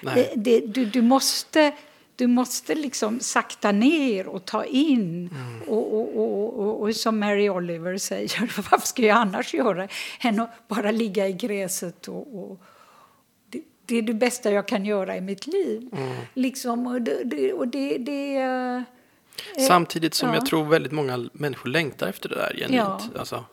Det, 0.00 0.32
det, 0.36 0.60
du, 0.60 0.84
du 0.84 1.02
måste, 1.02 1.74
du 2.16 2.26
måste 2.26 2.74
liksom 2.74 3.20
sakta 3.20 3.72
ner 3.72 4.26
och 4.26 4.44
ta 4.44 4.64
in. 4.64 5.30
Mm. 5.32 5.62
Och, 5.68 5.94
och, 5.94 6.16
och, 6.16 6.60
och, 6.60 6.82
och 6.82 6.96
som 6.96 7.18
Mary 7.18 7.48
Oliver 7.48 7.98
säger, 7.98 8.40
varför 8.70 8.86
ska 8.86 9.02
jag 9.02 9.16
annars 9.16 9.54
göra 9.54 9.88
än 10.20 10.40
att 10.40 10.68
bara 10.68 10.90
ligga 10.90 11.28
i 11.28 11.32
gräset 11.32 12.08
och, 12.08 12.38
och 12.38 12.60
det, 13.86 13.96
är 13.96 14.02
det 14.02 14.14
bästa 14.14 14.52
jag 14.52 14.68
kan 14.68 14.84
göra 14.84 15.16
i 15.16 15.20
mitt 15.20 15.46
liv. 15.46 15.88
Mm. 15.92 16.16
Liksom, 16.34 16.86
och 16.86 17.02
det, 17.02 17.52
och 17.52 17.68
det, 17.68 17.98
det 17.98 18.36
eh, 18.36 18.82
Samtidigt 19.66 20.14
som 20.14 20.28
ja. 20.28 20.34
jag 20.34 20.46
tror 20.46 20.64
väldigt 20.64 20.92
många 20.92 21.28
människor 21.32 21.70
längtar 21.70 22.06
efter 22.06 22.28
det 22.28 22.34
där 22.34 22.56
genuint. 22.56 23.10
Ja. 23.12 23.18
Alltså, 23.18 23.44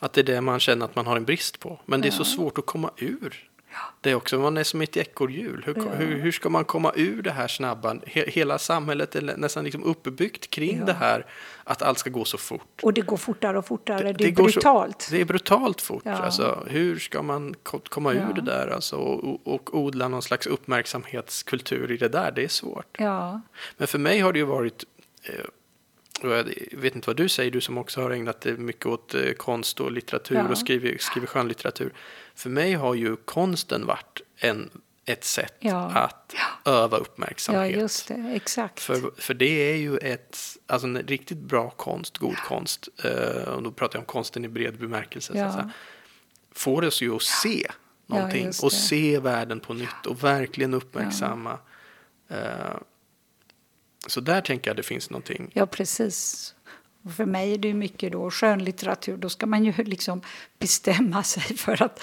att 0.00 0.12
det 0.12 0.20
är 0.20 0.24
det 0.24 0.40
man 0.40 0.60
känner 0.60 0.84
att 0.84 0.96
man 0.96 1.06
har 1.06 1.16
en 1.16 1.24
brist 1.24 1.60
på. 1.60 1.80
Men 1.86 2.00
det 2.00 2.08
är 2.08 2.12
så 2.12 2.24
svårt 2.24 2.58
att 2.58 2.66
komma 2.66 2.90
ur. 2.96 3.49
Det 4.00 4.10
är 4.10 4.14
också, 4.14 4.38
man 4.38 4.56
är 4.56 4.64
som 4.64 4.80
ett 4.80 4.96
ekorrhjul. 4.96 5.62
Hur, 5.66 5.74
Ja. 5.76 5.82
hur, 5.96 6.18
hur 6.18 6.32
ska 6.32 6.48
man 6.48 6.64
komma 6.64 6.92
ur 6.96 7.22
det 7.22 7.30
här 7.30 7.48
snabba? 7.48 7.96
He, 8.06 8.24
hela 8.30 8.58
samhället 8.58 9.16
är 9.16 9.22
nästan 9.36 9.64
liksom 9.64 9.84
uppbyggt 9.84 10.50
kring 10.50 10.78
Ja. 10.78 10.84
det 10.84 10.92
här. 10.92 11.26
Att 11.64 11.82
allt 11.82 11.98
ska 11.98 12.10
gå 12.10 12.24
så 12.24 12.38
fort. 12.38 12.80
och 12.82 12.92
det 12.92 13.00
går 13.00 13.16
fortare 13.16 13.58
och 13.58 13.66
fortare. 13.66 14.12
Det, 14.12 14.24
är 14.24 14.30
går 14.30 14.48
så- 14.48 14.52
brutalt. 14.52 15.08
det 15.10 15.20
är 15.20 15.24
brutalt 15.24 15.80
fort. 15.80 16.02
Ja. 16.04 16.12
Alltså, 16.12 16.64
hur 16.66 16.98
ska 16.98 17.22
man 17.22 17.54
ko- 17.62 17.80
komma 17.88 18.12
ur 18.12 18.32
det 18.34 18.42
där 18.42 18.68
alltså, 18.68 18.96
och, 18.96 19.46
och 19.54 19.74
odla 19.78 20.08
någon 20.08 20.22
slags 20.22 20.46
uppmärksamhetskultur 20.46 21.90
i 21.90 21.96
det 21.96 22.08
där? 22.08 22.32
Det 22.32 22.44
är 22.44 22.48
svårt. 22.48 22.96
Men 23.76 23.86
för 23.86 23.98
mig 23.98 24.18
har 24.20 24.32
det 24.32 24.38
ju 24.38 24.44
varit, 24.44 24.84
eh, 25.22 25.34
jag 26.22 26.44
vet 26.78 26.94
inte 26.94 27.06
vad 27.10 27.16
du 27.16 27.28
säger, 27.28 27.50
du 27.50 27.60
som 27.60 27.78
också 27.78 28.00
har 28.02 28.10
ägnat 28.10 28.40
dig 28.40 28.56
mycket 28.56 28.86
åt 28.86 29.14
eh, 29.14 29.32
konst 29.32 29.80
och 29.80 29.92
litteratur 29.92 30.36
Ja. 30.36 30.48
och 30.48 30.58
skriver, 30.58 30.96
skriver 30.98 31.26
skönlitteratur. 31.26 31.92
För 32.40 32.50
mig 32.50 32.74
har 32.74 32.94
ju 32.94 33.16
konsten 33.16 33.86
varit 33.86 34.20
en, 34.36 34.70
ett 35.04 35.24
sätt 35.24 35.54
Ja. 35.58 35.90
att 35.90 36.34
öva 36.64 36.96
ja, 36.96 37.00
uppmärksamhet. 37.00 37.76
just 37.80 38.08
det. 38.08 38.32
Exakt. 38.34 38.80
För, 38.80 39.20
för 39.20 39.34
det 39.34 39.72
är 39.72 39.76
ju 39.76 39.96
ett, 39.98 40.38
alltså 40.66 40.86
en 40.88 40.96
riktigt 40.98 41.38
bra 41.38 41.70
konst, 41.70 42.18
god 42.18 42.36
konst, 42.36 42.88
eh, 43.04 43.42
och 43.48 43.62
då 43.62 43.72
pratar 43.72 43.96
jag 43.98 44.02
om 44.02 44.06
konsten 44.06 44.44
i 44.44 44.48
bred 44.48 44.78
bemärkelse, 44.78 45.32
så 45.32 45.38
Ja. 45.38 45.44
att 45.44 45.54
säga, 45.54 45.70
får 46.52 46.84
oss 46.84 47.02
ju 47.02 47.14
att 47.16 47.22
se 47.22 47.70
någonting 48.06 48.46
och 48.62 48.72
se 48.72 49.18
världen 49.18 49.60
på 49.60 49.74
nytt 49.74 50.06
och 50.06 50.24
verkligen 50.24 50.74
uppmärksamma. 50.74 51.58
Eh, 52.28 52.76
så 54.06 54.20
där 54.20 54.40
tänker 54.40 54.70
jag 54.70 54.76
det 54.76 54.82
finns 54.82 55.10
någonting. 55.10 55.50
Ja, 55.54 55.66
precis. 55.66 56.54
Och 57.02 57.12
för 57.12 57.24
mig 57.24 57.54
är 57.54 57.58
det 57.58 57.74
mycket 57.74 58.12
då 58.12 58.30
skönlitteratur. 58.30 59.16
Då 59.16 59.28
ska 59.28 59.46
man 59.46 59.64
ju 59.64 59.72
liksom 59.72 60.20
bestämma 60.58 61.22
sig 61.22 61.56
för 61.56 61.82
att 61.82 62.00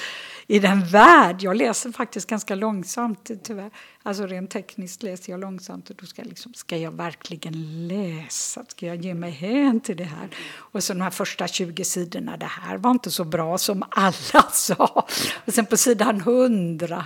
i 0.47 0.59
den 0.59 0.85
värld... 0.85 1.43
Jag 1.43 1.57
läser 1.57 1.91
faktiskt 1.91 2.29
ganska 2.29 2.55
långsamt, 2.55 3.31
tyvärr. 3.43 3.71
Alltså 4.03 4.27
rent 4.27 4.51
tekniskt 4.51 5.03
läser 5.03 5.31
jag 5.31 5.39
långsamt. 5.39 5.89
Och 5.89 5.95
då 5.95 6.05
ska 6.05 6.21
jag, 6.21 6.29
liksom, 6.29 6.53
ska 6.53 6.77
jag 6.77 6.91
verkligen 6.91 7.87
läsa? 7.87 8.65
Ska 8.67 8.85
jag 8.85 8.95
ge 8.95 9.13
mig 9.13 9.31
hän 9.31 9.79
till 9.79 9.97
det 9.97 10.03
här? 10.03 10.29
Och 10.55 10.83
så 10.83 10.93
de 10.93 11.01
här 11.01 11.09
första 11.09 11.47
20 11.47 11.85
sidorna, 11.85 12.37
det 12.37 12.45
här 12.45 12.77
var 12.77 12.91
inte 12.91 13.11
så 13.11 13.23
bra 13.23 13.57
som 13.57 13.83
alla 13.89 14.43
sa. 14.51 15.07
Och 15.45 15.53
sen 15.53 15.65
på 15.65 15.77
sidan 15.77 16.17
100 16.17 17.05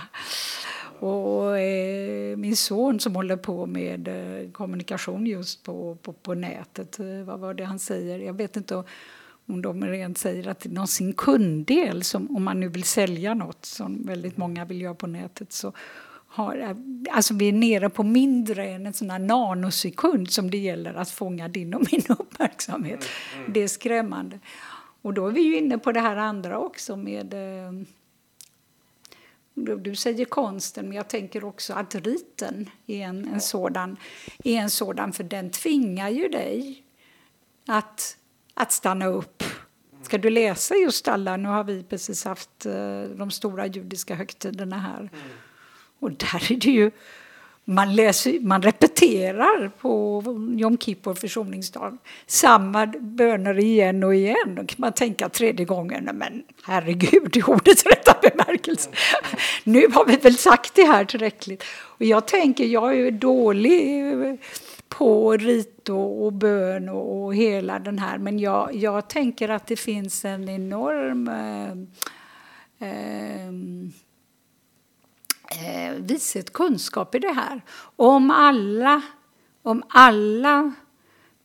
och 1.02 1.58
eh, 1.58 2.36
min 2.36 2.56
son 2.56 3.00
som 3.00 3.16
håller 3.16 3.36
på 3.36 3.66
med 3.66 4.08
eh, 4.08 4.50
kommunikation 4.50 5.26
just 5.26 5.62
på, 5.62 5.96
på, 6.02 6.12
på 6.12 6.34
nätet, 6.34 6.98
eh, 6.98 7.22
vad 7.24 7.40
var 7.40 7.54
det 7.54 7.64
han 7.64 7.78
säger? 7.78 8.18
Jag 8.18 8.34
vet 8.34 8.56
inte 8.56 8.84
om 9.46 9.62
de 9.62 9.84
rent 9.84 10.18
säger 10.18 10.48
att 10.48 10.64
någon 10.64 10.88
sin 10.88 11.12
kunddel, 11.12 12.04
som, 12.04 12.36
om 12.36 12.44
man 12.44 12.60
nu 12.60 12.68
vill 12.68 12.84
sälja 12.84 13.34
något 13.34 13.64
som 13.64 14.06
väldigt 14.06 14.36
många 14.36 14.64
vill 14.64 14.80
göra 14.80 14.94
på 14.94 15.06
nätet, 15.06 15.52
så 15.52 15.72
har, 16.28 16.76
alltså 17.10 17.34
vi 17.34 17.48
är 17.48 17.52
nere 17.52 17.90
på 17.90 18.02
mindre 18.02 18.66
än 18.66 18.86
en 18.86 18.92
sån 18.92 19.10
här 19.10 19.18
nanosekund 19.18 20.30
som 20.30 20.50
det 20.50 20.58
gäller 20.58 20.94
att 20.94 21.10
fånga 21.10 21.48
din 21.48 21.74
och 21.74 21.86
min 21.92 22.02
uppmärksamhet. 22.18 23.04
Det 23.48 23.60
är 23.60 23.68
skrämmande. 23.68 24.38
Och 25.02 25.14
då 25.14 25.26
är 25.26 25.32
vi 25.32 25.40
ju 25.40 25.58
inne 25.58 25.78
på 25.78 25.92
det 25.92 26.00
här 26.00 26.16
andra 26.16 26.58
också 26.58 26.96
med 26.96 27.34
eh, 27.34 27.72
du 29.54 29.94
säger 29.94 30.24
konsten, 30.24 30.88
men 30.88 30.96
jag 30.96 31.08
tänker 31.08 31.44
också 31.44 31.72
att 31.72 31.94
riten 31.94 32.70
är 32.86 33.00
en, 33.00 33.28
en, 33.28 33.40
sådan, 33.40 33.96
är 34.44 34.56
en 34.56 34.70
sådan, 34.70 35.12
för 35.12 35.24
den 35.24 35.50
tvingar 35.50 36.08
ju 36.08 36.28
dig 36.28 36.84
att, 37.66 38.16
att 38.54 38.72
stanna 38.72 39.06
upp. 39.06 39.42
Ska 40.02 40.18
du 40.18 40.30
läsa 40.30 40.74
just 40.74 41.08
alla, 41.08 41.36
nu 41.36 41.48
har 41.48 41.64
vi 41.64 41.82
precis 41.82 42.24
haft 42.24 42.66
eh, 42.66 43.02
de 43.02 43.30
stora 43.30 43.66
judiska 43.66 44.14
högtiderna 44.14 44.78
här. 44.78 45.10
Och 45.98 46.12
där 46.12 46.52
är 46.52 46.56
det 46.56 46.70
ju, 46.70 46.90
man, 47.64 47.96
läser, 47.96 48.40
man 48.40 48.62
repeterar 48.62 49.70
på 49.80 50.22
Jom 50.56 50.78
Kippur, 50.78 51.14
försoningsdag, 51.14 51.98
samma 52.26 52.86
böner 52.86 53.58
igen 53.58 54.04
och 54.04 54.14
igen. 54.14 54.54
Då 54.56 54.64
kan 54.64 54.76
man 54.78 54.92
tänka 54.92 55.28
tredje 55.28 55.66
gången, 55.66 56.08
men 56.14 56.42
herregud, 56.64 57.36
i 57.36 57.42
ordets 57.42 57.86
rätta 57.86 58.14
bemärkelse. 58.22 58.90
Nu 59.64 59.86
har 59.92 60.04
vi 60.06 60.16
väl 60.16 60.36
sagt 60.36 60.74
det 60.74 60.84
här 60.84 61.04
tillräckligt. 61.04 61.64
Och 61.74 62.04
jag 62.04 62.26
tänker, 62.26 62.64
jag 62.64 63.00
är 63.00 63.10
dålig 63.10 64.12
eh, 64.12 64.34
på 64.88 65.36
rit 65.36 65.88
och, 65.88 66.24
och 66.24 66.32
bön 66.32 66.88
och, 66.88 67.24
och 67.24 67.34
hela 67.34 67.78
den 67.78 67.98
här, 67.98 68.18
men 68.18 68.38
jag, 68.38 68.74
jag 68.74 69.08
tänker 69.08 69.48
att 69.48 69.66
det 69.66 69.76
finns 69.76 70.24
en 70.24 70.48
enorm 70.48 71.28
eh, 71.28 71.72
eh, 72.88 73.52
eh, 75.58 75.92
vishet, 75.94 76.52
kunskap 76.52 77.14
i 77.14 77.18
det 77.18 77.32
här. 77.32 77.62
Om 77.96 78.30
alla, 78.30 79.02
om 79.62 79.82
alla 79.88 80.72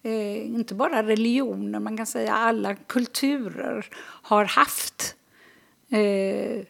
eh, 0.04 0.46
inte 0.46 0.74
bara 0.76 1.04
religioner, 1.04 1.80
man 1.80 1.98
kan 1.98 2.06
säga 2.08 2.34
alla 2.34 2.76
kulturer 2.76 3.86
har 4.22 4.46
haft 4.46 5.16
eh, 5.90 6.64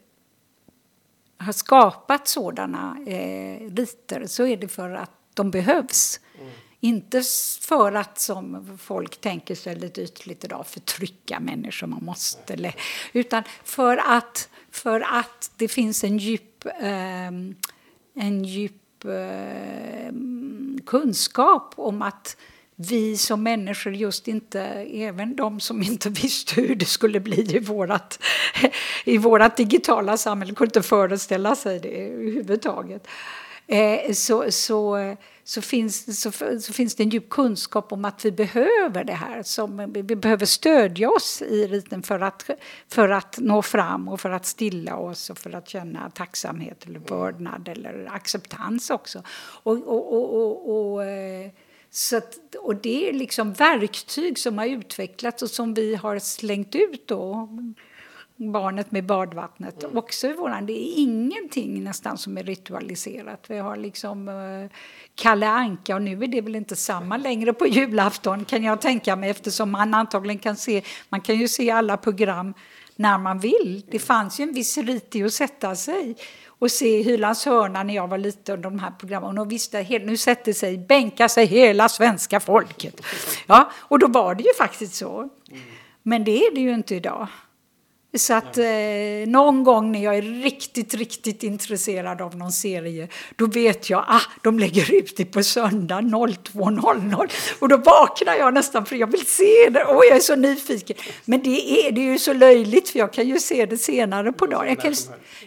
har 1.39 1.51
skapat 1.53 2.27
sådana 2.27 2.97
eh, 3.07 3.69
riter 3.75 4.25
så 4.27 4.45
är 4.47 4.57
det 4.57 4.67
för 4.67 4.89
att 4.89 5.11
de 5.33 5.51
behövs. 5.51 6.19
Inte 6.79 7.17
s- 7.17 7.59
för 7.61 7.91
att, 7.93 8.19
som 8.19 8.77
folk 8.81 9.21
tänker 9.21 9.55
sig 9.55 9.75
lite 9.75 10.01
ytligt 10.01 10.43
idag, 10.43 10.67
förtrycka 10.67 11.39
människor. 11.39 11.88
Man 11.88 12.03
måste, 12.05 12.73
utan 13.13 13.43
för 13.63 13.97
att, 13.97 14.49
för 14.78 15.01
att 15.01 15.51
det 15.55 15.67
finns 15.67 16.03
en 16.03 16.17
djup, 16.17 16.65
ehm, 16.80 17.55
en 18.15 18.45
djup 18.45 19.05
eh, 19.05 20.13
kunskap 20.86 21.73
om 21.75 22.01
att 22.01 22.38
vi 22.75 23.17
som 23.17 23.43
människor 23.43 23.93
just 23.93 24.28
inte, 24.28 24.61
även 24.93 25.36
de 25.36 25.59
som 25.59 25.84
inte 25.84 26.09
visste 26.21 26.61
hur 26.61 26.75
det 26.75 26.86
skulle 26.86 27.19
bli 27.19 27.55
i 27.55 27.59
vårt 27.59 28.17
i 29.05 29.17
vårat 29.17 29.57
digitala 29.57 30.17
samhälle, 30.17 30.53
kunde 30.53 30.69
inte 30.69 30.88
föreställa 30.88 31.55
sig 31.55 31.80
det 31.80 32.07
överhuvudtaget. 32.07 33.07
Eh, 33.67 34.13
så, 34.13 34.51
så, 34.51 34.97
så, 35.47 35.61
finns, 35.61 36.21
så, 36.21 36.31
så, 36.59 36.73
finns 36.73 36.95
det 36.95 37.03
en 37.03 37.09
djup 37.09 37.29
kunskap 37.29 37.91
om 37.91 38.05
att 38.05 38.25
vi 38.25 38.31
behöver 38.31 39.03
det 39.03 39.13
här. 39.13 39.43
Som, 39.43 39.93
vi 39.93 40.03
behöver 40.03 40.45
stödja 40.45 41.09
oss 41.09 41.41
i 41.41 41.67
riten 41.67 42.03
för 42.03 42.19
att, 42.19 42.49
för 42.87 43.09
att 43.09 43.37
nå 43.37 43.61
fram 43.61 44.07
och 44.07 44.21
för 44.21 44.29
att 44.29 44.45
stilla 44.45 44.95
oss 44.95 45.29
och 45.29 45.37
för 45.37 45.55
att 45.55 45.69
känna 45.69 46.09
tacksamhet 46.09 46.85
eller 46.85 46.99
vördnad 46.99 47.67
eller 47.67 48.09
acceptans 48.11 48.89
också. 48.89 49.23
och, 49.63 49.73
och, 49.73 50.13
och, 50.13 50.35
och, 50.35 50.93
och 50.93 51.03
eh, 51.05 51.51
så 51.89 52.17
att, 52.17 52.55
och 52.55 52.75
det 52.75 53.09
är 53.09 53.13
liksom 53.13 53.53
verktyg 53.53 54.39
som 54.39 54.57
har 54.57 54.65
utvecklats 54.65 55.41
och 55.41 55.49
som 55.49 55.73
vi 55.73 55.95
har 55.95 56.19
slängt 56.19 56.75
ut 56.75 57.07
då. 57.07 57.49
Barnet 58.39 58.91
med 58.91 59.05
badvattnet 59.05 59.83
mm. 59.83 59.97
också 59.97 60.27
i 60.27 60.33
våran. 60.33 60.65
Det 60.65 60.73
är 60.73 60.93
ingenting 60.97 61.83
nästan 61.83 62.17
som 62.17 62.38
är 62.38 62.43
ritualiserat. 62.43 63.45
Vi 63.47 63.57
har 63.57 63.77
liksom 63.77 64.27
uh, 64.27 64.69
Kalle 65.15 65.47
Anka 65.47 65.95
och 65.95 66.01
nu 66.01 66.23
är 66.23 66.27
det 66.27 66.41
väl 66.41 66.55
inte 66.55 66.75
samma 66.75 67.17
längre 67.17 67.53
på 67.53 67.67
julafton 67.67 68.45
kan 68.45 68.63
jag 68.63 68.81
tänka 68.81 69.15
mig 69.15 69.29
eftersom 69.29 69.71
man 69.71 69.93
antagligen 69.93 70.39
kan 70.39 70.55
se, 70.55 70.81
man 71.09 71.21
kan 71.21 71.35
ju 71.35 71.47
se 71.47 71.71
alla 71.71 71.97
program 71.97 72.53
när 72.95 73.17
man 73.17 73.39
vill. 73.39 73.83
Det 73.91 73.99
fanns 73.99 74.39
ju 74.39 74.43
en 74.43 74.53
viss 74.53 74.77
rit 74.77 75.15
i 75.15 75.23
att 75.23 75.33
sätta 75.33 75.75
sig 75.75 76.15
och 76.59 76.71
se 76.71 77.01
Hylands 77.01 77.45
hörna 77.45 77.83
när 77.83 77.95
jag 77.95 78.07
var 78.07 78.17
liten 78.17 78.55
under 78.55 78.69
de 78.69 78.79
här 78.79 78.91
programmen. 78.99 79.38
Och 79.38 79.51
visste, 79.51 79.99
nu 79.99 80.17
sätter 80.17 80.53
sig, 80.53 80.77
bänkar 80.77 81.27
sig 81.27 81.45
hela 81.45 81.89
svenska 81.89 82.39
folket. 82.39 83.01
Ja, 83.47 83.71
och 83.75 83.99
då 83.99 84.07
var 84.07 84.35
det 84.35 84.43
ju 84.43 84.53
faktiskt 84.57 84.95
så. 84.95 85.29
Men 86.03 86.23
det 86.23 86.45
är 86.45 86.55
det 86.55 86.61
ju 86.61 86.73
inte 86.73 86.95
idag. 86.95 87.27
Så 88.20 88.34
att 88.34 88.57
eh, 88.57 88.65
någon 89.28 89.63
gång 89.63 89.91
när 89.91 90.03
jag 90.03 90.18
är 90.18 90.22
riktigt, 90.22 90.93
riktigt 90.93 91.43
intresserad 91.43 92.22
av 92.22 92.38
någon 92.38 92.51
serie 92.51 93.07
då 93.36 93.45
vet 93.45 93.89
jag 93.89 93.99
att 93.99 94.09
ah, 94.09 94.22
de 94.43 94.59
lägger 94.59 94.95
ut 94.95 95.18
det 95.18 95.26
på 95.26 95.43
söndag 95.43 96.01
02.00 96.01 97.32
och 97.59 97.70
då 97.70 97.78
vaknar 97.78 98.36
jag 98.36 98.53
nästan 98.53 98.86
för 98.86 98.95
jag 98.95 99.11
vill 99.11 99.26
se 99.26 99.70
det. 99.70 99.84
Och 99.84 100.03
jag 100.05 100.15
är 100.15 100.20
så 100.20 100.36
nyfiken. 100.36 100.97
Men 101.26 101.43
det 101.43 101.88
är, 101.88 101.91
det 101.91 102.01
är 102.01 102.11
ju 102.11 102.20
så 102.20 102.34
löjligt 102.34 102.89
för 102.89 102.99
jag 102.99 103.13
kan 103.13 103.28
ju 103.28 103.39
se 103.39 103.65
det 103.65 103.78
senare 103.78 104.32
på 104.32 104.45
dagen. 104.45 104.68
Jag 104.68 104.80
kan, 104.80 104.93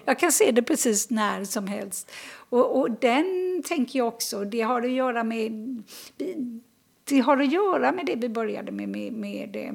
jag 0.04 0.18
kan 0.18 0.32
se 0.32 0.50
det 0.50 0.62
precis 0.62 1.10
när 1.10 1.44
som 1.44 1.66
helst. 1.66 2.10
Och, 2.50 2.80
och 2.80 2.90
den 2.90 3.62
tänker 3.68 3.98
jag 3.98 4.08
också, 4.08 4.44
det 4.44 4.60
har 4.60 4.82
att 4.82 4.90
göra 4.90 5.24
med 5.24 5.52
det 7.10 7.20
har 7.20 7.36
att 7.36 7.52
göra 7.52 7.92
med 7.92 8.06
det 8.06 8.16
vi 8.16 8.28
började 8.28 8.72
med, 8.72 8.88
med, 8.88 9.12
med, 9.12 9.56
eh, 9.56 9.72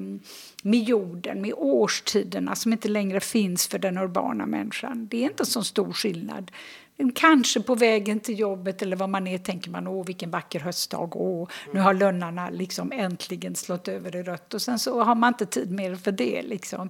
med 0.64 0.80
jorden, 0.84 1.42
med 1.42 1.54
årstiderna 1.58 2.56
som 2.56 2.72
inte 2.72 2.88
längre 2.88 3.20
finns 3.20 3.68
för 3.68 3.80
den 3.80 3.98
urbana 3.98 4.46
människan. 4.46 5.08
Det 5.12 5.18
är 5.18 5.30
inte 5.30 5.46
så 5.46 5.64
stor 5.64 5.94
skillnad. 5.94 6.52
Kanske 7.16 7.62
på 7.62 7.76
vägen 7.76 8.20
till 8.20 8.40
jobbet 8.40 8.82
eller 8.82 8.96
vad 8.96 9.10
man 9.10 9.28
är 9.28 9.38
tänker 9.38 9.72
man 9.72 9.88
åh 9.88 10.06
vilken 10.06 10.32
vacker 10.32 10.60
höstdag, 10.60 11.16
åh 11.16 11.50
nu 11.74 11.80
har 11.80 11.94
lönnarna 11.94 12.50
liksom 12.50 12.92
äntligen 12.92 13.56
slått 13.56 13.88
över 13.88 14.16
i 14.16 14.24
rött 14.24 14.54
och 14.54 14.62
sen 14.62 14.80
så 14.80 15.04
har 15.04 15.16
man 15.16 15.28
inte 15.28 15.46
tid 15.46 15.72
mer 15.72 15.96
för 15.96 16.12
det 16.12 16.42
liksom 16.42 16.90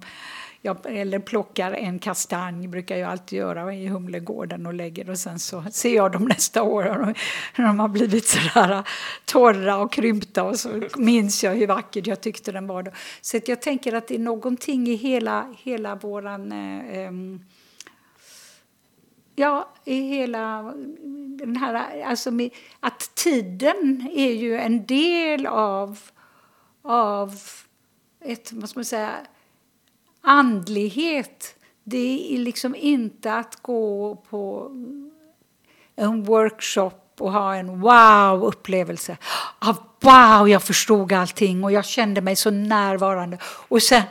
jag, 0.66 0.76
eller 0.84 1.18
plockar 1.18 1.72
en 1.72 1.98
kastanj, 1.98 2.68
brukar 2.68 2.96
jag 2.96 3.10
alltid 3.10 3.38
göra 3.38 3.74
i 3.74 3.86
Humlegården 3.86 4.66
och 4.66 4.74
lägger 4.74 5.10
och 5.10 5.18
sen 5.18 5.38
så 5.38 5.64
ser 5.70 5.94
jag 5.94 6.12
dem 6.12 6.24
nästa 6.28 6.62
år 6.62 7.14
när 7.56 7.66
de 7.66 7.78
har 7.78 7.88
blivit 7.88 8.26
sådär 8.26 8.72
äh, 8.72 8.84
torra 9.24 9.76
och 9.76 9.92
krympta 9.92 10.44
och 10.44 10.58
så 10.58 10.82
minns 10.96 11.44
jag 11.44 11.54
hur 11.54 11.66
vacker 11.66 12.02
jag 12.08 12.20
tyckte 12.20 12.52
den 12.52 12.66
var 12.66 12.82
då. 12.82 12.90
Så 13.20 13.40
jag 13.46 13.62
tänker 13.62 13.92
att 13.92 14.08
det 14.08 14.14
är 14.14 14.18
någonting 14.18 14.88
i 14.88 14.94
hela, 14.94 15.54
hela 15.58 15.94
våran 15.94 16.52
eh, 16.52 17.10
Ja, 19.38 19.68
i 19.84 20.00
hela 20.00 20.62
den 21.38 21.56
här... 21.56 22.02
Alltså 22.02 22.30
med, 22.30 22.50
att 22.80 23.14
tiden 23.14 24.08
är 24.14 24.32
ju 24.32 24.56
en 24.56 24.86
del 24.86 25.46
av, 25.46 25.98
av 26.82 27.34
ett, 28.20 28.52
vad 28.52 28.68
ska 28.68 28.78
man 28.78 28.84
säga, 28.84 29.16
andlighet 30.26 31.56
det 31.88 32.34
är 32.34 32.38
liksom 32.38 32.74
inte 32.74 33.34
att 33.34 33.56
gå 33.62 34.16
på 34.30 34.70
en 35.96 36.24
workshop 36.24 36.90
och 37.18 37.32
ha 37.32 37.54
en 37.54 37.80
wow-upplevelse. 37.80 39.16
Ah, 39.58 39.74
wow, 40.00 40.48
jag 40.48 40.62
förstod 40.62 41.12
allting 41.12 41.64
och 41.64 41.72
jag 41.72 41.84
kände 41.84 42.20
mig 42.20 42.36
så 42.36 42.50
närvarande. 42.50 43.38
Och 43.42 43.82
sen, 43.82 44.02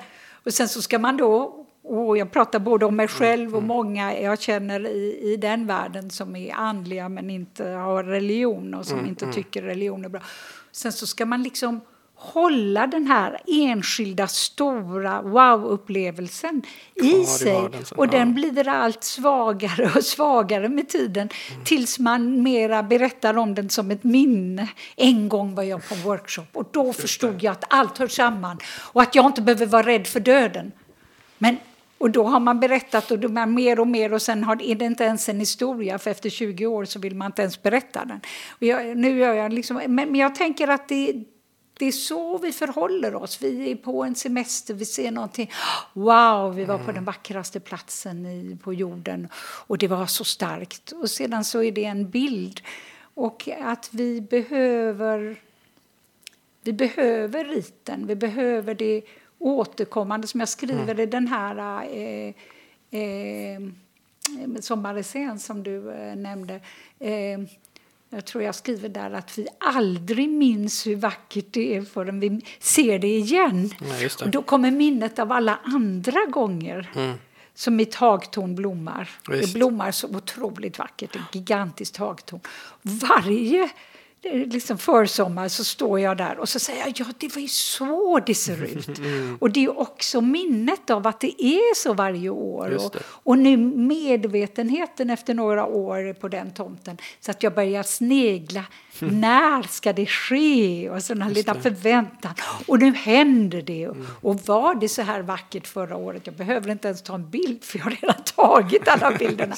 och 0.46 0.54
sen 0.54 0.70
så 0.70 0.82
ska 0.82 1.00
man 1.00 1.18
då 1.18 1.66
och 1.84 2.18
jag 2.18 2.32
pratar 2.32 2.60
både 2.60 2.86
om 2.86 2.96
mig 2.96 3.08
själv 3.08 3.50
och 3.56 3.64
mm. 3.64 3.68
många 3.68 4.20
jag 4.20 4.42
känner 4.42 4.88
i, 4.88 5.34
i 5.34 5.38
den 5.38 5.68
världen 5.68 6.10
som 6.10 6.36
är 6.36 6.54
andliga 6.54 7.10
men 7.10 7.30
inte 7.30 7.68
har 7.68 8.04
religion 8.04 8.74
och 8.74 8.86
som 8.86 8.98
mm, 8.98 9.10
inte 9.10 9.26
mm. 9.26 9.36
tycker 9.36 9.62
religion 9.62 10.06
är 10.06 10.10
bra. 10.10 10.22
Sen 10.72 10.92
så 10.92 11.08
ska 11.08 11.26
man 11.26 11.44
liksom 11.44 11.82
hålla 12.16 12.88
den 12.88 13.08
här 13.08 13.42
enskilda 13.48 14.28
stora 14.28 15.22
wow-upplevelsen 15.22 16.62
i 16.96 17.26
sig. 17.26 17.70
Och 17.96 18.08
den 18.08 18.34
blir 18.34 18.68
allt 18.68 19.04
svagare 19.04 19.92
och 19.96 20.04
svagare 20.04 20.70
med 20.70 20.90
tiden 20.90 21.30
mm. 21.52 21.64
tills 21.64 22.00
man 22.00 22.44
mera 22.44 22.84
berättar 22.84 23.38
om 23.38 23.56
den 23.56 23.70
som 23.70 23.92
ett 23.92 24.04
minne. 24.04 24.70
En 24.96 25.30
gång 25.30 25.56
var 25.56 25.64
jag 25.64 25.90
på 25.90 25.96
en 25.96 26.02
workshop 26.02 26.46
och 26.54 26.70
då 26.72 26.94
förstod 26.94 27.44
jag 27.44 27.52
att 27.52 27.64
allt 27.70 27.98
hör 27.98 28.08
samman 28.08 28.58
och 28.78 29.02
att 29.02 29.16
jag 29.16 29.26
inte 29.26 29.42
behöver 29.42 29.66
vara 29.66 29.88
rädd 29.88 30.08
för 30.08 30.20
döden. 30.20 30.72
Men 31.38 31.58
och 31.98 32.12
då 32.12 32.24
har 32.24 32.40
man 32.40 32.60
berättat 32.60 33.12
och 33.12 33.32
man 33.32 33.54
mer 33.54 33.80
och 33.80 33.88
mer 33.88 34.14
och 34.14 34.22
sen 34.22 34.44
har, 34.44 34.62
är 34.62 34.76
det 34.76 34.86
inte 34.86 35.04
ens 35.04 35.30
en 35.30 35.40
historia 35.40 36.00
för 36.00 36.12
efter 36.12 36.30
20 36.30 36.66
år 36.66 36.86
så 36.86 37.00
vill 37.00 37.16
man 37.16 37.26
inte 37.26 37.42
ens 37.42 37.64
berätta 37.64 38.06
den. 38.06 38.22
Och 38.50 38.64
jag, 38.64 38.98
nu 38.98 39.20
gör 39.20 39.34
jag 39.34 39.54
liksom, 39.54 39.78
men, 39.78 39.94
men 39.94 40.16
jag 40.16 40.36
tänker 40.36 40.68
att 40.68 40.88
det, 40.88 41.14
det 41.78 41.86
är 41.86 41.92
så 41.92 42.38
vi 42.38 42.52
förhåller 42.52 43.16
oss. 43.16 43.42
Vi 43.42 43.72
är 43.72 43.76
på 43.76 44.04
en 44.04 44.16
semester, 44.16 44.74
vi 44.74 44.86
ser 44.86 45.12
någonting. 45.12 45.52
Wow, 45.94 46.56
vi 46.56 46.66
var 46.66 46.78
på 46.78 46.92
den 46.92 47.04
vackraste 47.06 47.60
platsen 47.60 48.26
i, 48.26 48.58
på 48.64 48.74
jorden 48.74 49.28
och 49.68 49.78
det 49.78 49.88
var 49.88 50.06
så 50.06 50.24
starkt. 50.24 50.92
Och 50.92 51.12
sedan 51.12 51.44
så 51.44 51.64
är 51.64 51.72
det 51.72 51.86
en 51.86 52.10
bild. 52.10 52.62
Och 53.14 53.50
att 53.62 53.90
vi 53.92 54.22
behöver, 54.22 55.42
vi 56.64 56.74
behöver 56.74 57.46
riten, 57.46 58.08
vi 58.08 58.16
behöver 58.16 58.76
det 58.76 59.02
återkommande 59.40 60.28
som 60.28 60.40
jag 60.40 60.50
skriver 60.50 60.84
mm. 60.84 61.00
i 61.00 61.06
den 61.06 61.28
här 61.28 61.86
eh, 61.94 62.34
eh, 63.00 63.62
sommaressän 64.60 65.40
som 65.40 65.64
du 65.64 65.92
eh, 65.92 66.16
nämnde. 66.16 66.60
Eh, 67.00 67.40
jag 68.16 68.26
tror 68.26 68.44
jag 68.44 68.56
skriver 68.56 68.90
där 68.90 69.12
att 69.12 69.38
vi 69.38 69.48
aldrig 69.60 70.30
minns 70.30 70.88
hur 70.88 70.96
vackert 70.96 71.46
det 71.52 71.76
är 71.76 71.82
förrän 71.82 72.20
vi 72.20 72.42
ser 72.60 73.00
det 73.00 73.18
igen. 73.18 73.70
Ja, 73.80 73.86
det. 74.00 74.22
Och 74.22 74.30
då 74.30 74.42
kommer 74.42 74.72
minnet 74.72 75.20
av 75.20 75.32
alla 75.32 75.60
andra 75.64 76.26
gånger. 76.26 76.92
Mm. 76.96 77.18
Som 77.54 77.76
mitt 77.76 77.96
hagtorn 77.96 78.56
blommar. 78.56 79.10
Visst. 79.30 79.54
Det 79.54 79.60
blommar 79.60 79.92
så 79.92 80.08
otroligt 80.08 80.80
vackert, 80.80 81.16
ett 81.16 81.36
gigantiskt 81.36 81.98
hagtorn. 81.98 82.40
Varje 82.82 83.70
liksom 84.34 84.78
försommar 84.78 85.48
så 85.48 85.64
står 85.64 86.00
jag 86.00 86.18
där 86.18 86.40
och 86.40 86.50
så 86.50 86.60
säger 86.60 86.80
jag 86.80 86.94
ja 86.96 87.06
det 87.18 87.36
var 87.36 87.42
ju 87.42 87.48
så 87.48 88.20
det 88.26 88.36
ser 88.36 88.64
ut. 88.64 89.00
Mm. 89.06 89.38
Och 89.42 89.52
det 89.52 89.64
är 89.64 89.80
också 89.80 90.22
minnet 90.22 90.90
av 90.90 91.08
att 91.08 91.20
det 91.20 91.44
är 91.44 91.76
så 91.76 91.94
varje 91.94 92.30
år. 92.30 92.76
Och, 92.76 92.96
och, 93.06 93.38
nu 93.38 93.58
medvetenheten 93.58 95.10
efter 95.10 95.34
några 95.34 95.66
år 95.66 96.14
på 96.14 96.28
den 96.28 96.54
tomten 96.54 96.98
så 97.20 97.32
att 97.32 97.44
jag 97.44 97.54
börjar 97.54 97.84
snegla. 97.84 98.64
Mm. 99.02 99.20
När 99.20 99.64
ska 99.64 99.94
det 99.94 100.06
ske? 100.06 100.90
Och 100.90 101.04
sådana 101.04 101.30
lilla 101.30 101.56
förväntan. 101.56 102.34
Och 102.68 102.80
nu 102.80 102.94
händer 102.94 103.62
det. 103.62 103.84
Mm. 103.84 104.08
Och 104.22 104.40
var 104.46 104.76
det 104.76 104.90
så 104.90 105.02
här 105.02 105.22
vackert 105.22 105.68
förra 105.68 105.96
året? 105.96 106.22
Jag 106.26 106.36
behöver 106.36 106.72
inte 106.72 106.88
ens 106.88 107.02
ta 107.02 107.16
en 107.16 107.30
bild 107.30 107.64
för 107.64 107.78
jag 107.78 107.84
har 107.84 107.92
redan 107.92 108.24
tagit 108.36 108.88
alla 108.88 109.12
bilderna. 109.20 109.56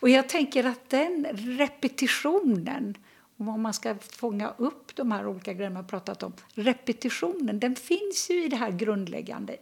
Och 0.00 0.08
jag 0.08 0.28
tänker 0.28 0.64
att 0.64 0.90
den 0.90 1.26
repetitionen 1.32 2.94
om 3.38 3.62
man 3.62 3.74
ska 3.74 3.94
fånga 3.98 4.54
upp 4.56 4.96
de 4.96 5.12
här 5.12 5.26
olika 5.26 5.52
grejerna 5.52 5.74
man 5.74 5.86
pratat 5.86 6.22
om. 6.22 6.32
Repetitionen, 6.54 7.60
den 7.60 7.76
finns 7.76 8.30
ju 8.30 8.44
i 8.44 8.48
det 8.48 8.56
här 8.56 8.70
grundläggande. 8.70 9.56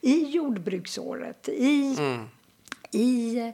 I 0.00 0.24
jordbruksåret, 0.24 1.48
i, 1.48 1.96
mm. 1.98 2.24
i, 2.90 3.52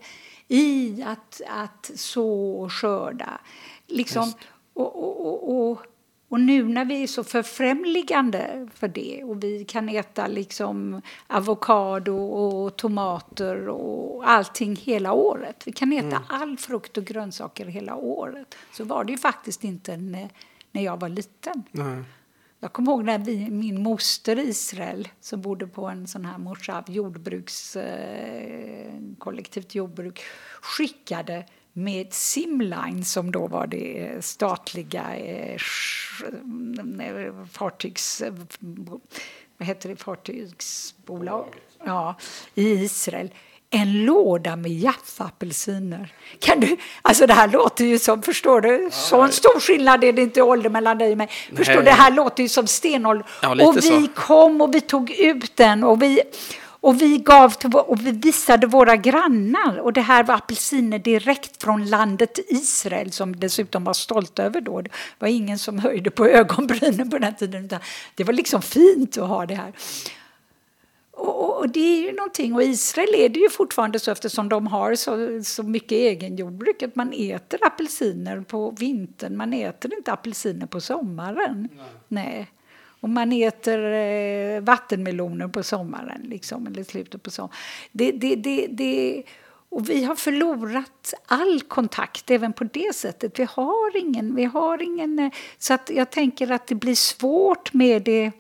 i 0.49 1.03
att, 1.03 1.41
att 1.49 1.91
så 1.95 2.51
och 2.51 2.73
skörda. 2.73 3.41
Liksom, 3.87 4.33
och, 4.75 4.97
och, 4.97 5.27
och, 5.27 5.71
Och 5.71 5.87
nu 6.41 6.69
när 6.69 6.85
vi 6.85 7.03
är 7.03 7.07
så 7.07 7.25
förfrämligande 7.25 8.69
för 8.75 8.89
det 8.89 9.25
och 9.25 9.45
vi 9.45 9.65
kan 9.65 9.89
äta 9.89 10.27
liksom 10.27 11.03
avokado 11.27 12.17
och 12.17 12.77
tomater 12.77 13.69
och 13.69 14.31
allting 14.31 14.77
hela 14.77 15.13
året. 15.13 15.63
Vi 15.67 15.73
kan 15.73 15.93
äta 15.93 16.07
mm. 16.07 16.23
all 16.29 16.59
frukt 16.59 16.97
och 16.97 17.05
grönsaker 17.05 17.67
hela 17.67 17.97
året. 17.97 18.55
Så 18.73 18.85
var 18.85 19.05
det 19.05 19.13
ju 19.13 19.19
faktiskt 19.19 19.65
inte 19.65 19.97
när, 19.97 20.29
när 20.73 20.83
jag 20.83 21.01
var 21.01 21.09
liten. 21.09 21.63
Nej. 21.71 22.05
Jag 22.61 22.73
kommer 22.73 22.93
ihåg 22.93 23.05
när 23.05 23.19
vi, 23.19 23.51
min 23.51 23.83
moster 23.83 24.39
Israel 24.39 25.09
som 25.21 25.43
bodde 25.43 25.67
på 25.67 25.87
en 25.87 26.07
sån 26.07 26.25
här 26.25 26.39
morsav 26.39 26.85
jordbruks, 26.91 27.77
eh, 27.77 28.93
kollektivt 29.19 29.75
jordbruk 29.75 30.21
skickade 30.61 31.45
med 31.73 32.13
Simline 32.13 33.05
som 33.05 33.33
då 33.33 33.47
var 33.47 33.67
det 33.67 34.17
statliga 34.21 35.17
eh, 35.17 35.59
fartygs... 37.53 38.23
Vad 39.59 39.69
heter 39.69 39.89
det? 39.89 39.97
Fartygsbolag 39.97 41.47
ja, 41.85 42.15
i 42.55 42.73
Israel 42.73 43.31
en 43.75 44.05
låda 44.05 44.57
med 44.57 44.73
Jaffa-apelsiner. 44.73 46.13
Kan 46.39 46.61
du, 46.61 46.77
alltså 47.03 47.27
det 47.27 47.35
här 47.35 47.49
låter 47.49 47.85
ju 47.85 47.99
som, 47.99 48.23
förstår 48.23 48.61
du, 48.61 48.89
så 48.93 49.21
en 49.21 49.33
stor 49.33 49.61
skillnad 49.61 50.05
är 50.05 50.13
det 50.13 50.23
inte 50.23 50.41
i 50.41 50.43
ålder 50.43 50.71
mellan 50.71 50.99
dig 50.99 51.13
och 51.13 51.19
mig. 51.19 51.29
Förstår 51.57 51.83
det 51.83 51.91
här 51.91 52.11
låter 52.11 52.43
ju 52.43 52.49
som 52.49 52.67
stenålder. 52.67 53.27
Ja, 53.43 53.67
och 53.67 53.77
vi 53.77 53.83
så. 53.83 54.07
kom 54.15 54.61
och 54.61 54.75
vi 54.75 54.81
tog 54.81 55.11
ut 55.11 55.57
den 55.57 55.85
och 55.85 56.03
vi, 56.03 56.21
och 56.83 57.03
vi 57.03 57.19
gav 57.19 57.51
till, 57.51 57.71
och 57.75 58.07
vi 58.07 58.11
visade 58.11 58.67
våra 58.67 58.97
grannar. 58.97 59.79
Och 59.79 59.93
det 59.93 60.01
här 60.01 60.25
var 60.25 60.35
apelsiner 60.35 60.99
direkt 60.99 61.63
från 61.63 61.87
landet 61.87 62.39
Israel 62.49 63.13
som 63.13 63.37
dessutom 63.37 63.85
var 63.85 63.93
stolta 63.93 64.43
över 64.43 64.61
då. 64.61 64.81
Det 64.81 64.91
var 65.19 65.29
ingen 65.29 65.59
som 65.59 65.79
höjde 65.79 66.11
på 66.11 66.27
ögonbrynen 66.27 67.11
på 67.11 67.19
den 67.19 67.37
tiden. 67.37 67.69
Det 68.15 68.25
var 68.25 68.33
liksom 68.33 68.63
fint 68.63 69.19
att 69.19 69.29
ha 69.29 69.47
det 69.47 69.55
här. 69.55 69.73
Och, 71.11 71.59
och, 71.59 71.69
det 71.69 71.81
är 71.81 72.03
ju 72.03 72.13
någonting. 72.13 72.55
Och 72.55 72.63
Israel 72.63 73.15
är 73.15 73.29
det 73.29 73.41
ju 73.41 73.51
fortfarande 73.51 73.99
så 73.99 74.11
eftersom 74.11 74.49
de 74.49 74.67
har 74.67 74.95
så, 74.95 75.43
så 75.45 75.63
mycket 75.63 75.93
egenjordbruk 75.93 76.83
att 76.83 76.97
man 76.97 77.13
äter 77.13 77.61
apelsiner 77.67 78.41
på 78.41 78.71
vintern. 78.71 79.37
Man 79.37 79.53
äter 79.53 79.95
inte 79.95 80.13
apelsiner 80.13 80.67
på 80.67 80.81
sommaren. 80.81 81.69
Nej. 81.73 81.87
Nej. 82.09 82.51
Och 83.03 83.09
man 83.09 83.33
äter 83.33 83.85
eh, 83.93 84.61
vattenmeloner 84.61 85.49
på 85.49 85.63
sommaren, 85.63 86.21
liksom, 86.25 86.67
eller 86.67 86.85
slutet 86.85 87.23
på 87.23 87.31
sommaren. 87.31 87.57
Det, 87.93 88.13
det, 88.13 88.37
det, 88.37 88.67
det, 88.67 89.23
och 89.69 89.91
vi 89.91 90.05
har 90.05 90.15
förlorat 90.15 91.15
all 91.27 91.61
kontakt 91.61 92.31
även 92.31 92.53
på 92.53 92.65
det 92.65 92.95
sättet. 92.95 93.39
Vi 93.39 93.47
har 93.51 93.97
ingen... 93.97 94.35
Vi 94.35 94.45
har 94.45 94.83
ingen 94.83 95.19
eh, 95.19 95.31
så 95.59 95.75
att 95.75 95.91
jag 95.95 96.11
tänker 96.11 96.51
att 96.51 96.67
det 96.67 96.75
blir 96.75 96.95
svårt 96.95 97.73
med 97.73 98.03
det 98.03 98.33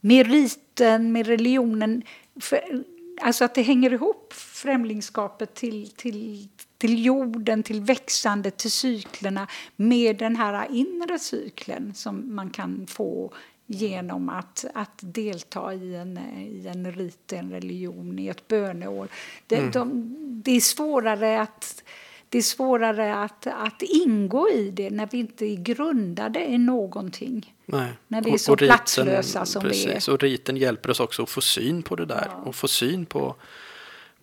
med 0.00 0.30
riten, 0.30 1.12
med 1.12 1.26
religionen. 1.26 2.02
För, 2.40 2.84
alltså 3.20 3.44
att 3.44 3.54
det 3.54 3.62
hänger 3.62 3.92
ihop, 3.92 4.32
främlingskapet 4.32 5.54
till, 5.54 5.90
till, 5.90 6.48
till 6.78 7.04
jorden, 7.04 7.62
till 7.62 7.80
växandet, 7.80 8.56
till 8.56 8.70
cyklerna 8.70 9.46
med 9.76 10.18
den 10.18 10.36
här 10.36 10.66
inre 10.70 11.18
cykeln 11.18 11.94
som 11.94 12.34
man 12.34 12.50
kan 12.50 12.86
få 12.86 13.32
genom 13.72 14.28
att, 14.28 14.64
att 14.74 14.98
delta 15.00 15.74
i 15.74 15.94
en, 15.94 16.18
i 16.38 16.66
en 16.66 16.92
rit, 16.92 17.32
en 17.32 17.50
religion, 17.50 18.18
i 18.18 18.28
ett 18.28 18.48
böneår. 18.48 19.08
Det, 19.46 19.56
mm. 19.56 19.70
de, 19.70 20.16
det 20.44 20.50
är 20.50 20.60
svårare 20.60 21.40
att 21.40 21.82
det 22.28 22.38
är 22.38 22.42
svårare 22.42 23.14
att, 23.16 23.46
att 23.46 23.82
ingå 23.82 24.50
i 24.50 24.70
det 24.70 24.90
när 24.90 25.08
vi 25.12 25.18
inte 25.18 25.44
är 25.44 25.56
grundade 25.56 26.44
i 26.44 26.58
någonting. 26.58 27.54
Nej. 27.66 27.92
När 28.08 28.22
vi 28.22 28.32
är 28.32 28.38
så 28.38 28.52
och, 28.52 28.62
och 28.62 28.68
platslösa 28.68 29.46
som 29.46 29.62
precis, 29.62 29.86
vi 29.86 29.92
är. 29.92 30.14
Och 30.14 30.22
riten 30.22 30.56
hjälper 30.56 30.90
oss 30.90 31.00
också 31.00 31.22
att 31.22 31.30
få 31.30 31.40
syn 31.40 31.82
på 31.82 31.96
det 31.96 32.06
där. 32.06 32.26
Ja. 32.30 32.42
Och 32.44 32.54
få 32.54 32.68
syn 32.68 33.06
på, 33.06 33.34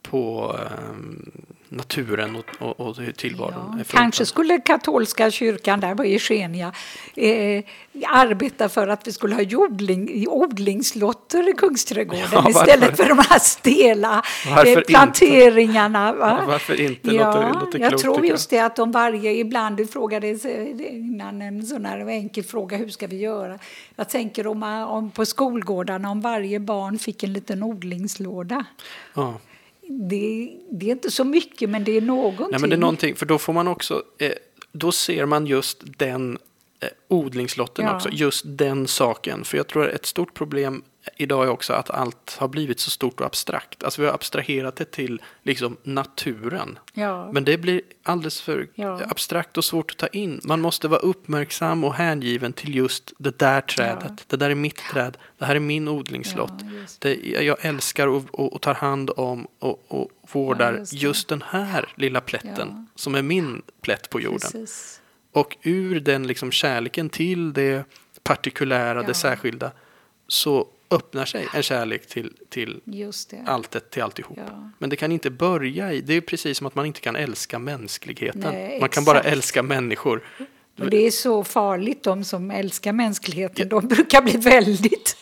på 0.01 0.51
um, 0.91 1.31
naturen 1.69 2.35
och, 2.35 2.45
och, 2.59 2.79
och 2.79 2.97
tillvaron 3.17 3.75
ja, 3.77 3.83
Kanske 3.87 4.25
skulle 4.25 4.59
katolska 4.59 5.31
kyrkan 5.31 5.79
där 5.79 6.05
i 6.05 6.13
Eugenia 6.13 6.71
eh, 7.15 7.63
arbeta 8.07 8.69
för 8.69 8.87
att 8.87 9.07
vi 9.07 9.11
skulle 9.11 9.35
ha 9.35 9.41
jordling, 9.41 10.27
odlingslotter 10.27 11.49
i 11.49 11.53
Kungsträdgården 11.53 12.27
ja, 12.31 12.49
istället 12.49 12.97
för 12.97 13.09
de 13.09 13.17
här 13.29 13.39
stela 13.39 14.23
eh, 14.65 14.79
planteringarna. 14.79 16.15
Ja, 16.19 16.43
varför 16.47 16.81
inte? 16.81 17.11
Ja, 17.11 17.25
låter, 17.25 17.59
låter 17.59 17.79
jag 17.79 17.89
klokt, 17.89 18.03
tror 18.03 18.25
just 18.25 18.49
det 18.49 18.59
att 18.59 18.75
de 18.75 18.91
varje, 18.91 19.31
ibland 19.31 19.77
du 19.77 19.87
frågade 19.87 20.27
innan 20.89 21.41
en 21.41 21.65
sån 21.65 21.85
här 21.85 22.07
enkel 22.07 22.43
fråga, 22.43 22.77
hur 22.77 22.89
ska 22.89 23.07
vi 23.07 23.17
göra? 23.17 23.59
Jag 23.95 24.09
tänker 24.09 24.47
om, 24.47 24.63
om 24.63 25.11
på 25.11 25.25
skolgårdarna 25.25 26.11
om 26.11 26.21
varje 26.21 26.59
barn 26.59 26.99
fick 26.99 27.23
en 27.23 27.33
liten 27.33 27.63
odlingslåda. 27.63 28.65
Ja 29.13 29.39
det, 29.87 30.51
det, 30.71 30.85
är 30.85 30.91
inte 30.91 31.11
så 31.11 31.23
mycket, 31.23 31.69
men 31.69 31.83
det 31.83 31.97
är 31.97 32.01
någonting. 32.01 32.47
Nej, 32.51 32.59
men 32.61 32.69
det 32.69 32.75
är 32.75 32.79
någonting, 32.79 33.15
för 33.15 33.25
då 33.25 33.37
får 33.37 33.53
man 33.53 33.67
också, 33.67 34.03
eh, 34.17 34.31
då 34.71 34.91
ser 34.91 35.25
man 35.25 35.45
just 35.45 35.83
den 35.97 36.37
eh, 36.79 36.87
odlingslotten 37.07 37.85
ja. 37.85 37.95
också, 37.95 38.09
just 38.11 38.43
den 38.47 38.87
saken. 38.87 39.43
För 39.43 39.57
jag 39.57 39.67
tror 39.67 39.87
att 39.87 39.93
ett 39.93 40.05
stort 40.05 40.33
problem 40.33 40.83
idag 41.15 41.45
är 41.45 41.49
också 41.49 41.73
att 41.73 41.89
allt 41.89 42.37
har 42.39 42.47
blivit 42.47 42.79
så 42.79 42.89
stort 42.89 43.19
och 43.19 43.25
abstrakt. 43.25 43.83
Alltså 43.83 44.01
vi 44.01 44.07
har 44.07 44.13
abstraherat 44.13 44.75
det 44.75 44.91
till 44.91 45.21
liksom 45.43 45.77
naturen. 45.83 46.79
Ja. 46.93 47.31
Men 47.31 47.43
det 47.43 47.57
blir 47.57 47.81
alldeles 48.03 48.41
för 48.41 48.67
ja. 48.75 49.01
abstrakt 49.09 49.57
och 49.57 49.65
svårt 49.65 49.91
att 49.91 49.97
ta 49.97 50.07
in. 50.07 50.41
Man 50.43 50.61
måste 50.61 50.87
vara 50.87 50.99
uppmärksam 50.99 51.83
och 51.83 51.93
hängiven 51.93 52.53
till 52.53 52.75
just 52.75 53.13
det 53.17 53.39
där 53.39 53.61
trädet. 53.61 54.03
Ja. 54.17 54.23
Det 54.27 54.37
där 54.37 54.49
är 54.49 54.55
mitt 54.55 54.77
träd. 54.91 55.17
Det 55.37 55.45
här 55.45 55.55
är 55.55 55.59
min 55.59 55.87
odlingslott. 55.87 56.63
Det, 56.99 57.15
jag 57.23 57.57
älskar 57.61 58.07
och, 58.07 58.23
och, 58.31 58.53
och, 58.53 58.61
tar 58.61 58.73
hand 58.73 59.11
om 59.17 59.47
och, 59.59 59.83
och 59.87 60.11
vårdar 60.31 60.73
just, 60.73 60.93
just, 60.93 61.27
den 61.27 61.43
här 61.47 61.93
lilla 61.95 62.21
plätten 62.21 62.87
som 62.95 63.15
är 63.15 63.21
min 63.21 63.61
plätt 63.81 64.09
på 64.09 64.21
jorden. 64.21 64.51
Precis. 64.51 65.01
Och 65.31 65.57
ur 65.61 65.99
den 65.99 66.27
liksom 66.27 66.51
kärleken 66.51 67.09
till 67.09 67.53
det 67.53 67.85
partikulära, 68.23 69.03
det 69.03 69.13
särskilda 69.13 69.71
så 70.27 70.67
öppnar 70.89 71.25
sig 71.25 71.47
en 71.53 71.63
kärlek 71.63 72.07
till, 72.07 72.33
till 72.49 72.81
alltet, 73.45 73.91
till 73.91 74.03
alltihop. 74.03 74.37
Ja. 74.37 74.71
Men 74.77 74.89
det 74.89 74.95
kan 74.95 75.11
inte 75.11 75.29
börja 75.29 75.93
i, 75.93 76.01
det 76.01 76.13
är 76.13 76.21
precis 76.21 76.57
som 76.57 76.67
att 76.67 76.75
man 76.75 76.85
inte 76.85 76.99
kan 76.99 77.15
älska 77.15 77.59
mänskligheten. 77.59 78.41
Nej, 78.41 78.79
man 78.79 78.89
kan 78.89 79.03
bara 79.03 79.21
älska 79.21 79.63
människor. 79.63 80.23
Och 80.79 80.89
det 80.89 81.07
är 81.07 81.11
så 81.11 81.43
farligt, 81.43 82.03
de 82.03 82.23
som 82.23 82.51
älskar 82.51 82.93
mänskligheten, 82.93 83.67
ja. 83.71 83.81
de 83.81 83.87
brukar 83.87 84.21
bli 84.21 84.37
väldigt... 84.37 85.17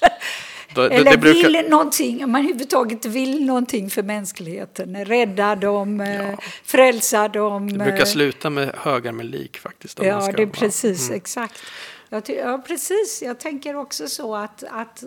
Eller 0.81 1.11
det 1.11 1.17
brukar... 1.17 1.49
vill 1.49 1.69
någonting, 1.69 2.23
om 2.23 2.31
man 2.31 2.41
överhuvudtaget 2.41 3.05
vill 3.05 3.45
någonting 3.45 3.89
för 3.89 4.03
mänskligheten. 4.03 5.05
Rädda 5.05 5.55
dem, 5.55 5.99
ja. 5.99 6.05
Eh, 6.05 6.39
frälsa 6.63 7.27
dem. 7.27 7.77
Det 7.77 7.85
brukar 7.85 8.05
sluta 8.05 8.49
med 8.49 8.75
högar 8.77 9.11
med 9.11 9.25
lik 9.25 9.57
faktiskt. 9.57 9.99
Ja, 10.03 10.31
det 10.31 10.43
är 10.43 10.47
precis, 10.47 11.07
mm. 11.07 11.17
exakt. 11.17 11.61
Ja, 12.09 12.63
precis. 12.67 13.21
Jag 13.25 13.39
tänker 13.39 13.75
också 13.75 14.07
så 14.07 14.35
att, 14.35 14.63
att, 14.69 15.03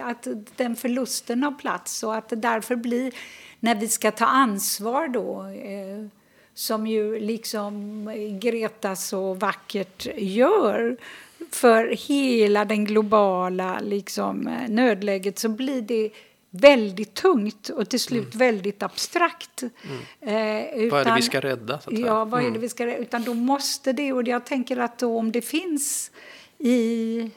att 0.00 0.26
den 0.56 0.76
förlusten 0.76 1.44
av 1.44 1.58
plats 1.58 2.02
och 2.02 2.16
att 2.16 2.28
det 2.28 2.36
därför 2.36 2.76
blir, 2.76 3.12
när 3.60 3.74
vi 3.74 3.88
ska 3.88 4.10
ta 4.10 4.26
ansvar 4.26 5.08
då, 5.08 5.42
eh, 5.42 6.06
som 6.54 6.86
ju 6.86 7.20
liksom 7.20 8.04
Greta 8.40 8.96
så 8.96 9.34
vackert 9.34 10.06
gör 10.16 10.96
för 11.50 11.96
hela 12.08 12.64
den 12.64 12.84
globala 12.84 13.80
liksom, 13.80 14.58
nödläget 14.68 15.38
så 15.38 15.48
blir 15.48 15.82
det 15.82 16.10
väldigt 16.50 17.14
tungt 17.14 17.68
och 17.68 17.88
till 17.88 18.00
slut 18.00 18.34
mm. 18.34 18.38
väldigt 18.38 18.82
abstrakt. 18.82 19.62
Mm. 19.62 19.76
Eh, 20.20 20.78
utan, 20.78 20.90
vad 20.90 21.00
är 21.00 21.04
det 21.04 21.16
vi 21.16 21.22
ska 21.22 21.40
rädda? 21.40 21.80
Ja, 21.90 22.24
vad 22.24 22.40
är 22.40 22.44
det 22.44 22.48
mm. 22.48 22.60
vi 22.60 22.68
ska 22.68 22.86
rädda? 22.86 22.98
Utan 22.98 23.24
då 23.24 23.34
måste 23.34 23.92
det, 23.92 24.12
och 24.12 24.28
jag 24.28 24.46
tänker 24.46 24.76
att 24.76 24.98
då, 24.98 25.18
om 25.18 25.32
det 25.32 25.42
finns 25.42 26.10
i, 26.58 27.30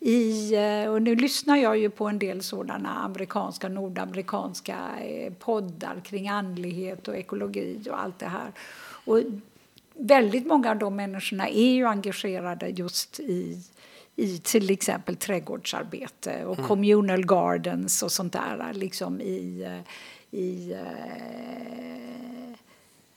i, 0.00 0.54
eh, 0.54 0.90
och 0.90 1.02
nu 1.02 1.14
lyssnar 1.14 1.56
jag 1.56 1.78
ju 1.78 1.90
på 1.90 2.06
en 2.06 2.18
del 2.18 2.42
sådana 2.42 2.88
amerikanska, 2.88 3.68
nordamerikanska 3.68 4.76
eh, 5.00 5.32
poddar 5.32 6.00
kring 6.04 6.28
andlighet 6.28 7.08
och 7.08 7.16
ekologi 7.16 7.84
och 7.90 8.00
allt 8.00 8.18
det 8.18 8.26
här. 8.26 8.52
Och 9.04 9.20
väldigt 9.98 10.46
många 10.46 10.70
av 10.70 10.78
de 10.78 10.96
människorna 10.96 11.48
är 11.48 11.72
ju 11.72 11.86
engagerade 11.86 12.68
just 12.68 13.20
i, 13.20 13.62
i 14.16 14.38
till 14.38 14.70
exempel 14.70 15.16
trädgårdsarbete 15.16 16.44
och 16.44 16.58
mm. 16.58 16.68
communal 16.68 17.26
gardens 17.26 18.02
och 18.02 18.12
sånt 18.12 18.32
där. 18.32 18.72
Liksom 18.74 19.20
i, 19.20 19.62
eh, 19.62 20.38
i 20.40 20.76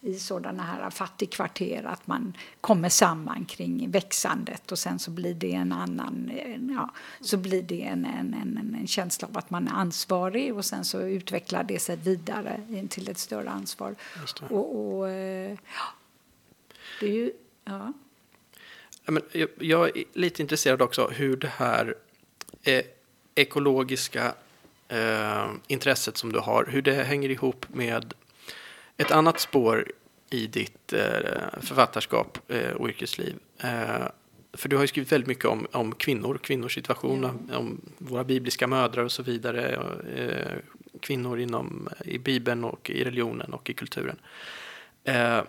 i 0.03 0.19
sådana 0.19 0.63
här 0.63 0.89
fattigkvarter 0.89 1.83
att 1.83 2.07
man 2.07 2.33
kommer 2.61 2.89
samman 2.89 3.45
kring 3.45 3.91
växandet 3.91 4.71
och 4.71 4.79
sen 4.79 4.99
så 4.99 5.11
blir 5.11 5.33
det 5.33 5.53
en 5.53 5.71
annan, 5.71 6.31
ja, 6.75 6.91
så 7.21 7.37
blir 7.37 7.61
det 7.61 7.81
en, 7.81 8.05
en, 8.05 8.33
en, 8.33 8.75
en 8.79 8.87
känsla 8.87 9.27
av 9.27 9.37
att 9.37 9.49
man 9.49 9.67
är 9.67 9.71
ansvarig 9.71 10.55
och 10.55 10.65
sen 10.65 10.85
så 10.85 11.01
utvecklar 11.01 11.63
det 11.63 11.79
sig 11.79 11.95
vidare 11.95 12.61
till 12.89 13.09
ett 13.09 13.17
större 13.17 13.49
ansvar. 13.49 13.95
Och, 14.49 14.97
och, 14.97 15.09
eh, 15.09 15.51
ja, 15.51 15.83
det 17.01 17.07
är 17.07 17.13
ju, 17.13 17.31
ja. 17.65 17.93
men 19.05 19.23
jag, 19.59 19.97
är 19.97 20.03
lite 20.13 20.41
intresserad 20.41 20.81
också 20.81 21.07
hur 21.07 21.35
det 21.35 21.47
här 21.47 21.95
eh, 22.63 22.85
ekologiska 23.35 24.33
eh, 24.87 25.49
intresset 25.67 26.17
som 26.17 26.31
du 26.31 26.39
har, 26.39 26.65
hur 26.65 26.81
det 26.81 26.93
hänger 26.93 27.29
ihop 27.29 27.65
med 27.69 28.13
ett 28.97 29.11
annat 29.11 29.39
spår 29.39 29.91
i 30.29 30.47
ditt 30.47 30.93
eh, 30.93 31.59
författarskap 31.61 32.37
och 32.75 32.89
yrkesliv. 32.89 33.35
För 34.53 34.69
du 34.69 34.75
har 34.75 34.83
ju 34.83 34.87
skrivit 34.87 35.11
väldigt 35.11 35.27
mycket 35.27 35.45
om, 35.45 35.67
om 35.71 35.95
kvinnor, 35.95 36.39
kvinnors 36.43 36.73
situation, 36.73 37.41
ja. 37.51 37.57
om 37.57 37.81
våra 37.97 38.23
bibliska 38.23 38.67
mödrar 38.67 39.03
och 39.03 39.11
så 39.11 39.23
vidare. 39.23 39.79
Eh, 40.15 40.57
kvinnor 40.99 41.39
inom, 41.39 41.89
i 42.05 42.17
Bibeln 42.17 42.63
och 42.63 42.89
i 42.89 43.03
religionen 43.03 43.53
och 43.53 43.69
i 43.69 43.73
kulturen. 43.73 44.19
Eh, 45.03 45.41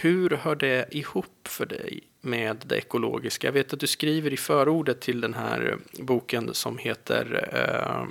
hur 0.00 0.30
hör 0.30 0.54
det 0.54 0.86
ihop 0.90 1.48
för 1.48 1.66
dig 1.66 2.00
med 2.20 2.64
det 2.66 2.76
ekologiska? 2.76 3.46
Jag 3.46 3.52
vet 3.52 3.72
att 3.72 3.80
du 3.80 3.86
skriver 3.86 4.32
i 4.32 4.36
förordet 4.36 5.00
till 5.00 5.20
den 5.20 5.34
här 5.34 5.76
boken 5.98 6.54
som 6.54 6.78
heter 6.78 7.48
eh, 7.52 8.06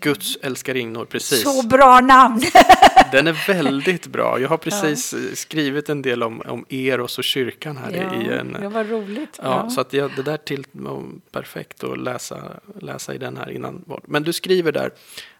Guds 0.00 0.36
älskarinnor. 0.42 1.04
Precis. 1.04 1.42
Så 1.42 1.66
bra 1.66 2.00
namn! 2.00 2.42
Den 3.12 3.26
är 3.26 3.46
väldigt 3.46 4.06
bra. 4.06 4.40
Jag 4.40 4.48
har 4.48 4.56
precis 4.56 5.12
ja. 5.12 5.18
skrivit 5.34 5.88
en 5.88 6.02
del 6.02 6.22
om, 6.22 6.40
om 6.40 6.66
Eros 6.68 7.18
och 7.18 7.24
kyrkan 7.24 7.76
här. 7.76 7.92
Ja, 7.92 8.22
i 8.22 8.38
en, 8.38 8.52
det 8.52 8.68
var 8.68 8.84
roligt. 8.84 9.38
Ja, 9.42 9.44
ja. 9.64 9.70
Så 9.70 9.80
att 9.80 9.92
jag, 9.92 10.10
det 10.16 10.22
där 10.22 10.36
till 10.36 10.66
perfekt 11.30 11.84
att 11.84 11.98
läsa, 11.98 12.42
läsa 12.80 13.14
i 13.14 13.18
den 13.18 13.36
här 13.36 13.50
innan. 13.50 13.84
Men 14.04 14.22
du 14.22 14.32
skriver 14.32 14.72
där 14.72 14.90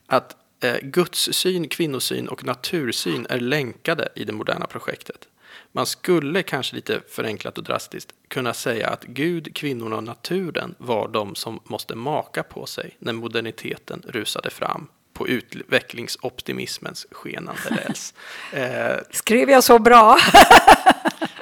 att 0.06 0.36
eh, 0.64 0.76
gudssyn, 0.82 1.68
kvinnosyn 1.68 2.28
och 2.28 2.44
natursyn 2.44 3.26
är 3.30 3.40
länkade 3.40 4.08
i 4.16 4.24
det 4.24 4.32
moderna 4.32 4.66
projektet. 4.66 5.28
Man 5.72 5.86
skulle 5.86 6.42
kanske 6.42 6.76
lite 6.76 7.00
förenklat 7.08 7.58
och 7.58 7.64
drastiskt 7.64 8.12
kunna 8.28 8.54
säga 8.54 8.88
att 8.88 9.04
Gud, 9.04 9.54
kvinnorna 9.56 9.96
och 9.96 10.04
naturen 10.04 10.74
var 10.78 11.08
de 11.08 11.34
som 11.34 11.60
måste 11.64 11.94
maka 11.94 12.42
på 12.42 12.66
sig 12.66 12.96
när 12.98 13.12
moderniteten 13.12 14.02
rusade 14.08 14.50
fram 14.50 14.86
på 15.12 15.28
utvecklingsoptimismens 15.28 17.06
skenande 17.10 17.60
räls. 17.70 18.14
Eh, 18.52 18.96
Skrev 19.10 19.50
jag 19.50 19.64
så 19.64 19.78
bra? 19.78 20.18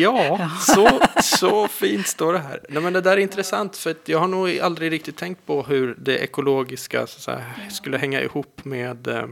ja, 0.00 0.50
så, 0.60 1.00
så 1.22 1.68
fint 1.68 2.06
står 2.06 2.32
det 2.32 2.38
här. 2.38 2.60
Nej, 2.68 2.82
men 2.82 2.92
det 2.92 3.00
där 3.00 3.12
är 3.12 3.16
intressant 3.16 3.76
för 3.76 3.94
jag 4.04 4.18
har 4.18 4.28
nog 4.28 4.58
aldrig 4.58 4.92
riktigt 4.92 5.16
tänkt 5.16 5.46
på 5.46 5.62
hur 5.62 5.94
det 5.98 6.18
ekologiska 6.18 7.06
så 7.06 7.30
här, 7.30 7.68
skulle 7.70 7.98
hänga 7.98 8.22
ihop 8.22 8.64
med 8.64 9.06
eh, 9.06 9.24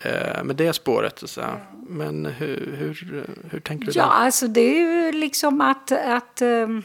Eh, 0.00 0.44
med 0.44 0.56
det 0.56 0.72
spåret. 0.72 1.22
Så. 1.26 1.42
Men 1.88 2.26
hur, 2.26 2.76
hur, 2.78 3.26
hur 3.50 3.60
tänker 3.60 3.86
du? 3.86 3.92
Ja, 3.94 4.04
där? 4.04 4.10
alltså 4.10 4.46
det 4.46 4.60
är 4.60 4.74
ju 4.74 5.12
liksom 5.12 5.60
att, 5.60 5.92
att 5.92 6.42
um, 6.42 6.82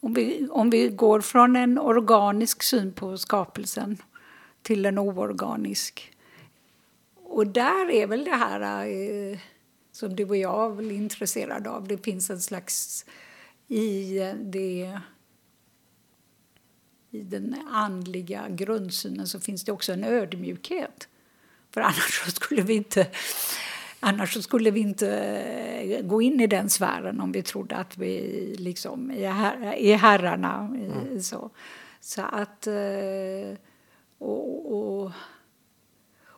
om, 0.00 0.14
vi, 0.14 0.48
om 0.50 0.70
vi 0.70 0.88
går 0.88 1.20
från 1.20 1.56
en 1.56 1.78
organisk 1.78 2.62
syn 2.62 2.92
på 2.92 3.18
skapelsen 3.18 3.96
till 4.62 4.86
en 4.86 4.98
oorganisk. 4.98 6.12
Och 7.24 7.46
där 7.46 7.90
är 7.90 8.06
väl 8.06 8.24
det 8.24 8.36
här 8.36 8.86
uh, 8.86 9.38
som 9.96 10.16
du 10.16 10.24
och 10.24 10.36
jag 10.36 10.72
är 10.72 10.74
väl 10.74 10.90
intresserade 10.90 11.70
av. 11.70 11.88
Det 11.88 12.04
finns 12.04 12.30
en 12.30 12.40
slags 12.40 13.04
i 13.68 14.18
det 14.42 15.00
i 17.10 17.22
den 17.22 17.56
andliga 17.70 18.48
grundsynen 18.48 19.26
så 19.26 19.40
finns 19.40 19.64
det 19.64 19.72
också 19.72 19.92
en 19.92 20.04
ödmjukhet. 20.04 21.08
För 21.70 21.80
annars 21.80 22.34
skulle 22.34 22.62
vi 22.62 22.74
inte 22.74 23.06
Annars 24.00 24.44
skulle 24.44 24.70
vi 24.70 24.80
inte 24.80 25.18
eh, 25.18 26.02
gå 26.02 26.22
in 26.22 26.40
i 26.40 26.46
den 26.46 26.70
sfären 26.70 27.20
om 27.20 27.32
vi 27.32 27.42
trodde 27.42 27.76
att 27.76 27.98
vi 27.98 28.54
liksom 28.58 29.10
är, 29.10 29.30
her 29.30 29.74
är 29.74 29.96
herrarna. 29.96 30.58
Mm. 30.58 31.22
Så. 31.22 31.50
så 32.00 32.22
att... 32.22 32.66
Eh, 32.66 33.58
och, 34.18 34.72
och, 34.76 35.12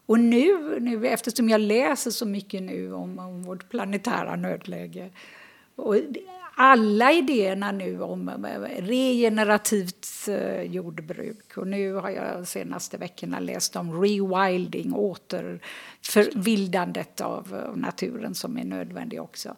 och 0.09 0.21
nu, 0.21 0.81
nu, 0.81 1.07
eftersom 1.07 1.49
jag 1.49 1.61
läser 1.61 2.11
så 2.11 2.27
mycket 2.27 2.63
nu 2.63 2.93
om, 2.93 3.19
om 3.19 3.43
vårt 3.43 3.69
planetära 3.69 4.37
nödläge 4.37 5.11
och 5.77 5.97
alla 6.57 7.13
idéerna 7.13 7.73
nu 7.73 8.03
om 8.03 8.47
regenerativt 8.79 10.07
eh, 10.29 10.63
jordbruk. 10.63 11.57
Och 11.57 11.67
nu 11.67 11.93
har 11.93 12.11
jag 12.11 12.35
de 12.35 12.47
senaste 12.47 12.97
veckorna 12.97 13.41
läst 13.41 13.77
om 13.77 14.03
rewilding, 14.03 14.95
återförvildandet 14.95 17.21
av 17.21 17.73
naturen 17.77 18.35
som 18.35 18.59
är 18.59 18.65
nödvändig 18.65 19.23
också. 19.23 19.57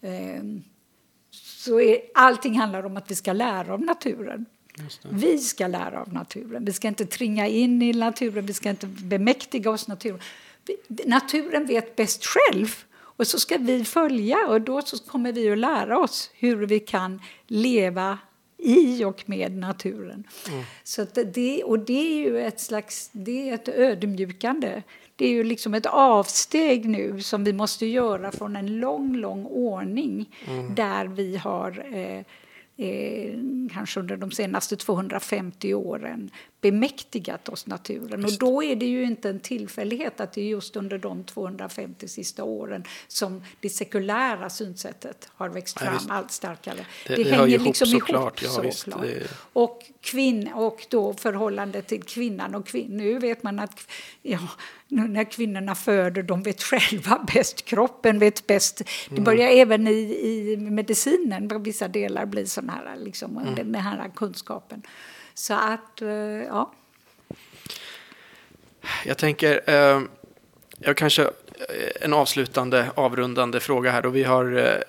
Ehm, 0.00 0.62
så 1.30 1.80
är, 1.80 1.98
allting 2.14 2.58
handlar 2.58 2.86
om 2.86 2.96
att 2.96 3.10
vi 3.10 3.14
ska 3.14 3.32
lära 3.32 3.72
av 3.72 3.80
naturen. 3.80 4.46
Vi 5.10 5.38
ska 5.38 5.66
lära 5.66 6.00
av 6.00 6.12
naturen. 6.12 6.64
Vi 6.64 6.72
ska 6.72 6.88
inte 6.88 7.06
tringa 7.06 7.48
in 7.48 7.82
i 7.82 7.92
naturen, 7.92 8.46
vi 8.46 8.54
ska 8.54 8.70
inte 8.70 8.86
bemäktiga 8.86 9.70
oss 9.70 9.88
naturen. 9.88 10.20
Naturen 11.04 11.66
vet 11.66 11.96
bäst 11.96 12.24
själv 12.24 12.84
och 12.94 13.26
så 13.26 13.38
ska 13.38 13.56
vi 13.56 13.84
följa 13.84 14.36
och 14.48 14.60
då 14.60 14.82
så 14.82 14.98
kommer 14.98 15.32
vi 15.32 15.50
att 15.50 15.58
lära 15.58 15.98
oss 15.98 16.30
hur 16.34 16.66
vi 16.66 16.80
kan 16.80 17.22
leva 17.46 18.18
i 18.58 19.04
och 19.04 19.22
med 19.26 19.52
naturen. 19.52 20.24
Mm. 20.48 20.64
Så 20.84 21.06
det, 21.34 21.64
och 21.64 21.78
det 21.78 22.12
är 22.12 22.26
ju 22.26 22.40
ett 22.40 22.60
slags 22.60 23.10
det 23.12 23.50
är 23.50 23.54
ett 23.54 23.68
ödmjukande. 23.68 24.82
Det 25.16 25.26
är 25.26 25.30
ju 25.30 25.44
liksom 25.44 25.74
ett 25.74 25.86
avsteg 25.86 26.88
nu 26.88 27.22
som 27.22 27.44
vi 27.44 27.52
måste 27.52 27.86
göra 27.86 28.32
från 28.32 28.56
en 28.56 28.80
lång, 28.80 29.16
lång 29.16 29.46
ordning 29.46 30.30
mm. 30.48 30.74
där 30.74 31.06
vi 31.06 31.36
har 31.36 31.96
eh, 31.96 32.24
eh, 32.76 33.34
kanske 33.72 34.00
under 34.00 34.16
de 34.16 34.30
senaste 34.30 34.76
250 34.76 35.74
åren 35.74 36.30
bemäktigat 36.64 37.48
oss 37.48 37.66
naturen. 37.66 38.20
Just. 38.20 38.42
Och 38.42 38.48
då 38.48 38.62
är 38.62 38.76
det 38.76 38.86
ju 38.86 39.04
inte 39.04 39.28
en 39.28 39.40
tillfällighet 39.40 40.20
att 40.20 40.32
det 40.32 40.40
är 40.40 40.44
just 40.44 40.76
under 40.76 40.98
de 40.98 41.24
250 41.24 42.08
sista 42.08 42.44
åren 42.44 42.84
som 43.08 43.42
det 43.60 43.70
sekulära 43.70 44.50
synsättet 44.50 45.28
har 45.34 45.48
växt 45.48 45.78
fram 45.80 45.98
ja, 46.08 46.14
allt 46.14 46.32
starkare. 46.32 46.86
Det, 47.06 47.16
det, 47.16 47.24
det 47.24 47.30
hänger 47.30 47.48
ihop 47.48 47.66
liksom 47.66 47.88
ihop 47.88 48.00
såklart. 48.00 48.42
Ja, 48.42 48.72
så 48.72 48.90
det... 48.90 49.30
Och, 49.52 49.82
kvinn, 50.00 50.52
och 50.52 50.86
då 50.90 51.14
förhållandet 51.14 51.86
till 51.86 52.02
kvinnan 52.02 52.54
och 52.54 52.66
kvinnan. 52.66 52.96
Nu 52.96 53.18
vet 53.18 53.42
man 53.42 53.58
att 53.58 53.90
ja, 54.22 54.38
när 54.88 55.30
kvinnorna 55.30 55.74
föder, 55.74 56.22
de 56.22 56.42
vet 56.42 56.62
själva 56.62 57.26
bäst. 57.34 57.64
Kroppen 57.64 58.18
vet 58.18 58.46
bäst. 58.46 58.78
Det 58.78 59.10
mm. 59.10 59.24
börjar 59.24 59.48
även 59.48 59.88
i, 59.88 59.92
i 59.92 60.56
medicinen 60.56 61.62
vissa 61.62 61.88
delar 61.88 62.26
bli 62.26 62.46
sån 62.46 62.68
här, 62.68 62.96
liksom, 62.96 63.38
mm. 63.38 63.54
den 63.54 63.74
här 63.74 64.10
kunskapen. 64.14 64.82
Så 65.34 65.54
att, 65.54 66.02
eh, 66.02 66.08
ja. 66.48 66.72
Jag 69.04 69.18
tänker, 69.18 69.60
eh, 69.66 70.00
jag 70.78 70.96
kanske 70.96 71.22
eh, 71.22 71.30
en 72.00 72.12
avslutande, 72.12 72.86
avrundande 72.94 73.60
fråga 73.60 73.90
här. 73.90 74.06
Och 74.06 74.16
vi 74.16 74.24
har 74.24 74.84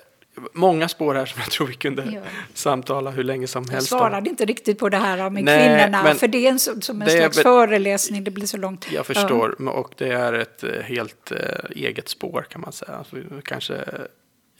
många 0.52 0.88
spår 0.88 1.14
här 1.14 1.26
som 1.26 1.40
jag 1.40 1.50
tror 1.50 1.66
vi 1.66 1.74
kunde 1.74 2.04
ja. 2.12 2.20
samtala 2.54 3.10
hur 3.10 3.24
länge 3.24 3.46
som 3.46 3.68
helst 3.68 3.90
Jag 3.90 4.00
svarade 4.00 4.30
inte 4.30 4.44
riktigt 4.44 4.78
på 4.78 4.88
det 4.88 4.96
här 4.96 5.30
med 5.30 5.44
Nej, 5.44 5.58
kvinnorna, 5.58 6.14
för 6.14 6.28
det 6.28 6.46
är 6.46 6.50
en, 6.50 6.58
som 6.58 7.02
en 7.02 7.10
slags 7.10 7.38
är, 7.38 7.42
föreläsning, 7.42 8.24
det 8.24 8.30
blir 8.30 8.46
så 8.46 8.56
långt. 8.56 8.92
Jag 8.92 9.06
förstår, 9.06 9.56
ja. 9.58 9.70
och 9.70 9.94
det 9.96 10.08
är 10.08 10.32
ett 10.32 10.64
helt 10.84 11.32
eget 11.70 12.08
spår 12.08 12.46
kan 12.50 12.60
man 12.60 12.72
säga. 12.72 12.92
Alltså, 12.92 13.16
kanske, 13.44 13.84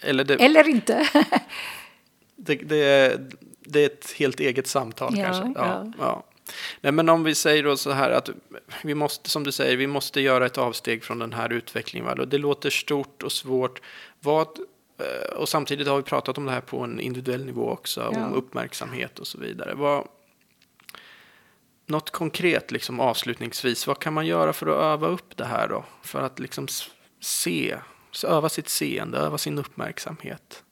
eller, 0.01 0.24
det, 0.24 0.34
eller 0.34 0.68
inte. 0.68 1.09
det, 2.37 2.55
det, 2.55 3.18
det 3.68 3.80
är 3.80 3.86
ett 3.86 4.12
helt 4.12 4.40
eget 4.40 4.66
samtal 4.66 5.18
ja, 5.18 5.24
kanske. 5.24 5.52
Ja, 5.60 5.92
ja. 5.98 6.24
Nej, 6.80 6.92
men 6.92 7.08
om 7.08 7.24
vi 7.24 7.34
säger 7.34 7.62
då 7.62 7.76
så 7.76 7.90
här 7.90 8.10
att 8.10 8.30
vi 8.82 8.94
måste, 8.94 9.30
som 9.30 9.44
du 9.44 9.52
säger, 9.52 9.76
vi 9.76 9.86
måste 9.86 10.20
göra 10.20 10.46
ett 10.46 10.58
avsteg 10.58 11.04
från 11.04 11.18
den 11.18 11.32
här 11.32 11.52
utvecklingen. 11.52 12.20
Och 12.20 12.28
det 12.28 12.38
låter 12.38 12.70
stort 12.70 13.22
och 13.22 13.32
svårt. 13.32 13.80
Vad, 14.20 14.46
eh, 14.98 15.36
och 15.36 15.48
samtidigt 15.48 15.88
har 15.88 15.96
vi 15.96 16.02
pratat 16.02 16.38
om 16.38 16.46
det 16.46 16.52
här 16.52 16.60
på 16.60 16.80
en 16.80 17.00
individuell 17.00 17.44
nivå 17.44 17.70
också, 17.70 18.10
ja. 18.12 18.26
om 18.26 18.34
uppmärksamhet 18.34 19.18
och 19.18 19.26
så 19.26 19.38
vidare. 19.38 19.74
Vad, 19.74 20.08
något 21.86 22.10
konkret 22.10 22.70
liksom 22.70 23.00
avslutningsvis, 23.00 23.86
vad 23.86 23.98
kan 23.98 24.12
man 24.12 24.26
göra 24.26 24.52
för 24.52 24.66
att 24.66 24.82
öva 24.82 25.06
upp 25.06 25.36
det 25.36 25.44
här 25.44 25.68
då? 25.68 25.84
För 26.02 26.20
att 26.20 26.38
liksom 26.38 26.66
se, 27.20 27.76
öva 28.26 28.48
sitt 28.48 28.68
seende, 28.68 29.18
öva 29.18 29.38
sin 29.38 29.58
uppmärksamhet 29.58 30.62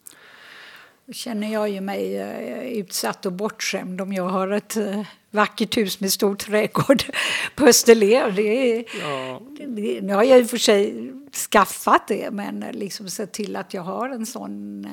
känner 1.13 1.53
jag 1.53 1.69
ju 1.69 1.81
mig 1.81 2.17
eh, 2.17 2.79
utsatt 2.79 3.27
och 3.27 3.33
bortskämd 3.33 4.01
om 4.01 4.13
jag 4.13 4.29
har 4.29 4.49
ett 4.49 4.77
eh, 4.77 5.07
vackert 5.31 5.77
hus 5.77 6.01
med 6.01 6.13
stor 6.13 6.35
trädgård 6.35 7.03
på 7.55 7.67
Österlen. 7.67 8.35
Det, 8.35 8.85
ja. 9.01 9.41
det, 9.69 10.01
nu 10.01 10.15
har 10.15 10.25
jag 10.25 10.41
i 10.41 10.45
och 10.45 10.51
för 10.51 10.59
sig 10.59 11.13
skaffat 11.51 12.09
det, 12.09 12.31
men 12.31 12.61
liksom 12.73 13.09
sett 13.09 13.33
till 13.33 13.57
att 13.57 13.75
jag 13.75 13.83
har 13.83 14.09
en 14.09 14.27
sån... 14.27 14.85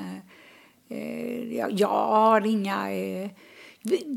Eh, 0.89 1.55
jag, 1.57 1.71
jag, 1.71 1.87
har 1.87 2.45
inga... 2.45 2.91
Eh, 2.91 3.29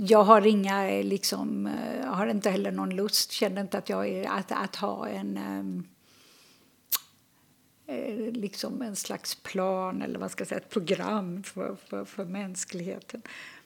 jag 0.00 0.22
har 0.22 0.46
inga, 0.46 0.86
liksom, 1.02 1.70
jag 2.02 2.10
har 2.10 2.26
inte 2.26 2.50
heller 2.50 2.72
någon 2.72 2.96
lust, 2.96 3.32
känner 3.32 3.60
inte 3.60 3.78
att 3.78 3.88
jag 3.88 4.08
är, 4.08 4.28
att, 4.28 4.52
att 4.52 4.76
ha 4.76 5.08
en 5.08 5.36
eh, 5.36 5.93
Eh, 7.86 8.32
liksom 8.32 8.82
en 8.82 8.96
slags 8.96 9.34
plan 9.34 10.02
eller 10.02 10.18
vad 10.18 10.30
ska 10.30 10.40
jag 10.40 10.48
säga, 10.48 10.60
ett 10.60 10.70
program 10.70 11.42
för, 11.42 11.76
för, 11.76 12.04
för 12.04 12.24
mänskligheten. 12.24 13.22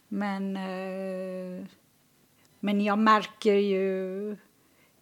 Men, 0.09 0.57
eh, 0.57 1.67
men 2.61 2.81
jag 2.81 2.99
märker 2.99 3.55
ju 3.55 4.37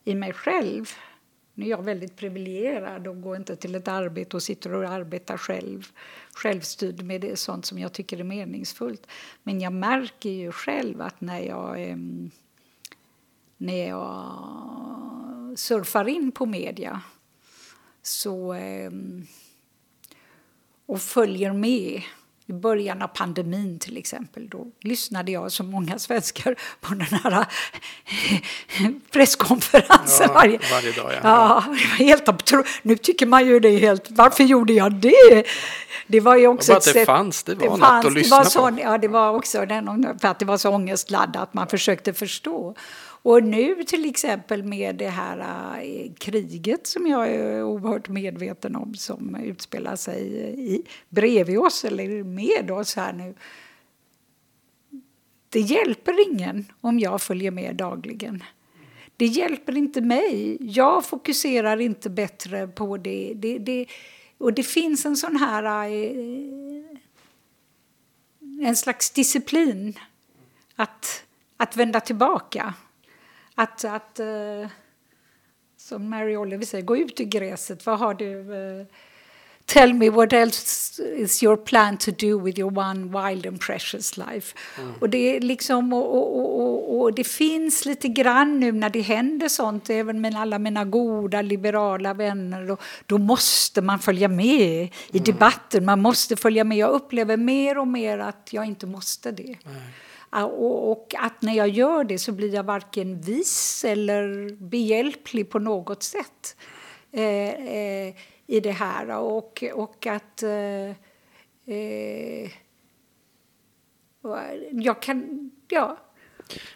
i 0.04 0.14
mig 0.14 0.32
själv 0.32 0.90
nu 1.58 1.64
är 1.64 1.70
jag 1.70 1.82
väldigt 1.82 2.16
privilegierad 2.16 3.06
och 3.06 3.22
går 3.22 3.36
inte 3.36 3.56
till 3.56 3.74
ett 3.74 3.88
arbete 3.88 4.36
och 4.36 4.42
sitter 4.42 4.74
och 4.74 4.88
arbetar 4.88 5.36
själv 5.36 5.92
självstyrd 6.32 7.02
med 7.02 7.20
det, 7.20 7.38
sånt 7.38 7.66
som 7.66 7.78
jag 7.78 7.92
tycker 7.92 8.20
är 8.20 8.24
meningsfullt. 8.24 9.06
Men 9.42 9.60
jag 9.60 9.72
märker 9.72 10.30
ju 10.30 10.52
själv 10.52 11.00
att 11.00 11.20
när 11.20 11.40
jag, 11.40 11.82
eh, 11.82 11.96
när 13.56 13.88
jag 13.88 15.58
surfar 15.58 16.08
in 16.08 16.32
på 16.32 16.46
media 16.46 17.02
så, 18.06 18.54
eh, 18.54 18.90
och 20.88 21.00
följer 21.02 21.52
med 21.52 22.02
i 22.48 22.52
början 22.52 23.02
av 23.02 23.08
pandemin 23.08 23.78
till 23.78 23.96
exempel, 23.96 24.48
då 24.48 24.66
lyssnade 24.80 25.32
jag 25.32 25.52
som 25.52 25.66
många 25.70 25.98
svenskar 26.06 26.54
på 26.80 26.94
den 26.94 27.00
här 27.22 27.46
presskonferensen 29.12 30.26
Ja, 30.28 30.32
varje, 30.34 30.58
varje 30.72 30.92
dag, 30.92 31.12
ja. 31.12 31.18
ja. 31.22 31.64
det 31.66 31.88
var 31.88 31.96
helt 32.06 32.26
abtro- 32.28 32.66
Nu 32.82 32.96
tycker 32.96 33.26
man 33.26 33.46
ju 33.46 33.60
det 33.60 33.68
är 33.68 33.78
helt, 33.78 34.06
varför 34.10 34.44
gjorde 34.44 34.72
jag 34.72 34.92
det? 34.94 35.44
Det 36.06 36.20
var 36.20 36.36
ju 36.36 36.46
också 36.46 36.72
bara 36.72 36.78
att 36.78 36.84
det 36.84 36.92
sätt- 36.92 37.06
fanns, 37.06 37.42
det 37.42 37.54
var 37.54 37.66
något 37.66 37.80
fanns, 37.80 38.06
att 38.06 38.14
det 38.14 38.18
lyssna 38.20 38.36
var 38.36 38.44
på. 38.44 38.50
så, 38.50 38.70
Ja, 38.82 38.98
det 38.98 39.08
var 39.08 39.30
också 39.34 39.66
den, 39.66 40.18
för 40.20 40.28
att 40.28 40.38
det 40.38 40.44
var 40.44 40.58
så 40.58 40.70
ångestladdat 40.70 41.42
att 41.42 41.54
man 41.54 41.66
försökte 41.68 42.12
förstå. 42.14 42.74
Och 43.26 43.42
nu 43.42 43.84
till 43.84 44.10
exempel 44.10 44.62
med 44.62 44.96
det 44.96 45.08
här 45.08 45.38
äh, 45.82 46.12
kriget 46.12 46.86
som 46.86 47.06
jag 47.06 47.28
är 47.28 47.62
oerhört 47.62 48.08
medveten 48.08 48.76
om 48.76 48.94
som 48.94 49.36
utspelar 49.36 49.96
sig 49.96 50.22
i, 50.74 50.82
bredvid 51.08 51.58
oss 51.58 51.84
eller 51.84 52.24
med 52.24 52.70
oss 52.70 52.96
här 52.96 53.12
nu. 53.12 53.34
Det 55.48 55.60
hjälper 55.60 56.32
ingen 56.32 56.64
om 56.80 56.98
jag 56.98 57.22
följer 57.22 57.50
med 57.50 57.76
dagligen. 57.76 58.44
Det 59.16 59.26
hjälper 59.26 59.76
inte 59.76 60.00
mig. 60.00 60.58
Jag 60.60 61.04
fokuserar 61.04 61.80
inte 61.80 62.10
bättre 62.10 62.68
på 62.68 62.96
det. 62.96 63.32
det, 63.36 63.58
det 63.58 63.86
och 64.38 64.52
det 64.52 64.62
finns 64.62 65.06
en 65.06 65.16
sån 65.16 65.36
här... 65.36 65.90
Äh, 65.90 66.98
En 68.60 68.76
slags 68.76 69.10
disciplin 69.10 69.98
att, 70.76 71.24
att 71.56 71.76
vända 71.76 72.00
tillbaka. 72.00 72.74
Att, 73.58 73.84
att 73.84 74.20
eh, 74.20 74.68
som 75.76 76.08
Mary 76.10 76.36
Oliver 76.36 76.64
säger, 76.66 76.84
gå 76.84 76.96
ut 76.96 77.20
i 77.20 77.24
gräset. 77.24 77.86
Vad 77.86 77.98
har 77.98 78.14
du... 78.14 78.54
eh, 78.80 78.86
Tell 79.68 79.94
me 79.94 80.10
what 80.10 80.32
else 80.32 81.02
is 81.02 81.42
your 81.42 81.56
plan 81.56 81.96
to 81.96 82.10
do 82.10 82.38
with 82.40 82.58
your 82.58 82.78
one 82.78 83.00
wild 83.04 83.46
and 83.46 83.60
precious 83.60 84.16
life. 84.16 84.56
Och, 85.00 85.10
det 85.10 85.36
är 85.36 85.40
liksom, 85.40 85.92
och, 85.92 86.14
och, 86.16 86.38
och, 86.38 86.60
och, 86.60 87.00
och 87.00 87.14
det 87.14 87.24
finns 87.24 87.84
lite 87.84 88.08
grann 88.08 88.60
nu 88.60 88.72
när 88.72 88.90
det 88.90 89.00
händer 89.00 89.48
sånt, 89.48 89.90
även 89.90 90.20
med 90.20 90.36
alla 90.36 90.58
mina 90.58 90.84
goda 90.84 91.42
liberala 91.42 92.14
vänner, 92.14 92.66
då, 92.66 92.76
då 93.06 93.18
måste 93.18 93.82
man 93.82 93.98
följa 93.98 94.28
med 94.28 94.88
i 95.12 95.18
debatten. 95.18 95.84
Man 95.84 96.02
måste 96.02 96.36
följa 96.36 96.64
med. 96.64 96.78
Jag 96.78 96.90
upplever 96.90 97.36
mer 97.36 97.78
och 97.78 97.88
mer 97.88 98.18
att 98.18 98.48
jag 98.52 98.64
inte 98.66 98.86
måste 98.86 99.30
det. 99.30 99.56
Ja, 99.64 99.70
Och, 100.30 100.90
och 100.90 101.14
att 101.18 101.42
när 101.42 101.54
jag 101.54 101.68
gör 101.68 102.04
det 102.04 102.18
så 102.18 102.32
blir 102.32 102.54
jag 102.54 102.62
varken 102.62 103.20
vis 103.20 103.84
eller 103.84 104.50
behjälplig 104.62 105.50
på 105.50 105.58
något 105.58 106.02
sätt 106.02 106.56
eh, 107.12 107.50
eh, 107.50 108.14
i 108.46 108.60
det 108.60 108.70
här. 108.72 109.10
Och, 109.18 109.64
och 109.74 110.06
att... 110.06 110.42
Eh, 110.42 110.92
jag 114.72 115.02
kan... 115.02 115.50
Ja. 115.68 115.96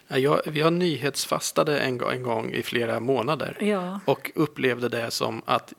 Ja, 0.07 0.17
Jag, 0.17 0.57
jag 0.57 0.73
nyhetsfastade 0.73 1.79
en, 1.79 1.97
gång- 1.97 2.11
en 2.11 2.23
gång 2.23 2.51
i 2.51 2.63
flera 2.63 2.99
månader 2.99 3.57
Ja. 3.61 3.99
och 4.05 4.31
upplevde 4.35 4.89
det 4.89 5.11
som 5.11 5.41
att 5.45 5.73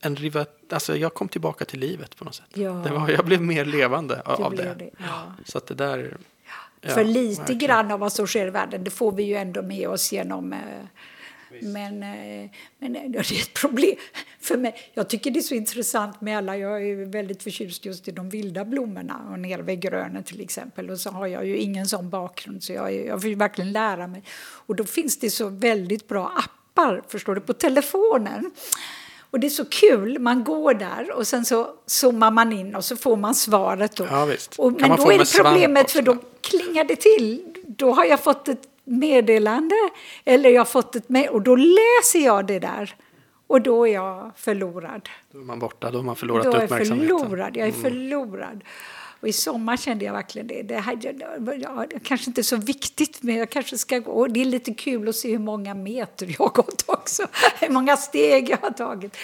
en 0.00 0.16
riva, 0.16 0.46
alltså 0.70 0.96
jag 0.96 1.14
kom 1.14 1.28
tillbaka 1.28 1.64
till 1.64 1.80
livet 1.80 2.16
på 2.16 2.24
något 2.24 2.34
sätt. 2.34 2.46
Ja. 2.54 2.70
Det 2.70 2.90
var, 2.90 3.08
jag 3.08 3.24
blev 3.26 3.42
mer 3.42 3.64
levande 3.64 4.20
av, 4.22 4.54
det. 4.54 4.74
det, 4.78 4.90
ja. 4.98 5.32
Så 5.44 5.58
att 5.58 5.66
det 5.66 5.74
där... 5.74 6.16
ja, 6.80 6.94
För 6.94 7.04
lite 7.04 7.40
verkligen. 7.40 7.58
grann 7.58 7.90
av 7.90 8.00
vad 8.00 8.12
som 8.12 8.26
sker 8.26 8.46
i 8.46 8.50
världen, 8.50 8.84
det 8.84 8.90
får 8.90 9.12
vi 9.12 9.22
ju 9.22 9.34
ändå 9.34 9.62
med 9.62 9.88
oss 9.88 10.12
genom... 10.12 10.52
Eh, 10.52 10.58
men, 11.62 12.02
eh, 12.02 12.50
men 12.78 12.96
eh, 12.96 13.02
det 13.10 13.18
är 13.18 13.20
ett 13.20 13.54
problem 13.54 13.96
för 14.40 14.56
mig. 14.56 14.74
Jag 14.94 15.08
tycker 15.08 15.30
det 15.30 15.38
är 15.38 15.42
så 15.42 15.54
intressant 15.54 16.20
med 16.20 16.38
alla, 16.38 16.56
jag 16.56 16.88
är 16.88 17.12
väldigt 17.12 17.42
förtjust 17.42 17.84
just 17.84 18.08
i 18.08 18.10
de 18.10 18.28
vilda 18.28 18.64
blommorna 18.64 19.28
och 19.32 19.38
nere 19.38 19.62
vid 19.62 19.80
grönet 19.80 20.26
till 20.26 20.40
exempel. 20.40 20.90
Och 20.90 21.00
så 21.00 21.10
har 21.10 21.26
jag 21.26 21.46
ju 21.46 21.56
ingen 21.56 21.86
sån 21.86 22.10
bakgrund 22.10 22.62
så 22.62 22.72
jag, 22.72 22.94
jag 22.94 23.22
får 23.22 23.36
verkligen 23.36 23.72
lära 23.72 24.06
mig. 24.06 24.22
Och 24.66 24.76
då 24.76 24.84
finns 24.84 25.18
det 25.18 25.30
så 25.30 25.48
väldigt 25.48 26.08
bra 26.08 26.32
appar, 26.36 27.02
förstår 27.08 27.34
du, 27.34 27.40
på 27.40 27.52
telefonen. 27.52 28.50
Och 29.30 29.40
det 29.40 29.46
är 29.46 29.50
så 29.50 29.64
kul, 29.64 30.18
man 30.18 30.44
går 30.44 30.74
där 30.74 31.12
och 31.12 31.26
sen 31.26 31.44
så 31.44 31.68
zoomar 31.86 32.30
man 32.30 32.52
in 32.52 32.74
och 32.74 32.84
så 32.84 32.96
får 32.96 33.16
man 33.16 33.34
svaret. 33.34 33.96
Då. 33.96 34.06
Ja, 34.10 34.24
visst. 34.24 34.54
Och, 34.58 34.72
men 34.72 34.96
då 34.96 35.12
är 35.12 35.18
det 35.18 35.42
problemet 35.42 35.90
för 35.90 36.02
då 36.02 36.16
klingar 36.40 36.84
det 36.84 36.96
till. 36.96 37.44
Då 37.66 37.92
har 37.92 38.04
jag 38.04 38.20
fått 38.20 38.48
ett 38.48 38.68
meddelande 38.84 39.74
eller 40.24 40.50
jag 40.50 40.68
fått 40.68 40.96
ett 40.96 41.08
mail 41.08 41.28
och 41.28 41.42
då 41.42 41.56
läser 41.56 42.18
jag 42.24 42.46
det 42.46 42.58
där. 42.58 42.94
Och 43.46 43.62
då 43.62 43.88
är 43.88 43.94
jag 43.94 44.30
förlorad. 44.36 45.08
Då 45.32 45.38
är 45.38 45.42
man 45.44 45.58
borta, 45.58 45.90
då 45.90 45.98
har 45.98 46.04
man 46.04 46.16
förlorat 46.16 46.44
Då 46.44 46.52
är 46.52 46.64
uppmärksamheten. 46.64 47.18
förlorad. 47.18 47.56
Jag 47.56 47.68
är 47.68 47.72
förlorad. 47.72 48.64
Och 49.20 49.28
i 49.28 49.32
sommar 49.32 49.76
kände 49.76 50.04
jag 50.04 50.12
verkligen 50.12 50.46
det. 50.46 50.62
Det, 50.62 50.76
här, 50.76 50.98
ja, 51.62 51.86
det 51.90 52.00
kanske 52.02 52.30
inte 52.30 52.40
är 52.40 52.42
så 52.42 52.56
viktigt, 52.56 53.22
men 53.22 53.36
jag 53.36 53.50
kanske 53.50 53.78
ska 53.78 53.98
gå. 53.98 54.10
Och 54.10 54.30
det 54.30 54.40
är 54.40 54.44
lite 54.44 54.74
kul 54.74 55.08
att 55.08 55.16
se 55.16 55.30
hur 55.30 55.38
många 55.38 55.74
meter 55.74 56.26
jag 56.26 56.38
har 56.38 56.48
gått 56.48 56.84
också. 56.86 57.26
Hur 57.60 57.68
många 57.68 57.96
steg 57.96 58.48
jag 58.50 58.56
har 58.56 58.70
tagit. 58.70 59.16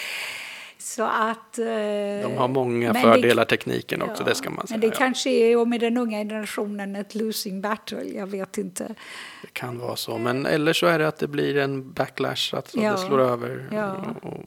Så 0.85 1.03
att... 1.03 1.57
eh, 1.59 1.65
De 1.65 2.37
har 2.37 2.47
många 2.47 2.93
fördelar, 2.93 3.45
tekniken 3.45 4.01
också, 4.01 4.23
ja, 4.23 4.29
det 4.29 4.35
ska 4.35 4.49
man 4.49 4.67
säga. 4.67 4.77
Men 4.77 4.89
det 4.89 4.95
ja. 4.95 4.97
kanske 4.97 5.29
är, 5.29 5.57
och 5.57 5.67
med 5.67 5.79
den 5.79 5.97
unga 5.97 6.17
generationen, 6.17 6.95
ett 6.95 7.15
losing 7.15 7.61
battle. 7.61 8.03
Jag 8.03 8.27
vet 8.27 8.57
inte. 8.57 8.95
Det 9.41 9.53
kan 9.53 9.79
vara 9.79 9.95
så. 9.95 10.17
Men 10.17 10.45
eller 10.45 10.73
så 10.73 10.85
är 10.85 10.99
det 10.99 11.07
att 11.07 11.17
det 11.17 11.27
blir 11.27 11.57
en 11.57 11.91
backlash, 11.93 12.55
att 12.55 12.75
Ja. 12.75 12.91
det 12.91 12.97
slår 12.97 13.19
över. 13.19 13.67
Och, 13.73 14.23
och, 14.31 14.39
och 14.39 14.43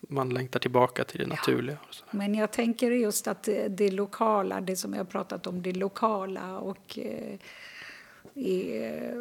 man 0.00 0.30
längtar 0.30 0.60
tillbaka 0.60 1.04
till 1.04 1.20
det 1.20 1.26
naturliga. 1.26 1.76
Men 2.10 2.34
jag 2.34 2.50
tänker 2.50 2.90
just 2.90 3.28
att 3.28 3.42
det, 3.42 3.68
det 3.68 3.90
lokala, 3.90 4.60
det 4.60 4.76
som 4.76 4.92
jag 4.92 5.00
har 5.00 5.04
pratat 5.04 5.46
om, 5.46 5.62
det 5.62 5.72
lokala 5.72 6.58
och 6.58 6.98
eh, 6.98 7.38
är, 8.34 9.14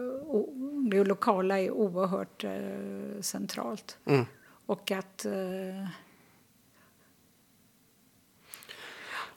det 0.89 1.03
lokala 1.03 1.59
är 1.59 1.71
oerhört 1.71 2.43
eh, 2.43 2.51
centralt. 3.21 3.97
Mm. 4.05 4.25
Och 4.73 4.91
att 4.91 5.25
eh, 5.25 5.87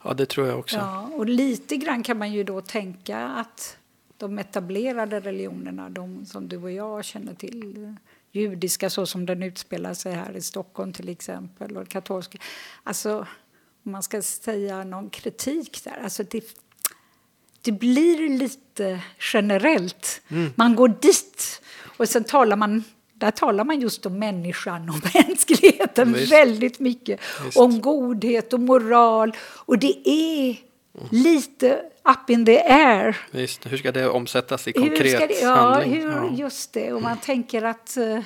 Ja, 0.03 0.15
det 0.15 0.27
tror 0.27 0.47
jag 0.47 0.59
också. 0.59 0.77
Ja, 0.77 1.11
och 1.15 1.27
lite 1.27 1.77
grann 1.77 2.03
kan 2.03 2.19
man 2.19 2.33
ju 2.33 2.45
då 2.45 2.61
tänka 2.61 3.19
att 3.19 3.77
de 4.17 4.39
etablerade 4.39 5.21
religionerna, 5.21 5.91
de 5.91 6.27
som 6.27 6.49
du 6.49 6.57
och 6.57 6.73
jag 6.73 7.05
känner 7.05 7.35
till, 7.35 7.95
judiska 8.33 8.91
så 8.91 9.07
som 9.07 9.27
den 9.27 9.43
utspelar 9.43 9.95
sig 9.95 10.13
här 10.13 10.37
i 10.37 10.43
Stockholm 10.43 10.93
till 10.93 11.09
exempel, 11.09 11.77
och 11.77 11.89
katolska. 11.89 12.39
Alltså, 12.83 13.27
om 13.85 13.93
man 13.93 14.03
ska 14.03 14.23
säga 14.23 14.85
någon 14.85 15.11
kritik 15.11 15.85
där, 15.85 15.99
alltså 16.05 16.23
det, 16.23 16.59
det 17.63 17.73
blir 17.73 18.39
lite 18.39 19.03
generellt. 19.33 20.23
Man 20.55 20.77
går 20.77 20.89
dit 20.89 21.63
och 21.97 22.09
sen 22.09 22.25
talar 22.25 22.57
man 22.57 22.85
där 23.19 23.31
talar 23.31 23.65
man 23.65 23.81
just 23.81 24.07
om 24.07 24.19
människan 24.19 24.89
och 24.91 25.15
mänskligheten 25.27 26.13
Visst. 26.13 26.33
väldigt 26.33 26.81
mycket. 26.81 27.21
Visst. 27.45 27.57
Om 27.59 27.81
godhet 27.81 28.53
och 28.53 28.61
moral. 28.61 29.33
Och 29.67 29.79
det 29.79 30.09
är 30.09 30.57
lite 31.11 31.79
up 32.05 32.31
in 32.31 32.47
the 32.47 32.59
air. 32.61 33.17
Visst, 33.31 33.67
hur 33.67 33.77
ska 33.77 33.93
det 33.93 34.09
omsättas 34.09 34.69
i 34.69 34.73
konkret 34.73 35.29
det, 35.29 35.41
ja, 35.43 35.49
handling? 35.55 35.93
hur, 36.03 36.11
Ja. 36.11 36.31
just 36.37 36.73
det. 36.73 36.93
Och 36.93 37.03
man 37.03 37.17
tänker 37.19 37.63
att 37.63 37.97
eh, 37.97 38.19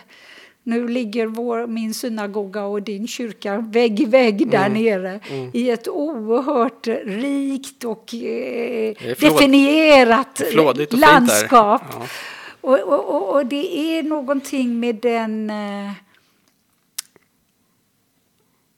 nu 0.63 0.89
ligger 0.89 1.27
vår, 1.27 1.67
min 1.67 1.95
synagoga 1.95 2.65
och 2.65 2.83
din 2.83 3.07
kyrka 3.09 3.59
vägg 3.59 4.01
i 4.01 4.05
vägg 4.05 4.51
där 4.51 4.67
Mm. 4.67 4.83
nere 4.83 5.21
i 5.53 5.71
ett 5.71 5.89
oerhört 5.89 6.87
rikt 7.07 7.85
och 7.85 8.15
eh, 8.15 8.95
definierat 9.21 10.43
landskap. 10.91 11.83
Ja. 11.93 12.07
Och, 12.61 12.79
och, 12.81 13.15
och, 13.15 13.35
och 13.35 13.47
det 13.47 13.79
är 13.79 14.03
någonting 14.03 14.81
med 14.81 14.97
den... 14.97 15.51
eh, 15.51 15.93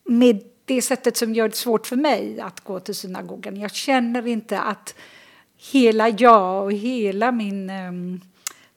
Med 0.05 0.43
det 0.65 0.83
sättet 0.83 1.17
som 1.17 1.35
gör 1.35 1.49
det 1.49 1.55
svårt 1.57 1.87
för 1.87 1.97
mig 1.97 2.41
att 2.41 2.61
gå 2.61 2.81
till 2.81 2.95
synagogan. 2.95 3.57
Jag 3.57 3.75
känner 3.75 4.27
inte 4.27 4.61
att 4.61 4.95
hela 5.73 6.09
jag 6.09 6.65
och 6.65 6.73
hela 6.73 7.33
min... 7.33 7.71
eh, 7.71 7.93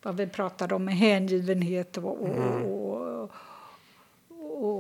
Vad 0.01 0.17
vi 0.17 0.27
pratade 0.27 0.75
om, 0.75 0.87
hängivenhet 0.87 1.97
och, 1.97 2.21
och, 2.21 2.29
och, 2.65 3.31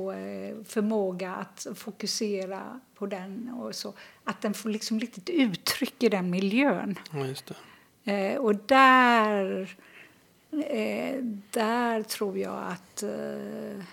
och 0.03 0.13
eh, 0.13 0.55
förmåga 0.65 1.35
att 1.35 1.67
fokusera 1.75 2.79
på 2.95 3.05
den 3.05 3.49
och 3.49 3.75
så. 3.75 3.93
Att 4.23 4.41
den 4.41 4.53
får 4.53 4.69
liksom 4.69 4.99
riktigt 4.99 5.29
uttryck 5.29 6.03
i 6.03 6.09
den 6.09 6.29
miljön. 6.29 6.99
Ja, 7.11 7.25
just 7.25 7.45
det. 8.03 8.11
Eh, 8.11 8.37
och 8.37 8.55
där, 8.55 9.75
eh, 10.61 11.23
där 11.51 12.03
tror 12.03 12.37
jag 12.37 12.63
att 12.67 13.03
eh, 13.03 13.83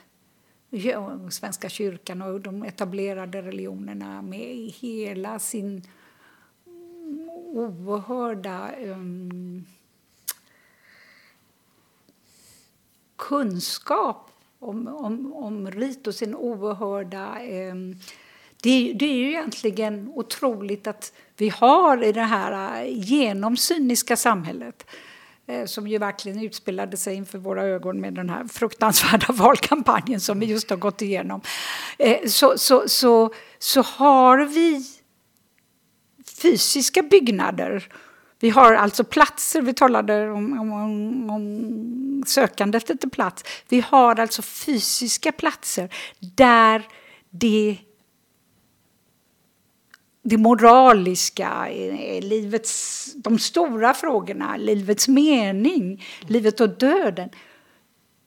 Svenska 1.31 1.69
kyrkan 1.69 2.23
och 2.23 2.41
de 2.41 2.63
etablerade 2.63 3.43
religionerna 3.43 4.23
med 4.23 4.73
hela 4.81 5.39
sin 5.39 5.83
oerhörda 7.55 8.71
um, 8.85 9.67
kunskap 13.17 14.31
om, 14.59 14.89
om, 14.89 15.33
om 15.33 15.71
rit 15.71 16.07
och 16.07 16.15
sin 16.15 16.35
oerhörda... 16.35 17.39
Ehm, 17.41 17.97
det, 18.63 18.93
det, 18.93 19.05
är 19.05 19.15
ju 19.15 19.29
egentligen 19.29 20.09
otroligt 20.15 20.87
att 20.87 21.13
vi 21.37 21.49
har 21.49 22.05
i 22.05 22.13
det 22.13 22.23
här 22.23 22.83
eh, 22.83 22.99
genomsyniska 22.99 24.17
samhället. 24.17 24.87
Eh, 25.47 25.67
som 25.67 25.89
ju 25.89 25.99
verkligen 25.99 26.45
utspelade 26.45 26.97
sig 26.97 27.15
inför 27.15 27.39
våra 27.39 27.63
ögon 27.63 28.01
med 28.01 28.15
den 28.15 28.31
här 28.31 28.45
fruktansvärda 28.45 29.27
valkampanjen 29.33 30.21
som 30.21 30.41
vi 30.41 30.47
just 30.47 30.71
har 30.71 30.77
gått 30.77 31.03
igenom. 31.03 31.41
Eh, 31.99 32.27
så, 32.27 32.59
så, 32.59 32.89
så, 32.89 33.33
så 33.59 33.83
har 33.83 34.39
vi 34.39 34.85
fysiska 36.43 37.03
byggnader 37.03 37.89
vi 38.43 38.51
har 38.51 38.75
alltså 38.75 39.05
platser, 39.05 39.63
vi 39.63 39.75
talade 39.75 40.31
om, 40.31 40.61
om, 40.61 41.31
om 41.31 42.25
sökandet 42.27 42.91
efter 42.91 43.09
plats. 43.09 43.45
Vi 43.69 43.81
har 43.81 44.21
alltså 44.21 44.43
fysiska 44.43 45.33
platser 45.33 45.95
där 46.21 46.87
det 47.31 47.79
det 50.23 50.37
moraliska, 50.37 51.69
livets, 52.21 53.13
de 53.15 53.39
stora 53.39 53.95
frågorna, 53.95 54.57
livets 54.57 55.09
mening, 55.09 56.05
livet 56.21 56.61
och 56.61 56.69
döden 56.69 57.31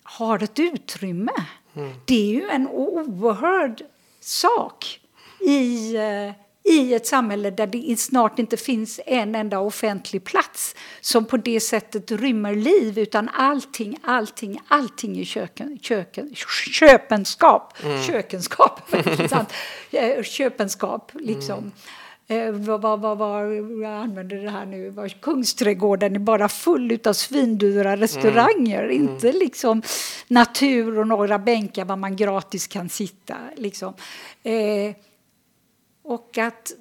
har 0.03 0.43
ett 0.43 0.59
utrymme. 0.59 1.31
Mm. 1.75 1.93
Det 2.05 2.15
är 2.15 2.41
ju 2.41 2.49
en 2.49 2.67
oerhörd 2.67 3.81
sak 4.19 4.99
i 5.39 5.95
eh, 5.95 6.44
i 6.65 6.93
ett 6.93 7.07
samhälle 7.07 7.51
där 7.51 7.67
det 7.67 7.99
snart 7.99 8.39
inte 8.39 8.57
finns 8.57 8.99
en 9.05 9.35
enda 9.35 9.59
offentlig 9.59 10.23
plats 10.23 10.75
som 11.01 11.25
på 11.25 11.37
det 11.37 11.59
sättet 11.59 12.11
rymmer 12.11 12.55
liv 12.55 12.99
utan 12.99 13.29
allting, 13.29 13.97
allting, 14.03 14.59
allting 14.67 15.19
är 15.19 15.23
köken, 15.23 15.79
köken, 15.81 16.35
köpenskap. 16.71 17.73
Mm. 17.83 18.03
Kökenskap, 18.03 18.81
köpenskap 20.23 21.11
liksom. 21.13 21.57
Mm. 21.57 21.71
Eh, 22.27 22.51
vad, 22.51 22.81
vad, 22.81 22.99
vad, 22.99 23.17
vad, 23.17 23.55
jag 23.55 23.91
använder 23.91 24.37
det 24.37 24.49
här 24.49 24.65
nu, 24.65 24.89
var 24.89 25.07
Kungsträdgården 25.07 26.15
är 26.15 26.19
bara 26.19 26.49
full 26.49 26.99
av 27.05 27.13
svindyra 27.13 27.97
restauranger. 27.97 28.83
Mm. 28.83 28.95
Inte 28.95 29.31
liksom 29.31 29.81
natur 30.27 30.99
och 30.99 31.07
några 31.07 31.39
bänkar 31.39 31.85
där 31.85 31.95
man 31.95 32.15
gratis 32.15 32.67
kan 32.67 32.89
sitta. 32.89 33.35
Liksom. 33.55 33.93
Eh, 34.43 34.95
och 36.05 36.37
att 36.37 36.71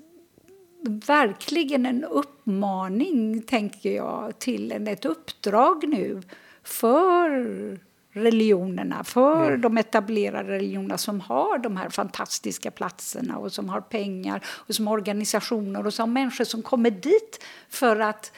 verkligen 1.07 1.87
en 1.87 2.05
uppmaning, 2.05 3.43
tänker 3.43 3.91
jag, 3.91 4.39
till 4.39 4.73
en, 4.73 4.89
ett 4.89 5.05
uppdrag 5.05 5.89
nu 5.89 6.23
för 6.63 7.81
religionerna, 8.11 9.05
för 9.05 9.49
mm. 9.49 9.61
de 9.61 9.79
etablerade 9.79 10.53
religionerna 10.53 10.99
som 10.99 11.21
har 11.21 11.59
de 11.59 11.77
här 11.77 11.89
fantastiska 11.89 12.71
platserna 12.71 13.39
och 13.39 13.53
som 13.53 13.69
har 13.69 13.81
pengar 13.81 14.45
och 14.47 14.75
som 14.75 14.87
har 14.87 14.95
organisationer 14.95 15.87
och 15.87 15.95
som 15.95 16.13
människor 16.13 16.45
som 16.45 16.63
kommer 16.63 16.91
dit 16.91 17.45
för 17.69 18.01
att, 18.01 18.33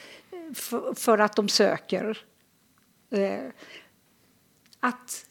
för, 0.55 0.93
för 0.93 1.17
att 1.17 1.35
de 1.35 1.49
söker. 1.49 2.17
Eh, 3.11 3.51
att 4.79 5.27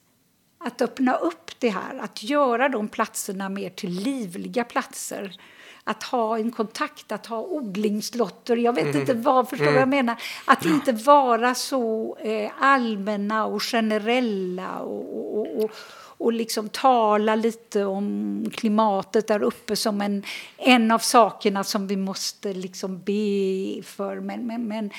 att 0.57 0.81
öppna 0.81 1.13
upp 1.13 1.46
det 1.59 1.69
här, 1.69 1.99
att 1.99 2.23
göra 2.23 2.69
de 2.69 2.87
platserna 2.87 3.49
mer 3.49 3.69
till 3.69 3.91
livliga 3.91 4.63
platser. 4.63 5.41
Att 5.83 6.03
ha 6.03 6.37
en 6.37 6.51
kontakt, 6.51 7.11
att 7.11 7.25
ha 7.25 7.41
odlingslotter. 7.41 8.57
Jag 8.57 8.73
vet 8.73 8.85
mm. 8.85 9.01
inte 9.01 9.13
vad, 9.13 9.49
förstår 9.49 9.65
mm. 9.65 9.73
vad 9.73 9.81
jag 9.81 9.87
mm. 9.87 10.05
menar? 10.05 10.21
Att 10.45 10.65
inte 10.65 10.91
vara 10.91 11.55
så 11.55 12.17
eh, 12.19 12.51
allmänna 12.59 13.45
och 13.45 13.63
generella 13.63 14.79
och, 14.79 15.39
och, 15.39 15.63
och, 15.63 15.71
och 16.17 16.33
liksom 16.33 16.69
tala 16.69 17.35
lite 17.35 17.85
om 17.85 18.45
klimatet 18.53 19.27
där 19.27 19.43
uppe 19.43 19.75
som 19.75 20.01
en, 20.01 20.23
en 20.57 20.91
av 20.91 20.99
sakerna 20.99 21.63
som 21.63 21.87
vi 21.87 21.97
måste 21.97 22.53
liksom 22.53 22.99
be 22.99 23.83
för. 23.83 24.19
Men, 24.19 24.47
men, 24.47 24.67
men 24.67 24.91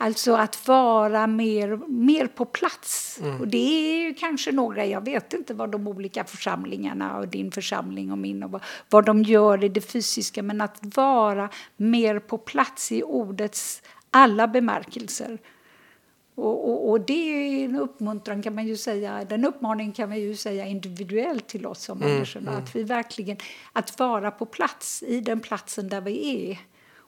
Alltså 0.00 0.34
att 0.34 0.68
vara 0.68 1.26
mer, 1.26 1.76
mer 1.88 2.26
på 2.26 2.44
plats. 2.44 3.18
Mm. 3.22 3.40
Och 3.40 3.48
det 3.48 3.58
är 3.58 4.14
kanske 4.14 4.52
några, 4.52 4.84
jag 4.86 5.04
vet 5.04 5.34
inte 5.34 5.54
vad 5.54 5.70
de 5.70 5.88
olika 5.88 6.24
församlingarna 6.24 7.18
och 7.18 7.28
din 7.28 7.52
församling 7.52 8.12
och 8.12 8.18
min 8.18 8.42
och 8.42 8.50
vad, 8.50 8.62
vad 8.90 9.04
de 9.04 9.22
gör 9.22 9.64
i 9.64 9.68
det 9.68 9.80
fysiska, 9.80 10.42
men 10.42 10.60
att 10.60 10.78
vara 10.96 11.50
mer 11.76 12.18
på 12.18 12.38
plats 12.38 12.92
i 12.92 13.02
ordets 13.02 13.82
alla 14.10 14.48
bemärkelser. 14.48 15.38
Och, 16.34 16.68
och, 16.68 16.90
och, 16.90 17.00
det 17.00 17.12
är 17.12 17.64
en 17.64 17.76
uppmuntran 17.76 18.42
kan 18.42 18.54
man 18.54 18.66
ju 18.66 18.76
säga, 18.76 19.24
den 19.24 19.44
uppmaningen 19.44 19.92
kan 19.92 20.08
man 20.08 20.20
ju 20.20 20.36
säga 20.36 20.66
individuellt 20.66 21.48
till 21.48 21.66
oss 21.66 21.82
som 21.82 22.02
mm, 22.02 22.14
människor. 22.14 22.40
Mm. 22.40 22.54
Att 22.54 22.76
vi 22.76 22.82
verkligen, 22.82 23.36
att 23.72 23.98
vara 23.98 24.30
på 24.30 24.46
plats 24.46 25.02
i 25.02 25.20
den 25.20 25.40
platsen 25.40 25.88
där 25.88 26.00
vi 26.00 26.50
är 26.50 26.58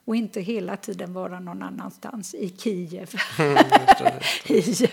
och 0.05 0.15
inte 0.15 0.41
hela 0.41 0.77
tiden 0.77 1.13
vara 1.13 1.39
någon 1.39 1.61
annanstans, 1.61 2.33
i 2.35 2.49
Kiev, 2.57 3.09
mm, 3.39 3.57
i 4.47 4.87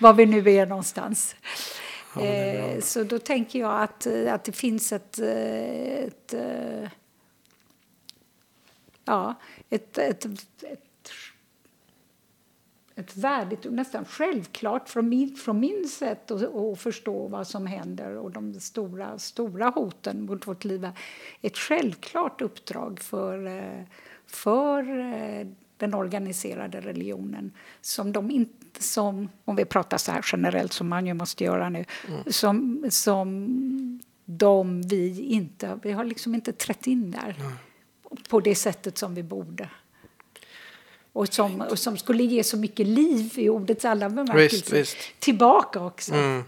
var 0.00 0.12
vi 0.12 0.26
nu 0.26 0.50
är 0.50 0.66
någonstans. 0.66 1.36
Ja, 2.14 2.20
är 2.20 2.74
eh, 2.74 2.80
så 2.80 3.04
då 3.04 3.18
tänker 3.18 3.58
jag 3.58 3.82
att, 3.82 4.06
eh, 4.06 4.34
att 4.34 4.44
det 4.44 4.52
finns 4.52 4.92
ett, 4.92 5.18
eh, 5.18 6.04
ett, 6.04 6.34
ja, 9.04 9.34
ett, 9.70 9.98
ett, 9.98 10.24
ett 10.62 10.80
ett 12.94 13.16
värdigt 13.16 13.66
och 13.66 13.72
nästan 13.72 14.04
självklart 14.04 14.88
från 14.88 15.08
min, 15.08 15.36
från 15.36 15.60
min 15.60 15.88
sätt 15.88 16.30
att, 16.30 16.54
att 16.54 16.80
förstå 16.80 17.28
vad 17.28 17.46
som 17.46 17.66
händer 17.66 18.16
och 18.16 18.30
de 18.30 18.60
stora, 18.60 19.18
stora 19.18 19.68
hoten 19.68 20.24
mot 20.24 20.46
vårt 20.46 20.64
liv. 20.64 20.88
Ett 21.42 21.58
självklart 21.58 22.40
uppdrag 22.40 23.00
för 23.00 23.46
för 24.30 24.98
eh, 24.98 25.46
den 25.76 25.94
organiserade 25.94 26.80
religionen 26.80 27.52
som 27.80 28.12
de 28.12 28.30
inte, 28.30 28.82
som, 28.82 29.28
om 29.44 29.56
vi 29.56 29.64
pratar 29.64 29.98
så 29.98 30.12
här 30.12 30.24
generellt 30.32 30.72
som 30.72 30.88
man 30.88 31.06
ju 31.06 31.14
måste 31.14 31.44
göra 31.44 31.68
nu, 31.68 31.84
mm. 32.08 32.32
som, 32.32 32.86
som 32.90 34.00
de 34.24 34.82
vi 34.82 35.20
inte, 35.20 35.78
vi 35.82 35.92
har 35.92 36.04
liksom 36.04 36.34
inte 36.34 36.52
trätt 36.52 36.86
in 36.86 37.10
där 37.10 37.36
mm. 37.40 37.52
på 38.28 38.40
det 38.40 38.54
sättet 38.54 38.98
som 38.98 39.14
vi 39.14 39.22
borde. 39.22 39.68
Och 41.12 41.28
som, 41.34 41.60
och 41.60 41.78
som 41.78 41.96
skulle 41.96 42.22
ge 42.22 42.44
så 42.44 42.56
mycket 42.56 42.86
liv 42.86 43.32
i 43.36 43.48
ordets 43.48 43.84
alla 43.84 44.10
bemärkelser 44.10 44.88
tillbaka 45.18 45.84
också. 45.84 46.14
Mm. 46.14 46.44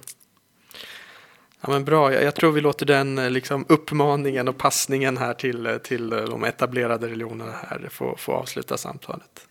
Ja, 1.65 1.71
men 1.71 1.85
bra, 1.85 2.13
jag, 2.13 2.23
jag, 2.23 2.35
tror 2.35 2.53
vi 2.53 2.61
låter 2.61 2.87
den 2.87 3.19
eh, 3.19 3.31
liksom, 3.31 3.65
uppmaningen 3.69 4.49
och 4.49 4.59
passningen 4.59 5.17
här 5.17 5.35
till, 5.35 5.67
eh, 5.67 5.77
till 5.77 6.13
eh, 6.13 6.19
de 6.19 6.45
etablerade 6.45 7.07
religionerna 7.07 7.53
här 7.69 7.89
få, 7.91 8.17
få 8.19 8.33
avsluta 8.33 8.77
samtalet. 8.77 9.47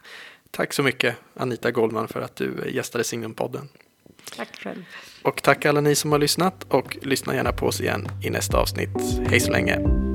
Tack 0.52 0.74
så 0.74 0.84
mycket 0.84 1.16
Anita 1.34 1.72
Goldman 1.72 2.08
för 2.08 2.22
att 2.22 2.36
du 2.36 2.72
gästade 2.74 3.04
Signumpodden. 3.04 3.70
Tack 4.38 4.60
själv. 4.60 4.84
Och 5.22 5.44
tack 5.44 5.66
alla 5.66 5.82
ni 5.82 5.96
som 5.96 6.12
har 6.12 6.20
lyssnat 6.20 6.66
och 6.68 6.98
lyssna 7.02 7.36
gärna 7.36 7.52
på 7.52 7.66
oss 7.66 7.82
igen 7.82 8.08
i 8.24 8.30
nästa 8.30 8.58
avsnitt. 8.58 8.98
Hej 9.30 9.40
så 9.40 9.52
länge! 9.52 10.11